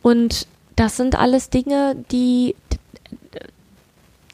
Und 0.02 0.46
das 0.76 0.96
sind 0.96 1.16
alles 1.16 1.50
Dinge, 1.50 1.96
die 2.10 2.54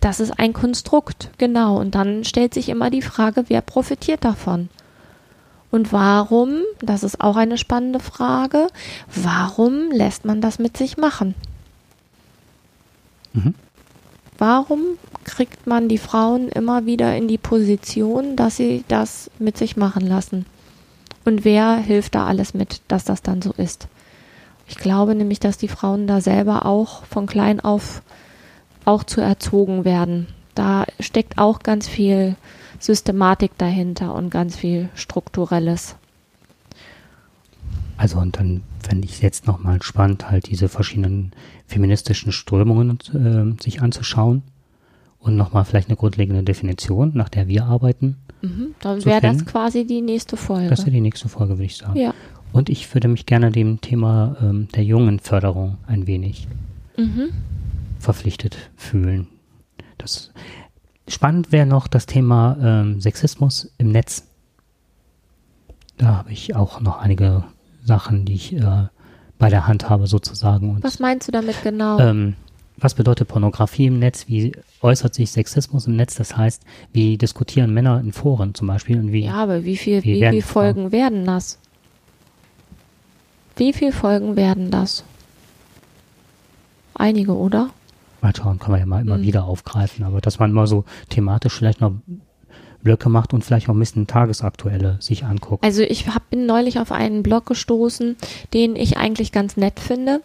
das 0.00 0.20
ist 0.20 0.38
ein 0.38 0.52
Konstrukt, 0.52 1.30
genau. 1.38 1.78
Und 1.78 1.94
dann 1.94 2.24
stellt 2.24 2.54
sich 2.54 2.68
immer 2.68 2.90
die 2.90 3.02
Frage, 3.02 3.44
wer 3.48 3.60
profitiert 3.60 4.24
davon? 4.24 4.68
Und 5.70 5.92
warum, 5.92 6.62
das 6.80 7.02
ist 7.02 7.20
auch 7.20 7.36
eine 7.36 7.58
spannende 7.58 8.00
Frage, 8.00 8.66
warum 9.14 9.90
lässt 9.92 10.24
man 10.24 10.40
das 10.40 10.58
mit 10.58 10.76
sich 10.76 10.96
machen? 10.96 11.34
Mhm. 13.32 13.54
Warum 14.36 14.80
kriegt 15.24 15.66
man 15.66 15.88
die 15.88 15.98
Frauen 15.98 16.48
immer 16.48 16.86
wieder 16.86 17.14
in 17.14 17.28
die 17.28 17.38
Position, 17.38 18.36
dass 18.36 18.56
sie 18.56 18.84
das 18.88 19.30
mit 19.38 19.58
sich 19.58 19.76
machen 19.76 20.06
lassen? 20.06 20.46
Und 21.24 21.44
wer 21.44 21.76
hilft 21.76 22.14
da 22.14 22.26
alles 22.26 22.54
mit, 22.54 22.80
dass 22.88 23.04
das 23.04 23.22
dann 23.22 23.42
so 23.42 23.52
ist? 23.52 23.86
Ich 24.66 24.76
glaube 24.76 25.14
nämlich, 25.14 25.40
dass 25.40 25.58
die 25.58 25.68
Frauen 25.68 26.06
da 26.06 26.20
selber 26.20 26.64
auch 26.64 27.04
von 27.04 27.26
klein 27.26 27.60
auf 27.60 28.02
auch 28.90 29.04
zu 29.04 29.20
erzogen 29.20 29.84
werden. 29.84 30.26
Da 30.54 30.84
steckt 30.98 31.38
auch 31.38 31.60
ganz 31.60 31.88
viel 31.88 32.34
Systematik 32.80 33.52
dahinter 33.56 34.14
und 34.14 34.30
ganz 34.30 34.56
viel 34.56 34.88
Strukturelles. 34.94 35.96
Also 37.96 38.18
und 38.18 38.36
dann 38.36 38.62
fände 38.82 39.04
ich 39.04 39.12
es 39.12 39.20
jetzt 39.20 39.46
nochmal 39.46 39.82
spannend, 39.82 40.30
halt 40.30 40.48
diese 40.48 40.68
verschiedenen 40.68 41.32
feministischen 41.66 42.32
Strömungen 42.32 42.98
äh, 43.14 43.62
sich 43.62 43.82
anzuschauen 43.82 44.42
und 45.20 45.36
nochmal 45.36 45.64
vielleicht 45.64 45.88
eine 45.88 45.96
grundlegende 45.96 46.42
Definition, 46.42 47.12
nach 47.14 47.28
der 47.28 47.46
wir 47.46 47.66
arbeiten. 47.66 48.16
Mhm, 48.42 48.74
dann 48.80 49.04
wäre 49.04 49.20
das 49.20 49.44
quasi 49.44 49.86
die 49.86 50.00
nächste 50.00 50.36
Folge. 50.36 50.70
Das 50.70 50.80
wäre 50.80 50.92
die 50.92 51.02
nächste 51.02 51.28
Folge, 51.28 51.54
würde 51.54 51.64
ich 51.64 51.76
sagen. 51.76 51.98
Ja. 51.98 52.14
Und 52.52 52.70
ich 52.70 52.92
würde 52.94 53.06
mich 53.06 53.26
gerne 53.26 53.52
dem 53.52 53.82
Thema 53.82 54.36
ähm, 54.42 54.68
der 54.74 54.82
Jungenförderung 54.82 55.76
ein 55.86 56.06
wenig 56.06 56.48
mhm 56.96 57.30
verpflichtet 58.00 58.70
fühlen. 58.76 59.28
Das 59.98 60.32
spannend 61.08 61.52
wäre 61.52 61.66
noch 61.66 61.86
das 61.86 62.06
Thema 62.06 62.56
ähm, 62.62 63.00
Sexismus 63.00 63.72
im 63.78 63.92
Netz. 63.92 64.26
Da 65.98 66.16
habe 66.16 66.32
ich 66.32 66.56
auch 66.56 66.80
noch 66.80 66.98
einige 66.98 67.44
Sachen, 67.84 68.24
die 68.24 68.34
ich 68.34 68.54
äh, 68.54 68.86
bei 69.38 69.50
der 69.50 69.66
Hand 69.66 69.88
habe 69.90 70.06
sozusagen. 70.06 70.70
Und, 70.70 70.84
Was 70.84 70.98
meinst 70.98 71.28
du 71.28 71.32
damit 71.32 71.62
genau? 71.62 71.98
Ähm, 71.98 72.34
was 72.78 72.94
bedeutet 72.94 73.28
Pornografie 73.28 73.86
im 73.86 73.98
Netz? 73.98 74.26
Wie 74.26 74.52
äußert 74.80 75.14
sich 75.14 75.30
Sexismus 75.30 75.86
im 75.86 75.96
Netz? 75.96 76.14
Das 76.14 76.36
heißt, 76.36 76.62
wie 76.92 77.18
diskutieren 77.18 77.74
Männer 77.74 78.00
in 78.00 78.12
Foren 78.12 78.54
zum 78.54 78.68
Beispiel? 78.68 78.98
Und 78.98 79.12
wie, 79.12 79.24
ja, 79.24 79.34
aber 79.34 79.64
wie 79.64 79.76
viel, 79.76 80.02
wie, 80.02 80.20
wie 80.20 80.30
viele 80.30 80.42
Folgen 80.42 80.80
Frauen? 80.82 80.92
werden 80.92 81.24
das? 81.26 81.58
Wie 83.56 83.72
viele 83.74 83.92
Folgen 83.92 84.36
werden 84.36 84.70
das? 84.70 85.04
Einige, 86.94 87.36
oder? 87.36 87.70
Mal 88.22 88.34
schauen, 88.36 88.58
kann 88.58 88.70
man 88.70 88.80
ja 88.80 88.86
mal 88.86 89.00
immer 89.00 89.18
mhm. 89.18 89.22
wieder 89.22 89.44
aufgreifen, 89.44 90.04
aber 90.04 90.20
dass 90.20 90.38
man 90.38 90.52
mal 90.52 90.66
so 90.66 90.84
thematisch 91.08 91.54
vielleicht 91.54 91.80
noch 91.80 91.92
Blöcke 92.82 93.08
macht 93.08 93.34
und 93.34 93.44
vielleicht 93.44 93.68
auch 93.68 93.74
ein 93.74 93.78
bisschen 93.78 94.06
tagesaktuelle 94.06 94.96
sich 95.00 95.24
anguckt. 95.24 95.64
Also 95.64 95.82
ich 95.82 96.08
hab, 96.08 96.30
bin 96.30 96.46
neulich 96.46 96.78
auf 96.78 96.92
einen 96.92 97.22
Blog 97.22 97.46
gestoßen, 97.46 98.16
den 98.54 98.76
ich 98.76 98.96
eigentlich 98.96 99.32
ganz 99.32 99.56
nett 99.56 99.80
finde, 99.80 100.22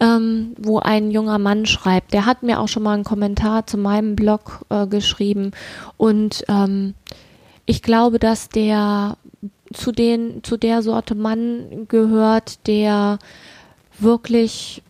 ähm, 0.00 0.54
wo 0.58 0.78
ein 0.78 1.10
junger 1.10 1.38
Mann 1.38 1.66
schreibt. 1.66 2.12
Der 2.12 2.26
hat 2.26 2.42
mir 2.42 2.60
auch 2.60 2.68
schon 2.68 2.82
mal 2.82 2.94
einen 2.94 3.04
Kommentar 3.04 3.66
zu 3.66 3.76
meinem 3.76 4.16
Blog 4.16 4.64
äh, 4.70 4.86
geschrieben 4.86 5.52
und 5.96 6.44
ähm, 6.48 6.94
ich 7.66 7.82
glaube, 7.82 8.18
dass 8.18 8.48
der 8.48 9.18
zu 9.74 9.92
den 9.92 10.42
zu 10.42 10.56
der 10.56 10.82
Sorte 10.82 11.14
Mann 11.14 11.86
gehört, 11.88 12.66
der 12.66 13.18
wirklich 13.98 14.82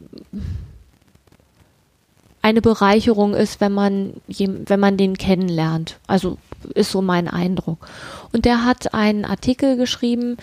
eine 2.43 2.63
Bereicherung 2.63 3.35
ist, 3.35 3.61
wenn 3.61 3.73
man, 3.73 4.15
wenn 4.29 4.81
man 4.81 4.97
den 4.97 5.19
kennenlernt. 5.19 5.99
Also 6.07 6.39
ist 6.75 6.91
so 6.91 7.03
mein 7.03 7.29
Eindruck. 7.29 7.87
Und 8.33 8.45
der 8.45 8.65
hat 8.65 8.95
einen 8.95 9.25
Artikel 9.25 9.77
geschrieben 9.77 10.37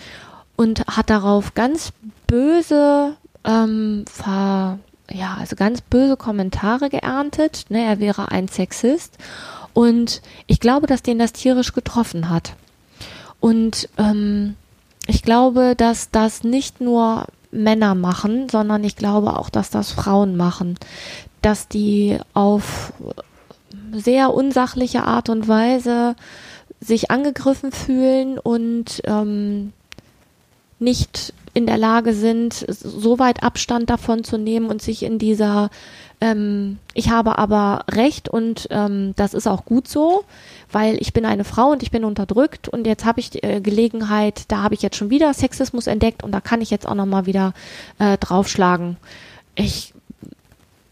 und 0.56 0.86
hat 0.86 1.10
darauf 1.10 1.54
ganz 1.54 1.92
böse, 2.26 3.14
ähm, 3.44 4.04
ver, 4.10 4.78
ja, 5.10 5.36
also 5.38 5.56
ganz 5.56 5.80
böse 5.80 6.16
Kommentare 6.16 6.90
geerntet. 6.90 7.66
Ne, 7.68 7.84
er 7.84 8.00
wäre 8.00 8.30
ein 8.30 8.48
Sexist. 8.48 9.18
Und 9.72 10.22
ich 10.46 10.60
glaube, 10.60 10.86
dass 10.86 11.02
den 11.02 11.18
das 11.18 11.32
tierisch 11.32 11.72
getroffen 11.72 12.30
hat. 12.30 12.54
Und 13.40 13.88
ähm, 13.98 14.56
ich 15.06 15.22
glaube, 15.22 15.74
dass 15.76 16.10
das 16.10 16.42
nicht 16.42 16.80
nur 16.80 17.26
Männer 17.50 17.94
machen, 17.94 18.48
sondern 18.48 18.84
ich 18.84 18.96
glaube 18.96 19.38
auch, 19.38 19.50
dass 19.50 19.70
das 19.70 19.92
Frauen 19.92 20.36
machen. 20.36 20.78
Dass 21.42 21.68
die 21.68 22.18
auf 22.34 22.92
sehr 23.92 24.34
unsachliche 24.34 25.04
Art 25.04 25.28
und 25.28 25.48
Weise 25.48 26.16
sich 26.80 27.10
angegriffen 27.10 27.72
fühlen 27.72 28.38
und 28.38 29.02
ähm, 29.04 29.72
nicht 30.78 31.32
in 31.56 31.66
der 31.66 31.78
Lage 31.78 32.12
sind, 32.12 32.66
so 32.68 33.18
weit 33.18 33.42
Abstand 33.42 33.88
davon 33.88 34.24
zu 34.24 34.36
nehmen 34.36 34.66
und 34.66 34.82
sich 34.82 35.02
in 35.02 35.18
dieser 35.18 35.70
ähm, 36.20 36.78
ich 36.94 37.10
habe 37.10 37.38
aber 37.38 37.84
recht 37.90 38.28
und 38.28 38.68
ähm, 38.70 39.14
das 39.16 39.34
ist 39.34 39.46
auch 39.46 39.64
gut 39.64 39.88
so, 39.88 40.24
weil 40.70 40.96
ich 41.00 41.12
bin 41.12 41.24
eine 41.26 41.44
Frau 41.44 41.70
und 41.72 41.82
ich 41.82 41.90
bin 41.90 42.04
unterdrückt 42.04 42.68
und 42.68 42.86
jetzt 42.86 43.04
habe 43.04 43.20
ich 43.20 43.30
die 43.30 43.42
äh, 43.42 43.60
Gelegenheit, 43.60 44.44
da 44.48 44.62
habe 44.62 44.74
ich 44.74 44.82
jetzt 44.82 44.96
schon 44.96 45.10
wieder 45.10 45.32
Sexismus 45.34 45.86
entdeckt 45.86 46.22
und 46.22 46.32
da 46.32 46.40
kann 46.40 46.60
ich 46.60 46.70
jetzt 46.70 46.86
auch 46.86 46.94
noch 46.94 47.06
mal 47.06 47.26
wieder 47.26 47.52
äh, 47.98 48.16
draufschlagen. 48.18 48.96
Ich 49.54 49.94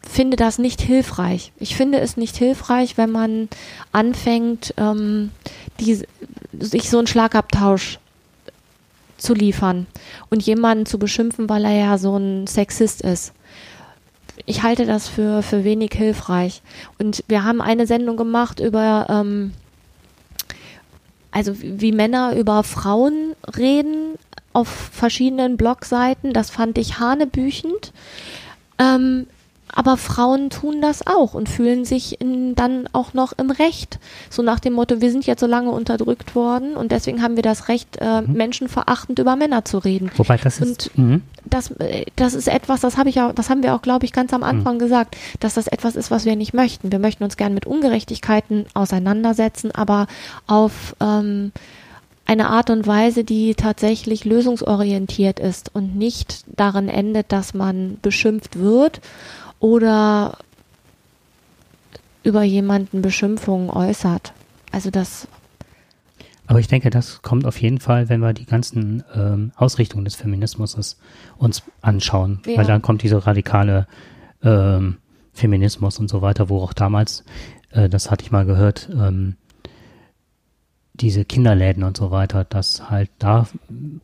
finde 0.03 0.37
das 0.37 0.59
nicht 0.59 0.81
hilfreich. 0.81 1.53
Ich 1.59 1.77
finde 1.77 2.01
es 2.01 2.17
nicht 2.17 2.37
hilfreich, 2.37 2.99
wenn 2.99 3.11
man 3.11 3.49
anfängt, 3.93 4.75
ähm, 4.77 5.31
die, 5.81 6.03
sich 6.59 6.91
so 6.91 6.99
einen 6.99 7.07
Schlagabtausch 7.07 7.99
zu 9.25 9.35
liefern 9.35 9.87
und 10.31 10.43
jemanden 10.43 10.87
zu 10.87 10.99
beschimpfen, 10.99 11.49
weil 11.49 11.65
er 11.65 11.75
ja 11.75 11.99
so 11.99 12.17
ein 12.17 12.47
Sexist 12.47 13.03
ist. 13.03 13.33
Ich 14.47 14.63
halte 14.63 14.85
das 14.85 15.09
für, 15.09 15.43
für 15.43 15.65
wenig 15.65 15.93
hilfreich. 15.95 16.63
Und 16.99 17.25
wir 17.29 17.45
haben 17.45 17.61
eine 17.61 17.87
Sendung 17.87 18.17
gemacht 18.17 18.61
über, 18.61 19.07
ähm, 19.09 19.53
also 21.31 21.55
wie 21.61 21.93
Männer 21.93 22.37
über 22.37 22.63
Frauen 22.63 23.35
reden 23.57 24.15
auf 24.53 24.69
verschiedenen 24.69 25.57
Blogseiten. 25.57 26.33
Das 26.33 26.51
fand 26.51 26.79
ich 26.79 26.99
hanebüchend. 26.99 27.93
Ähm, 28.79 29.27
aber 29.73 29.97
Frauen 29.97 30.51
tun 30.51 30.81
das 30.81 31.07
auch 31.07 31.35
und 31.35 31.49
fühlen 31.49 31.85
sich 31.85 32.21
in, 32.21 32.55
dann 32.55 32.89
auch 32.93 33.15
noch 33.15 33.33
im 33.37 33.51
Recht. 33.51 33.99
So 34.31 34.43
nach 34.43 34.61
dem 34.61 34.75
Motto, 34.75 35.01
wir 35.01 35.11
sind 35.11 35.27
jetzt 35.27 35.41
so 35.41 35.47
lange 35.47 35.71
unterdrückt 35.71 36.35
worden 36.35 36.77
und 36.77 36.93
deswegen 36.93 37.23
haben 37.23 37.37
wir 37.37 37.43
das 37.43 37.69
Recht, 37.69 37.99
äh, 38.01 38.21
mhm. 38.21 38.35
menschenverachtend 38.35 39.19
über 39.19 39.37
Männer 39.37 39.65
zu 39.65 39.79
reden. 39.79 40.11
Wobei 40.17 40.37
das 40.37 40.61
ist. 40.61 40.91
Und 40.97 40.99
mhm. 40.99 41.23
das, 41.45 41.71
äh, 41.73 42.05
das 42.17 42.35
ist 42.35 42.49
etwas, 42.49 42.81
das 42.83 42.97
habe 42.97 43.09
ich 43.09 43.17
ja, 43.17 43.33
das 43.33 43.51
haben 43.51 43.63
wir 43.63 43.75
auch, 43.75 43.83
glaube 43.83 44.05
ich, 44.05 44.13
ganz 44.13 44.33
am 44.33 44.43
Anfang 44.43 44.75
mhm. 44.75 44.81
gesagt, 44.81 45.17
dass 45.41 45.55
das 45.55 45.67
etwas 45.67 45.97
ist, 45.97 46.11
was 46.11 46.25
wir 46.25 46.37
nicht 46.37 46.55
möchten. 46.55 46.93
Wir 46.93 46.99
möchten 46.99 47.25
uns 47.25 47.37
gern 47.37 47.55
mit 47.55 47.67
Ungerechtigkeiten 47.67 48.67
auseinandersetzen, 48.75 49.71
aber 49.73 50.07
auf 50.47 50.95
ähm, 51.01 51.53
eine 52.27 52.49
Art 52.49 52.71
und 52.71 52.87
Weise, 52.87 53.25
die 53.25 53.55
tatsächlich 53.55 54.25
lösungsorientiert 54.25 55.41
ist 55.41 55.75
und 55.75 55.97
nicht 55.97 56.45
darin 56.47 56.89
endet, 56.89 57.33
dass 57.33 57.55
man 57.55 57.99
beschimpft 58.01 58.59
wird 58.59 59.01
oder 59.65 60.37
über 62.23 62.43
jemanden 62.43 63.01
Beschimpfungen 63.01 63.71
äußert. 63.71 64.35
Also 64.71 64.91
das. 64.91 65.27
Aber 66.47 66.61
ich 66.61 66.69
denke, 66.69 66.91
das 66.91 67.23
kommt 67.23 67.47
auf 67.47 67.59
jeden 67.63 67.81
Fall, 67.81 68.11
wenn 68.11 68.21
wir 68.21 68.35
die 68.35 68.45
ganzen 68.45 69.05
ähm, 69.15 69.53
Ausrichtungen 69.57 70.05
des 70.05 70.17
Feminismus 70.17 70.99
uns 71.39 71.63
anschauen, 71.81 72.43
ja. 72.45 72.59
weil 72.59 72.67
dann 72.67 72.83
kommt 72.83 73.03
dieser 73.03 73.27
radikale 73.27 73.87
ähm, 74.43 74.99
Feminismus 75.33 75.99
und 75.99 76.09
so 76.09 76.21
weiter, 76.21 76.51
wo 76.51 76.61
auch 76.61 76.75
damals, 76.75 77.25
äh, 77.71 77.89
das 77.89 78.11
hatte 78.11 78.23
ich 78.23 78.31
mal 78.31 78.45
gehört, 78.45 78.91
ähm, 78.93 79.37
diese 80.95 81.25
Kinderläden 81.25 81.83
und 81.83 81.97
so 81.97 82.13
weiter, 82.13 82.45
dass 82.45 82.89
halt 82.89 83.11
da 83.19 83.49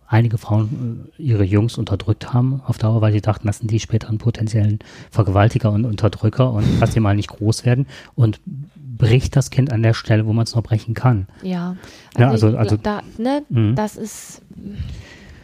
einige 0.09 0.38
Frauen 0.38 1.09
äh, 1.18 1.22
ihre 1.22 1.45
Jungs 1.45 1.78
unterdrückt 1.78 2.32
haben 2.32 2.62
auf 2.66 2.78
Dauer, 2.78 3.01
weil 3.01 3.12
sie 3.12 3.20
dachten, 3.20 3.47
das 3.47 3.59
sind 3.59 3.70
die 3.70 3.78
späteren 3.78 4.18
potenziellen 4.18 4.80
Vergewaltiger 5.11 5.70
und 5.70 5.84
Unterdrücker 5.84 6.53
und 6.53 6.64
lass 6.80 6.93
sie 6.93 7.01
mal 7.01 7.14
nicht 7.14 7.28
groß 7.28 7.64
werden 7.64 7.86
und 8.16 8.41
bricht 8.74 9.36
das 9.36 9.51
Kind 9.51 9.72
an 9.72 9.82
der 9.82 9.95
Stelle, 9.95 10.26
wo 10.26 10.32
man 10.32 10.45
es 10.45 10.55
noch 10.55 10.62
brechen 10.62 10.95
kann. 10.95 11.26
Ja, 11.43 11.76
also, 12.14 12.22
ja, 12.22 12.30
also, 12.30 12.59
also 12.59 12.76
da, 12.76 13.03
ne, 13.18 13.43
mhm. 13.49 13.76
das 13.76 13.97
ist 13.97 14.43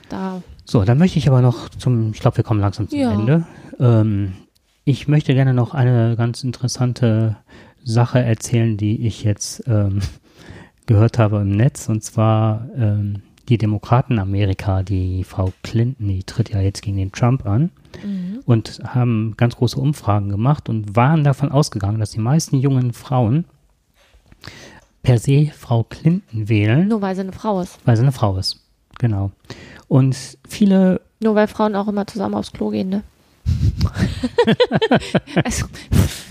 da. 0.09 0.42
So, 0.64 0.84
dann 0.84 0.99
möchte 0.99 1.18
ich 1.18 1.28
aber 1.28 1.42
noch 1.42 1.68
zum, 1.68 2.11
ich 2.11 2.20
glaube, 2.20 2.38
wir 2.38 2.44
kommen 2.44 2.61
langsam 2.61 2.88
zum 2.88 2.99
ja. 2.99 3.12
Ende. 3.12 3.47
Ähm, 3.78 4.32
ich 4.84 5.07
möchte 5.07 5.32
gerne 5.32 5.55
noch 5.55 5.74
eine 5.74 6.16
ganz 6.16 6.42
interessante 6.42 7.36
Sache 7.84 8.18
erzählen, 8.18 8.76
die 8.76 9.07
ich 9.07 9.22
jetzt 9.22 9.62
ähm, 9.68 10.01
gehört 10.87 11.18
habe 11.18 11.39
im 11.39 11.51
Netz, 11.51 11.89
und 11.89 12.03
zwar 12.03 12.68
ähm, 12.76 13.22
die 13.49 13.59
Demokraten 13.59 14.18
Amerika, 14.18 14.82
die 14.82 15.24
Frau 15.24 15.53
Clinton, 15.62 16.09
die 16.09 16.24
tritt 16.24 16.51
ja 16.51 16.61
jetzt 16.61 16.82
gegen 16.82 16.97
den 16.97 17.12
Trump 17.12 17.47
an 17.47 17.70
mhm. 18.03 18.41
und 18.45 18.80
haben 18.84 19.34
ganz 19.37 19.57
große 19.57 19.78
Umfragen 19.78 20.28
gemacht 20.28 20.68
und 20.68 20.97
waren 20.97 21.24
davon 21.24 21.53
ausgegangen, 21.53 22.01
dass 22.01 22.11
die 22.11 22.20
meisten 22.20 22.57
jungen 22.57 22.93
Frauen 22.93 23.45
per 25.03 25.18
se 25.18 25.51
Frau 25.57 25.84
Clinton 25.84 26.49
wählen. 26.49 26.89
Nur 26.89 27.03
weil 27.03 27.14
sie 27.14 27.20
eine 27.20 27.32
Frau 27.32 27.61
ist. 27.61 27.78
Weil 27.84 27.97
sie 27.97 28.03
eine 28.03 28.12
Frau 28.12 28.37
ist, 28.37 28.61
genau. 28.99 29.30
Und 29.89 30.39
viele. 30.49 31.01
Nur 31.20 31.34
weil 31.34 31.47
Frauen 31.47 31.76
auch 31.76 31.89
immer 31.89 32.07
zusammen 32.07 32.34
aufs 32.34 32.53
Klo 32.53 32.70
gehen, 32.70 32.89
ne? 32.89 33.03
also. 35.45 35.66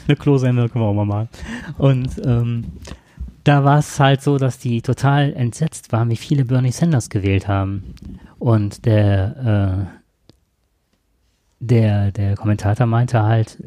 Eine 0.08 0.18
Klosende 0.18 0.70
können 0.70 0.84
wir 0.84 0.89
auch 0.89 0.93
mal 0.93 1.06
machen. 1.06 1.30
Und 1.78 2.10
ähm, 2.26 2.66
da 3.46 3.64
war 3.64 3.78
es 3.78 4.00
halt 4.00 4.22
so, 4.22 4.38
dass 4.38 4.58
die 4.58 4.82
total 4.82 5.32
entsetzt 5.34 5.91
waren, 5.91 6.10
wie 6.10 6.16
viele 6.16 6.46
Bernie 6.46 6.72
Sanders 6.72 7.10
gewählt 7.10 7.48
haben. 7.48 7.93
Und 8.39 8.86
der, 8.86 9.88
äh, 9.91 10.00
der, 11.60 12.12
der 12.12 12.36
Kommentator 12.36 12.88
meinte 12.88 13.22
halt, 13.22 13.64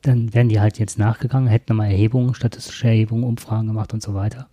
dann 0.00 0.32
wären 0.32 0.48
die 0.48 0.60
halt 0.60 0.78
jetzt 0.78 0.98
nachgegangen, 0.98 1.48
hätten 1.48 1.72
nochmal 1.72 1.90
Erhebungen, 1.90 2.34
statistische 2.34 2.88
Erhebungen, 2.88 3.24
Umfragen 3.24 3.66
gemacht 3.66 3.92
und 3.92 4.02
so 4.02 4.14
weiter. 4.14 4.48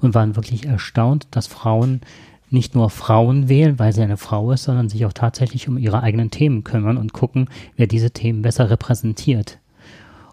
Und 0.00 0.14
waren 0.14 0.36
wirklich 0.36 0.66
erstaunt, 0.66 1.26
dass 1.32 1.48
Frauen 1.48 2.02
nicht 2.50 2.76
nur 2.76 2.88
Frauen 2.88 3.48
wählen, 3.48 3.80
weil 3.80 3.92
sie 3.92 4.02
eine 4.02 4.16
Frau 4.16 4.52
ist, 4.52 4.62
sondern 4.62 4.88
sich 4.88 5.04
auch 5.04 5.12
tatsächlich 5.12 5.68
um 5.68 5.76
ihre 5.76 6.02
eigenen 6.02 6.30
Themen 6.30 6.62
kümmern 6.62 6.96
und 6.96 7.12
gucken, 7.12 7.48
wer 7.76 7.88
diese 7.88 8.12
Themen 8.12 8.42
besser 8.42 8.70
repräsentiert. 8.70 9.58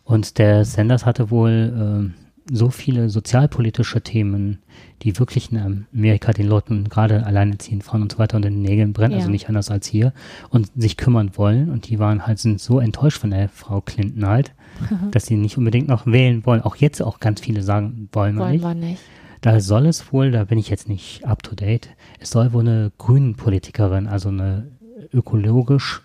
Und 0.03 0.37
der 0.37 0.65
Sanders 0.65 1.05
hatte 1.05 1.31
wohl 1.31 2.13
äh, 2.13 2.24
so 2.51 2.69
viele 2.69 3.09
sozialpolitische 3.09 4.01
Themen, 4.01 4.59
die 5.01 5.17
wirklich 5.17 5.51
in 5.51 5.85
Amerika 5.91 6.31
den 6.31 6.47
Leuten 6.47 6.89
gerade 6.89 7.25
alleineziehend 7.25 7.83
Frauen 7.83 8.03
und 8.03 8.11
so 8.11 8.19
weiter 8.19 8.37
unter 8.37 8.49
den 8.49 8.61
Nägeln 8.61 8.93
brennen, 8.93 9.13
also 9.13 9.21
ja. 9.21 9.23
also 9.23 9.31
nicht 9.31 9.49
anders 9.49 9.71
als 9.71 9.87
hier, 9.87 10.13
und 10.49 10.69
sich 10.75 10.97
kümmern 10.97 11.31
wollen. 11.35 11.69
Und 11.69 11.89
die 11.89 11.97
waren 11.97 12.27
halt, 12.27 12.39
sind 12.39 12.61
so 12.61 12.79
enttäuscht 12.79 13.17
von 13.17 13.31
der 13.31 13.49
Frau 13.49 13.81
Clinton 13.81 14.27
halt, 14.27 14.53
dass 15.11 15.25
sie 15.25 15.35
nicht 15.35 15.57
unbedingt 15.57 15.87
noch 15.87 16.05
wählen 16.05 16.45
wollen. 16.45 16.61
Auch 16.61 16.75
jetzt 16.75 17.01
auch 17.01 17.19
ganz 17.19 17.41
viele 17.41 17.63
sagen, 17.63 18.09
wollen 18.11 18.35
wir 18.35 18.41
wollen 18.41 18.51
nicht. 18.51 18.63
Wir 18.63 18.73
nicht. 18.75 19.01
Da 19.41 19.59
soll 19.59 19.85
es 19.85 20.11
wohl, 20.11 20.31
da 20.31 20.43
bin 20.43 20.57
ich 20.57 20.69
jetzt 20.69 20.89
nicht 20.89 21.25
up 21.25 21.43
to 21.43 21.55
date, 21.55 21.89
es 22.19 22.31
soll 22.31 22.51
wohl 22.53 22.61
eine 22.61 22.91
Grünen 22.97 23.35
Politikerin, 23.35 24.07
also 24.07 24.29
eine 24.29 24.71
ökologisch 25.13 26.01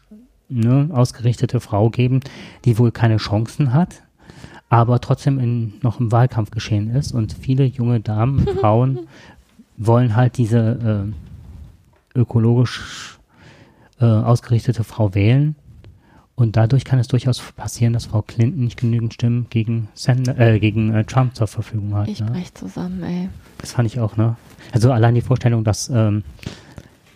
ne, 0.50 0.90
ausgerichtete 0.92 1.60
Frau 1.60 1.90
geben, 1.90 2.20
die 2.64 2.78
wohl 2.78 2.92
keine 2.92 3.16
Chancen 3.16 3.72
hat, 3.72 4.02
aber 4.70 5.00
trotzdem 5.00 5.38
in, 5.38 5.74
noch 5.82 6.00
im 6.00 6.10
Wahlkampf 6.12 6.50
geschehen 6.50 6.94
ist. 6.94 7.12
Und 7.12 7.34
viele 7.34 7.64
junge 7.64 8.00
Damen, 8.00 8.46
Frauen 8.60 9.00
wollen 9.76 10.16
halt 10.16 10.38
diese 10.38 11.12
äh, 12.14 12.18
ökologisch 12.18 13.18
äh, 14.00 14.06
ausgerichtete 14.06 14.84
Frau 14.84 15.14
wählen. 15.14 15.56
Und 16.36 16.56
dadurch 16.56 16.84
kann 16.84 16.98
es 16.98 17.08
durchaus 17.08 17.38
passieren, 17.54 17.92
dass 17.92 18.06
Frau 18.06 18.22
Clinton 18.22 18.64
nicht 18.64 18.78
genügend 18.78 19.12
Stimmen 19.12 19.48
gegen, 19.50 19.88
Sender, 19.92 20.38
äh, 20.38 20.58
gegen 20.58 20.94
äh, 20.94 21.04
Trump 21.04 21.34
zur 21.34 21.48
Verfügung 21.48 21.94
hat. 21.94 22.08
Ich 22.08 22.20
ne? 22.20 22.30
brech 22.30 22.54
zusammen, 22.54 23.02
ey. 23.02 23.28
Das 23.58 23.72
fand 23.72 23.86
ich 23.86 24.00
auch, 24.00 24.16
ne? 24.16 24.36
Also 24.72 24.90
allein 24.92 25.14
die 25.14 25.20
Vorstellung, 25.20 25.64
dass 25.64 25.90
ähm, 25.90 26.22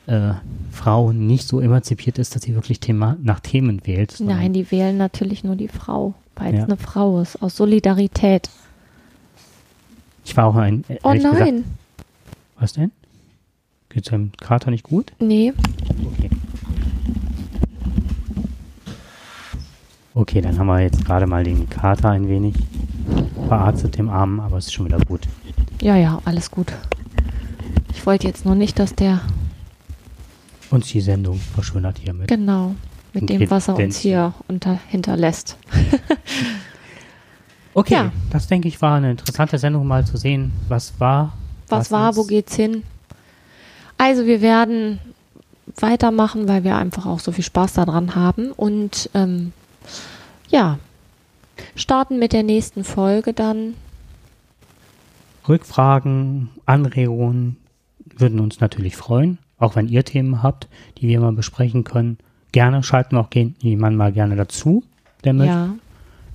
äh, 0.06 0.32
Frau 0.70 1.12
nicht 1.12 1.46
so 1.48 1.60
emanzipiert 1.60 2.18
ist, 2.18 2.34
dass 2.34 2.42
sie 2.42 2.54
wirklich 2.54 2.80
Thema, 2.80 3.16
nach 3.22 3.40
Themen 3.40 3.80
wählt. 3.86 4.16
Nein, 4.20 4.52
die 4.52 4.70
wählen 4.70 4.96
natürlich 4.96 5.44
nur 5.44 5.56
die 5.56 5.68
Frau, 5.68 6.14
weil 6.36 6.52
es 6.54 6.58
Ja. 6.60 6.64
eine 6.66 6.76
Frau 6.76 7.20
ist, 7.20 7.40
aus 7.42 7.56
Solidarität. 7.56 8.50
Ich 10.24 10.36
war 10.36 10.46
auch 10.46 10.56
ein. 10.56 10.84
äh, 10.88 10.98
Oh 11.02 11.08
ehrlich 11.08 11.22
gesagt- 11.22 11.40
nein, 11.40 11.64
was 12.58 12.72
denn? 12.74 12.90
Geht's 13.88 14.08
dem 14.10 14.32
Kater 14.40 14.70
nicht 14.70 14.82
gut? 14.84 15.12
nee. 15.20 15.52
Okay. 16.18 16.30
Okay, 20.16 20.40
dann 20.40 20.56
haben 20.58 20.66
wir 20.68 20.80
jetzt 20.80 21.04
gerade 21.04 21.26
mal 21.26 21.42
den 21.42 21.68
Kater 21.68 22.10
ein 22.10 22.28
wenig 22.28 22.54
verarztet, 23.48 23.98
dem 23.98 24.08
Armen, 24.08 24.38
aber 24.40 24.58
es 24.58 24.66
ist 24.66 24.72
schon 24.72 24.86
wieder 24.86 24.98
gut. 25.00 25.22
Ja, 25.82 25.96
ja, 25.96 26.20
alles 26.24 26.50
gut. 26.52 26.72
Ich 27.92 28.06
wollte 28.06 28.26
jetzt 28.28 28.44
nur 28.44 28.54
nicht, 28.54 28.78
dass 28.78 28.94
der, 28.94 29.20
Und 30.74 30.92
die 30.92 31.00
Sendung 31.00 31.38
verschwindet 31.38 31.98
hiermit. 31.98 32.28
genau, 32.28 32.74
mit 33.12 33.22
Und 33.22 33.30
dem, 33.30 33.50
was 33.50 33.68
er 33.68 33.76
uns 33.76 33.98
hier 33.98 34.34
unter, 34.48 34.78
hinterlässt. 34.88 35.56
Okay, 37.76 37.94
Ja. 37.94 38.12
das 38.30 38.46
denke 38.46 38.68
ich 38.68 38.80
war 38.80 38.96
eine 38.96 39.10
interessante 39.10 39.58
Sendung, 39.58 39.84
mal 39.86 40.06
zu 40.06 40.16
sehen, 40.16 40.52
was 40.68 41.00
war. 41.00 41.36
Was 41.68 41.90
war, 41.90 42.10
ist. 42.10 42.16
wo 42.16 42.22
geht's 42.24 42.54
hin? 42.54 42.84
Also 43.98 44.26
wir 44.26 44.40
werden 44.42 45.00
weitermachen, 45.80 46.46
weil 46.46 46.62
wir 46.62 46.76
einfach 46.76 47.04
auch 47.06 47.18
so 47.18 47.32
viel 47.32 47.42
Spaß 47.42 47.72
daran 47.72 48.14
haben 48.14 48.52
und 48.52 49.10
ähm, 49.14 49.52
ja, 50.48 50.78
starten 51.74 52.20
mit 52.20 52.32
der 52.32 52.44
nächsten 52.44 52.84
Folge 52.84 53.32
dann. 53.32 53.74
Rückfragen, 55.48 56.50
Anregungen 56.66 57.56
würden 58.16 58.38
uns 58.38 58.60
natürlich 58.60 58.96
freuen. 58.96 59.38
Auch 59.58 59.76
wenn 59.76 59.88
ihr 59.88 60.04
Themen 60.04 60.42
habt, 60.42 60.68
die 60.98 61.08
wir 61.08 61.20
mal 61.20 61.32
besprechen 61.32 61.84
können. 61.84 62.18
Gerne 62.52 62.82
schalten 62.82 63.16
wir 63.16 63.20
auch 63.20 63.30
jemanden 63.60 63.96
mal 63.96 64.12
gerne 64.12 64.36
dazu, 64.36 64.84
der 65.24 65.32
möchte, 65.32 65.52
Ja, 65.54 65.74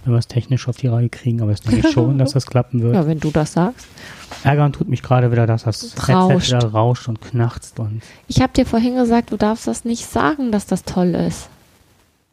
wenn 0.05 0.13
wir 0.13 0.17
es 0.19 0.27
technisch 0.27 0.67
auf 0.67 0.77
die 0.77 0.87
Reihe 0.87 1.09
kriegen. 1.09 1.41
Aber 1.41 1.51
es 1.51 1.61
denke 1.61 1.87
ich 1.87 1.93
schon, 1.93 2.17
dass 2.17 2.31
das 2.33 2.45
klappen 2.45 2.81
wird. 2.81 2.95
ja, 2.95 3.05
wenn 3.07 3.19
du 3.19 3.31
das 3.31 3.53
sagst. 3.53 3.87
Ärgern 4.43 4.71
tut 4.73 4.87
mich 4.89 5.01
gerade 5.01 5.31
wieder, 5.31 5.45
dass 5.47 5.63
das 5.63 5.83
Es 5.83 5.93
Headset 5.95 6.13
rauscht. 6.13 6.47
wieder 6.51 6.65
rauscht 6.71 7.07
und 7.09 7.21
knarzt. 7.21 7.79
Und 7.79 8.01
Ich 8.27 8.41
habe 8.41 8.53
dir 8.53 8.65
vorhin 8.65 8.95
gesagt, 8.95 9.31
du 9.31 9.37
darfst 9.37 9.67
das 9.67 9.83
nicht 9.85 10.05
sagen, 10.05 10.51
dass 10.51 10.65
das 10.65 10.83
toll 10.83 11.15
ist. 11.15 11.49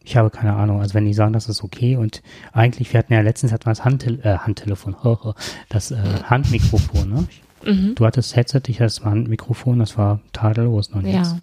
ich 0.04 0.16
habe 0.16 0.30
keine 0.30 0.54
Ahnung. 0.54 0.80
Also 0.80 0.94
wenn 0.94 1.04
die 1.04 1.14
sagen, 1.14 1.32
das 1.32 1.48
ist 1.48 1.64
okay 1.64 1.96
und 1.96 2.22
eigentlich, 2.52 2.92
wir 2.92 2.98
hatten 2.98 3.12
ja 3.12 3.20
letztens 3.22 3.52
hatten 3.52 3.66
wir 3.66 3.70
das 3.72 3.84
Handtel 3.84 4.20
äh, 4.22 4.38
Handtelefon, 4.38 4.94
das 5.68 5.90
äh, 5.90 5.96
Handmikrofon. 6.24 7.08
Ne? 7.10 7.24
Mhm. 7.64 7.94
Du 7.94 8.04
hattest 8.06 8.30
das 8.32 8.36
Headset, 8.36 8.62
ich 8.68 8.76
hatte 8.76 8.84
das 8.84 9.04
Handmikrofon, 9.04 9.78
das 9.78 9.96
war 9.98 10.20
tadellos 10.32 10.90
noch 10.92 11.02
nichts. 11.02 11.30
Ja. 11.32 11.38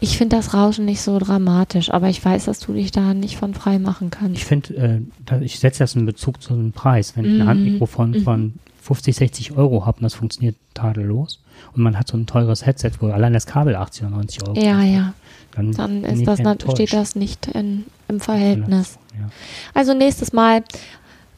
Ich 0.00 0.16
finde 0.16 0.36
das 0.36 0.54
Rauschen 0.54 0.84
nicht 0.84 1.00
so 1.02 1.18
dramatisch, 1.18 1.90
aber 1.90 2.08
ich 2.08 2.24
weiß, 2.24 2.44
dass 2.44 2.60
du 2.60 2.72
dich 2.72 2.92
da 2.92 3.14
nicht 3.14 3.36
von 3.36 3.52
frei 3.54 3.78
machen 3.80 4.10
kannst. 4.10 4.36
Ich 4.36 4.44
finde, 4.44 5.02
äh, 5.30 5.40
ich 5.44 5.58
setze 5.58 5.80
das 5.80 5.96
in 5.96 6.06
Bezug 6.06 6.40
zu 6.40 6.54
einem 6.54 6.70
Preis. 6.72 7.16
Wenn 7.16 7.24
ich 7.24 7.32
ein 7.32 7.38
Mhm. 7.38 7.48
Handmikrofon 7.48 8.10
Mhm. 8.12 8.22
von 8.22 8.52
50, 8.80 9.16
60 9.16 9.52
Euro 9.56 9.86
habe 9.86 9.98
und 9.98 10.04
das 10.04 10.14
funktioniert 10.14 10.54
tadellos 10.74 11.40
und 11.74 11.82
man 11.82 11.98
hat 11.98 12.06
so 12.08 12.16
ein 12.16 12.26
teures 12.26 12.64
Headset, 12.64 12.92
wo 13.00 13.08
allein 13.08 13.32
das 13.32 13.46
Kabel 13.46 13.74
80 13.74 14.02
oder 14.04 14.10
90 14.16 14.42
Euro 14.46 14.56
Ja, 14.58 14.74
kostet, 14.76 14.92
ja. 14.94 15.14
dann, 15.52 15.72
Dann 15.72 16.04
ist 16.04 16.26
das, 16.26 16.38
enttäuscht. 16.38 16.76
steht 16.76 16.92
das 16.92 17.16
nicht 17.16 17.48
in, 17.48 17.84
im 18.06 18.20
Verhältnis. 18.20 18.98
Ja. 19.18 19.28
Also 19.74 19.94
nächstes 19.94 20.32
Mal 20.32 20.62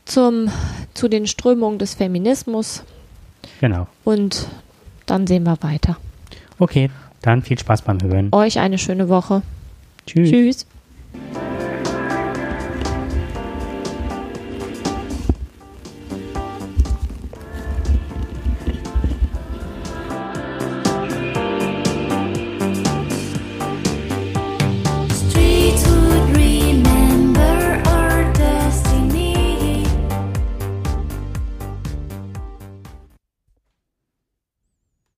zum, 0.05 0.49
zu 0.93 1.09
den 1.09 1.27
Strömungen 1.27 1.79
des 1.79 1.95
Feminismus 1.95 2.85
Genau. 3.61 3.87
und 4.05 4.49
dann 5.07 5.27
sehen 5.27 5.45
wir 5.45 5.59
weiter. 5.63 5.97
Okay, 6.59 6.91
dann 7.23 7.43
viel 7.43 7.59
Spaß 7.59 7.83
beim 7.83 8.01
Hören. 8.03 8.29
Euch 8.33 8.59
eine 8.59 8.79
schöne 8.79 9.09
Woche. 9.09 9.43
Tschüss. 10.07 10.31
Tschüss. 10.31 10.67